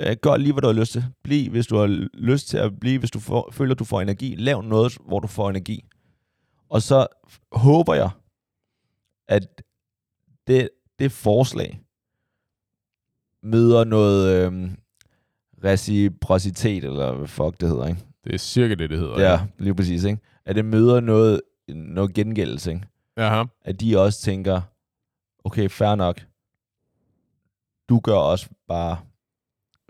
Øh, 0.00 0.16
gør 0.22 0.36
lige, 0.36 0.52
hvad 0.52 0.62
du 0.62 0.66
har 0.66 0.74
lyst 0.74 0.92
til. 0.92 1.04
Bliv, 1.24 1.50
hvis 1.50 1.66
du 1.66 1.76
har 1.76 1.86
lyst 2.14 2.48
til 2.48 2.56
at 2.56 2.80
blive, 2.80 2.98
hvis 2.98 3.10
du 3.10 3.20
får, 3.20 3.48
føler, 3.52 3.74
du 3.74 3.84
får 3.84 4.00
energi. 4.00 4.34
Lav 4.38 4.62
noget, 4.62 4.98
hvor 5.06 5.20
du 5.20 5.26
får 5.26 5.50
energi. 5.50 5.84
Og 6.68 6.82
så 6.82 7.06
håber 7.52 7.94
jeg, 7.94 8.10
at 9.28 9.62
det, 10.46 10.68
det 10.98 11.12
forslag 11.12 11.80
møder 13.42 13.84
noget 13.84 14.46
øh, 14.52 14.70
reciprocitet, 15.64 16.84
eller 16.84 17.14
hvad 17.14 17.28
fuck 17.28 17.60
det 17.60 17.68
hedder, 17.68 17.86
ikke? 17.86 18.00
Det 18.24 18.34
er 18.34 18.38
cirka 18.38 18.74
det, 18.74 18.90
det 18.90 18.98
hedder. 18.98 19.20
Ja, 19.20 19.40
lige 19.58 19.74
præcis, 19.74 20.04
ikke? 20.04 20.18
At 20.44 20.56
det 20.56 20.64
møder 20.64 21.00
noget, 21.00 21.40
noget 21.68 22.14
gengældelse, 22.14 22.70
ikke? 22.72 22.86
Aha. 23.16 23.44
At 23.64 23.80
de 23.80 24.00
også 24.00 24.20
tænker, 24.20 24.60
okay, 25.44 25.68
fair 25.68 25.94
nok. 25.94 26.26
Du 27.88 28.00
gør 28.00 28.16
også 28.16 28.48
bare, 28.68 28.96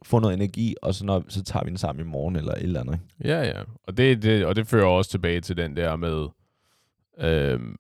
få 0.05 0.19
noget 0.19 0.35
energi, 0.35 0.75
og 0.83 0.95
så, 0.95 1.05
når, 1.05 1.25
så 1.29 1.43
tager 1.43 1.65
vi 1.65 1.71
den 1.71 1.79
sammen 1.79 2.07
i 2.07 2.09
morgen, 2.09 2.37
eller 2.37 2.53
et 2.53 2.63
eller 2.63 2.81
andet, 2.81 2.95
ikke? 2.95 3.35
Ja, 3.35 3.43
ja. 3.43 3.63
Og 3.83 3.97
det, 3.97 4.23
det, 4.23 4.47
og 4.47 4.57
det 4.57 4.67
fører 4.67 4.87
også 4.87 5.11
tilbage 5.11 5.41
til 5.41 5.57
den 5.57 5.77
der 5.77 5.97
med 5.97 6.29
øhm, 7.19 7.77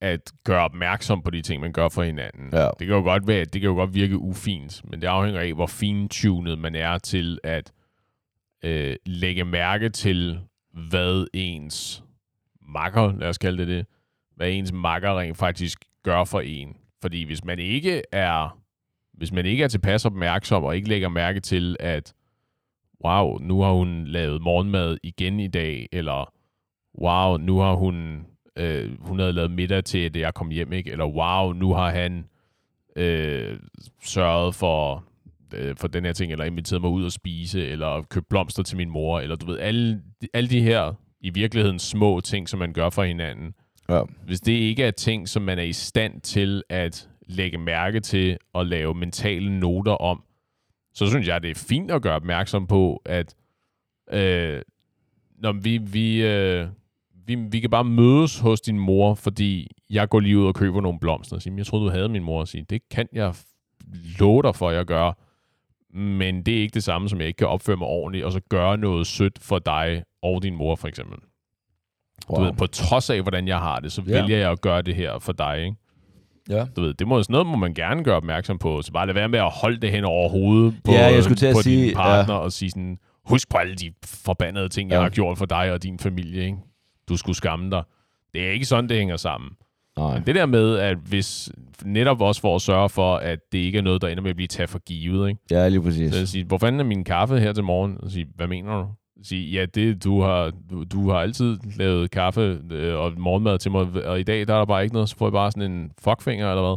at 0.00 0.32
gøre 0.44 0.64
opmærksom 0.64 1.22
på 1.22 1.30
de 1.30 1.42
ting, 1.42 1.60
man 1.60 1.72
gør 1.72 1.88
for 1.88 2.02
hinanden. 2.02 2.48
Ja. 2.52 2.64
Det 2.78 2.86
kan 2.86 2.96
jo 2.96 3.02
godt 3.02 3.26
være, 3.26 3.44
det 3.44 3.60
kan 3.60 3.70
jo 3.70 3.74
godt 3.74 3.94
virke 3.94 4.18
ufint, 4.18 4.82
men 4.90 5.00
det 5.02 5.06
afhænger 5.06 5.40
af, 5.40 5.54
hvor 5.54 5.66
fintunet 5.66 6.58
man 6.58 6.74
er 6.74 6.98
til 6.98 7.38
at 7.44 7.72
øh, 8.64 8.96
lægge 9.06 9.44
mærke 9.44 9.88
til, 9.88 10.40
hvad 10.88 11.26
ens 11.34 12.04
makker, 12.62 13.12
lad 13.18 13.28
os 13.28 13.38
kalde 13.38 13.58
det 13.58 13.68
det, 13.68 13.86
hvad 14.38 14.50
ens 14.50 14.72
makker 14.72 15.18
rent 15.18 15.36
faktisk 15.36 15.78
gør 16.02 16.24
for 16.24 16.40
en. 16.40 16.76
Fordi 17.02 17.24
hvis 17.24 17.44
man 17.44 17.58
ikke 17.58 18.02
er 18.12 18.58
hvis 19.18 19.32
man 19.32 19.46
ikke 19.46 19.64
er 19.64 19.68
tilpas 19.68 20.04
opmærksom 20.04 20.64
og 20.64 20.76
ikke 20.76 20.88
lægger 20.88 21.08
mærke 21.08 21.40
til, 21.40 21.76
at 21.80 22.14
wow, 23.04 23.38
nu 23.38 23.60
har 23.60 23.72
hun 23.72 24.04
lavet 24.04 24.42
morgenmad 24.42 24.98
igen 25.02 25.40
i 25.40 25.48
dag, 25.48 25.88
eller 25.92 26.32
wow, 27.00 27.36
nu 27.36 27.58
har 27.58 27.74
hun, 27.74 28.26
øh, 28.56 29.00
hun 29.00 29.18
havde 29.18 29.32
lavet 29.32 29.50
middag 29.50 29.84
til, 29.84 30.14
da 30.14 30.18
jeg 30.18 30.34
kom 30.34 30.50
hjem, 30.50 30.72
ikke? 30.72 30.90
eller 30.90 31.06
wow, 31.06 31.52
nu 31.52 31.74
har 31.74 31.90
han 31.90 32.24
øh, 32.96 33.58
sørget 34.02 34.54
for, 34.54 35.04
øh, 35.54 35.76
for 35.76 35.88
den 35.88 36.04
her 36.04 36.12
ting, 36.12 36.32
eller 36.32 36.44
inviteret 36.44 36.82
mig 36.82 36.90
ud 36.90 37.06
at 37.06 37.12
spise, 37.12 37.66
eller 37.66 38.02
købt 38.02 38.28
blomster 38.28 38.62
til 38.62 38.76
min 38.76 38.90
mor, 38.90 39.20
eller 39.20 39.36
du 39.36 39.46
ved, 39.46 39.58
alle, 39.58 40.02
alle 40.34 40.50
de 40.50 40.60
her 40.60 40.94
i 41.20 41.30
virkeligheden 41.30 41.78
små 41.78 42.20
ting, 42.20 42.48
som 42.48 42.58
man 42.58 42.72
gør 42.72 42.90
for 42.90 43.02
hinanden, 43.02 43.54
Ja. 43.88 44.02
hvis 44.24 44.40
det 44.40 44.52
ikke 44.52 44.84
er 44.84 44.90
ting, 44.90 45.28
som 45.28 45.42
man 45.42 45.58
er 45.58 45.62
i 45.62 45.72
stand 45.72 46.20
til 46.20 46.62
at 46.68 47.08
lægge 47.26 47.58
mærke 47.58 48.00
til 48.00 48.38
og 48.52 48.66
lave 48.66 48.94
mentale 48.94 49.60
noter 49.60 49.92
om, 49.92 50.22
så 50.94 51.06
synes 51.06 51.28
jeg, 51.28 51.42
det 51.42 51.50
er 51.50 51.64
fint 51.68 51.90
at 51.90 52.02
gøre 52.02 52.14
opmærksom 52.14 52.66
på, 52.66 53.02
at 53.04 53.34
øh, 54.12 54.62
når 55.38 55.52
vi, 55.52 55.78
vi, 55.78 56.22
øh, 56.22 56.66
vi, 57.26 57.34
vi 57.34 57.60
kan 57.60 57.70
bare 57.70 57.84
mødes 57.84 58.38
hos 58.38 58.60
din 58.60 58.78
mor, 58.78 59.14
fordi 59.14 59.70
jeg 59.90 60.08
går 60.08 60.20
lige 60.20 60.38
ud 60.38 60.46
og 60.46 60.54
køber 60.54 60.80
nogle 60.80 60.98
blomster 61.00 61.36
og 61.36 61.42
siger, 61.42 61.56
jeg 61.56 61.66
troede, 61.66 61.84
du 61.84 61.90
havde 61.90 62.08
min 62.08 62.22
mor, 62.22 62.40
og 62.40 62.48
sige, 62.48 62.66
det 62.70 62.88
kan 62.88 63.08
jeg 63.12 63.34
love 64.18 64.42
dig 64.42 64.54
for, 64.54 64.70
at 64.70 64.76
jeg 64.76 64.84
gør, 64.84 65.12
men 65.98 66.42
det 66.42 66.56
er 66.56 66.60
ikke 66.60 66.74
det 66.74 66.84
samme, 66.84 67.08
som 67.08 67.18
jeg 67.18 67.26
ikke 67.26 67.38
kan 67.38 67.48
opføre 67.48 67.76
mig 67.76 67.88
ordentligt, 67.88 68.24
og 68.24 68.32
så 68.32 68.40
gøre 68.48 68.78
noget 68.78 69.06
sødt 69.06 69.38
for 69.40 69.58
dig 69.58 70.04
og 70.22 70.42
din 70.42 70.54
mor, 70.56 70.76
for 70.76 70.88
eksempel. 70.88 71.18
Du 72.36 72.42
ved, 72.42 72.52
på 72.52 72.66
trods 72.66 73.10
af, 73.10 73.22
hvordan 73.22 73.48
jeg 73.48 73.58
har 73.58 73.80
det, 73.80 73.92
så 73.92 74.02
Ja. 74.06 74.20
vælger 74.20 74.38
jeg 74.38 74.50
at 74.50 74.60
gøre 74.60 74.82
det 74.82 74.94
her 74.94 75.18
for 75.18 75.32
dig, 75.32 75.58
ikke? 75.64 75.76
ja. 76.48 76.66
Du 76.76 76.80
ved, 76.80 76.94
det 76.94 77.08
må, 77.08 77.22
sådan 77.22 77.32
noget 77.32 77.46
må 77.46 77.56
man 77.56 77.74
gerne 77.74 78.04
gøre 78.04 78.16
opmærksom 78.16 78.58
på. 78.58 78.82
Så 78.82 78.92
bare 78.92 79.06
lad 79.06 79.14
være 79.14 79.28
med 79.28 79.38
at 79.38 79.50
holde 79.50 79.80
det 79.80 79.90
hen 79.90 80.04
over 80.04 80.28
hovedet 80.28 80.74
på, 80.84 80.92
Ja, 80.92 81.04
jeg 81.14 81.24
skulle 81.24 81.36
til 81.36 81.46
at 81.46 81.54
på 81.54 81.62
sige, 81.62 81.86
din 81.86 81.94
partner 81.94 82.34
og 82.34 82.52
sige 82.52 82.70
sådan, 82.70 82.98
husk 83.24 83.48
på 83.50 83.56
alle 83.56 83.74
de 83.74 83.92
forbandede 84.04 84.68
ting, 84.68 84.90
jeg 84.90 84.96
Ja. 84.96 85.02
har 85.02 85.10
gjort 85.10 85.38
for 85.38 85.46
dig 85.46 85.72
og 85.72 85.82
din 85.82 85.98
familie. 85.98 86.44
Ikke? 86.44 86.58
Du 87.08 87.16
skulle 87.16 87.36
skamme 87.36 87.70
dig. 87.70 87.82
Det 88.34 88.46
er 88.46 88.50
ikke 88.50 88.64
sådan, 88.66 88.88
det 88.88 88.96
hænger 88.96 89.16
sammen. 89.16 89.50
Nej. 89.98 90.14
Men 90.14 90.26
det 90.26 90.34
der 90.34 90.46
med, 90.46 90.76
at 90.78 90.96
hvis 90.96 91.50
netop 91.84 92.20
også 92.20 92.40
for 92.40 92.54
at 92.56 92.62
sørge 92.62 92.88
for, 92.88 93.16
at 93.16 93.38
det 93.52 93.58
ikke 93.58 93.78
er 93.78 93.82
noget, 93.82 94.02
der 94.02 94.08
ender 94.08 94.22
med 94.22 94.30
at 94.30 94.36
blive 94.36 94.46
taget 94.48 94.70
for 94.70 94.78
givet. 94.78 95.28
Ikke? 95.28 95.40
Ja, 95.50 95.68
lige 95.68 95.82
præcis. 95.82 96.12
Så 96.12 96.18
jeg 96.18 96.28
siger, 96.28 96.44
hvor 96.44 96.58
fanden 96.58 96.80
er 96.80 96.84
min 96.84 97.04
kaffe 97.04 97.40
her 97.40 97.52
til 97.52 97.64
morgen? 97.64 97.98
Og 98.02 98.10
sige, 98.10 98.26
hvad 98.36 98.46
mener 98.46 98.76
du? 98.76 98.86
Sige, 99.22 99.50
ja, 99.50 99.66
det, 99.66 100.04
du 100.04 100.20
har, 100.20 100.52
du, 100.70 100.84
du 100.84 101.10
har 101.10 101.18
altid 101.18 101.58
lavet 101.76 102.10
kaffe 102.10 102.60
øh, 102.70 102.98
og 102.98 103.12
morgenmad 103.16 103.58
til 103.58 103.70
mig, 103.70 104.04
og 104.04 104.20
i 104.20 104.22
dag 104.22 104.48
der 104.48 104.54
er 104.54 104.58
der 104.58 104.64
bare 104.64 104.82
ikke 104.82 104.92
noget, 104.92 105.08
så 105.08 105.16
får 105.16 105.26
jeg 105.26 105.32
bare 105.32 105.50
sådan 105.52 105.72
en 105.72 105.90
fuckfinger 105.98 106.50
eller 106.50 106.62
hvad? 106.62 106.76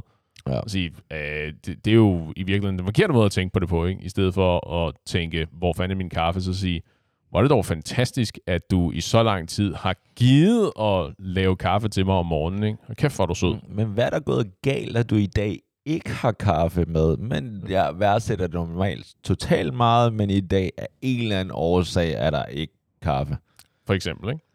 Ja. 0.54 0.60
Og 0.60 0.70
sige, 0.70 0.92
øh, 1.14 1.54
det, 1.66 1.86
det 1.86 1.92
er 1.92 1.96
jo 1.96 2.34
i 2.36 2.44
virkeligheden 2.44 2.78
den 2.78 2.86
forkerte 2.86 3.14
måde 3.14 3.26
at 3.26 3.32
tænke 3.32 3.54
på 3.54 3.60
det 3.60 3.70
på, 3.70 3.86
ikke? 3.86 4.02
I 4.04 4.10
stedet 4.10 4.34
for 4.34 4.74
at 4.88 4.96
tænke, 5.06 5.48
hvor 5.52 5.74
fanden 5.74 5.92
er 5.92 5.98
min 5.98 6.10
kaffe, 6.10 6.42
så 6.42 6.54
sige, 6.54 6.82
hvor 7.30 7.40
er 7.40 7.44
det 7.44 7.50
dog 7.50 7.66
fantastisk, 7.66 8.40
at 8.48 8.62
du 8.72 8.92
i 8.92 9.02
så 9.02 9.24
lang 9.24 9.50
tid 9.50 9.74
har 9.74 9.96
givet 10.16 10.72
at 10.80 11.14
lave 11.20 11.56
kaffe 11.56 11.90
til 11.90 12.06
mig 12.06 12.16
om 12.16 12.26
morgenen, 12.26 12.64
ikke? 12.64 12.78
Og 12.88 12.96
kæft, 12.96 13.16
hvor 13.16 13.24
er 13.24 13.28
du 13.28 13.36
sød. 13.36 13.56
Men 13.70 13.88
hvad 13.88 14.06
er 14.06 14.10
der 14.10 14.20
gået 14.20 14.62
galt, 14.62 14.98
at 14.98 15.10
du 15.10 15.16
i 15.16 15.26
dag 15.26 15.60
ikke 15.86 16.10
har 16.10 16.32
kaffe 16.32 16.86
med? 16.86 17.18
Men 17.18 17.66
jeg 17.70 18.00
værdsætter 18.00 18.48
det 18.48 18.54
normalt 18.54 19.16
totalt 19.24 19.74
meget, 19.74 20.14
men 20.14 20.30
i 20.30 20.40
dag 20.40 20.72
af 20.78 20.88
en 21.02 21.22
eller 21.22 21.40
anden 21.40 21.52
årsag 21.56 22.14
er 22.14 22.30
der 22.30 22.46
ikke 22.46 22.74
kaffe. 23.02 23.38
For 23.86 23.94
eksempel, 23.94 24.30
ikke? 24.30 24.46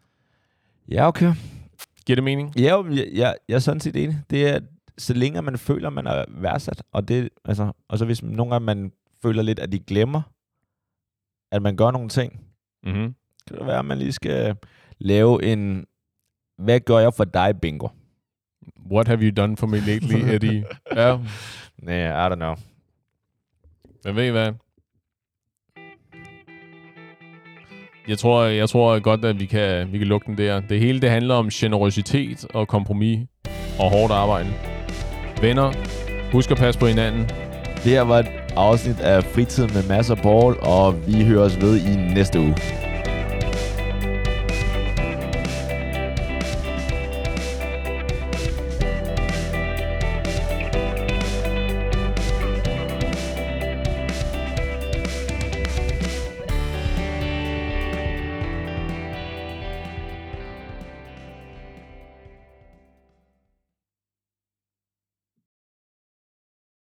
Ja, 0.89 1.07
okay. 1.07 1.33
Giver 2.05 2.15
det 2.15 2.23
mening? 2.23 2.59
Ja, 2.59 2.83
jeg, 2.83 3.07
jeg, 3.13 3.35
jeg 3.47 3.55
er 3.55 3.59
sådan 3.59 3.79
set 3.79 3.95
enig. 3.95 4.19
Det 4.29 4.47
er, 4.49 4.59
så 4.97 5.13
længe 5.13 5.41
man 5.41 5.57
føler, 5.57 5.89
man 5.89 6.07
er 6.07 6.25
værdsat, 6.29 6.83
og, 6.91 7.07
det, 7.07 7.29
altså, 7.45 7.71
og 7.87 7.97
så 7.97 8.05
hvis 8.05 8.23
nogle 8.23 8.51
gange 8.51 8.65
man 8.65 8.91
føler 9.21 9.41
lidt, 9.43 9.59
at 9.59 9.71
de 9.71 9.79
glemmer, 9.79 10.21
at 11.51 11.61
man 11.61 11.75
gør 11.77 11.91
nogle 11.91 12.09
ting, 12.09 12.41
Mm-hmm. 12.83 13.15
kan 13.47 13.57
det 13.57 13.67
være, 13.67 13.79
at 13.79 13.85
man 13.85 13.97
lige 13.97 14.11
skal 14.13 14.55
lave 14.99 15.43
en, 15.43 15.85
hvad 16.57 16.79
gør 16.79 16.97
jeg 16.97 17.13
for 17.13 17.23
dig, 17.23 17.59
bingo? 17.61 17.87
What 18.91 19.07
have 19.07 19.21
you 19.21 19.31
done 19.31 19.57
for 19.57 19.67
me 19.67 19.79
lately, 19.79 20.15
Eddie? 20.35 20.63
ja, 20.95 21.17
Nej, 21.83 22.27
I 22.27 22.29
don't 22.29 22.35
know. 22.35 22.55
men 24.05 24.15
ved 24.15 24.25
I 24.27 24.29
hvad? 24.29 24.51
Jeg 28.07 28.17
tror, 28.17 28.43
jeg 28.43 28.69
tror 28.69 28.99
godt, 28.99 29.25
at 29.25 29.39
vi 29.39 29.45
kan, 29.45 29.91
vi 29.91 29.97
kan 29.97 30.07
lukke 30.07 30.25
den 30.27 30.37
der. 30.37 30.59
Det 30.59 30.79
hele 30.79 31.01
det 31.01 31.09
handler 31.09 31.35
om 31.35 31.49
generøsitet 31.49 32.45
og 32.53 32.67
kompromis 32.67 33.19
og 33.79 33.89
hårdt 33.91 34.13
arbejde. 34.13 34.49
Venner, 35.41 35.71
husk 36.31 36.51
at 36.51 36.57
passe 36.57 36.79
på 36.79 36.87
hinanden. 36.87 37.23
Det 37.83 37.91
her 37.91 38.01
var 38.01 38.19
et 38.19 38.27
afsnit 38.55 38.99
af 38.99 39.23
Fritid 39.23 39.67
med 39.67 39.87
Mads 39.87 40.09
og 40.09 40.17
Paul, 40.17 40.57
og 40.61 41.07
vi 41.07 41.25
høres 41.25 41.61
ved 41.61 41.77
i 41.77 42.13
næste 42.13 42.39
uge. 42.39 42.55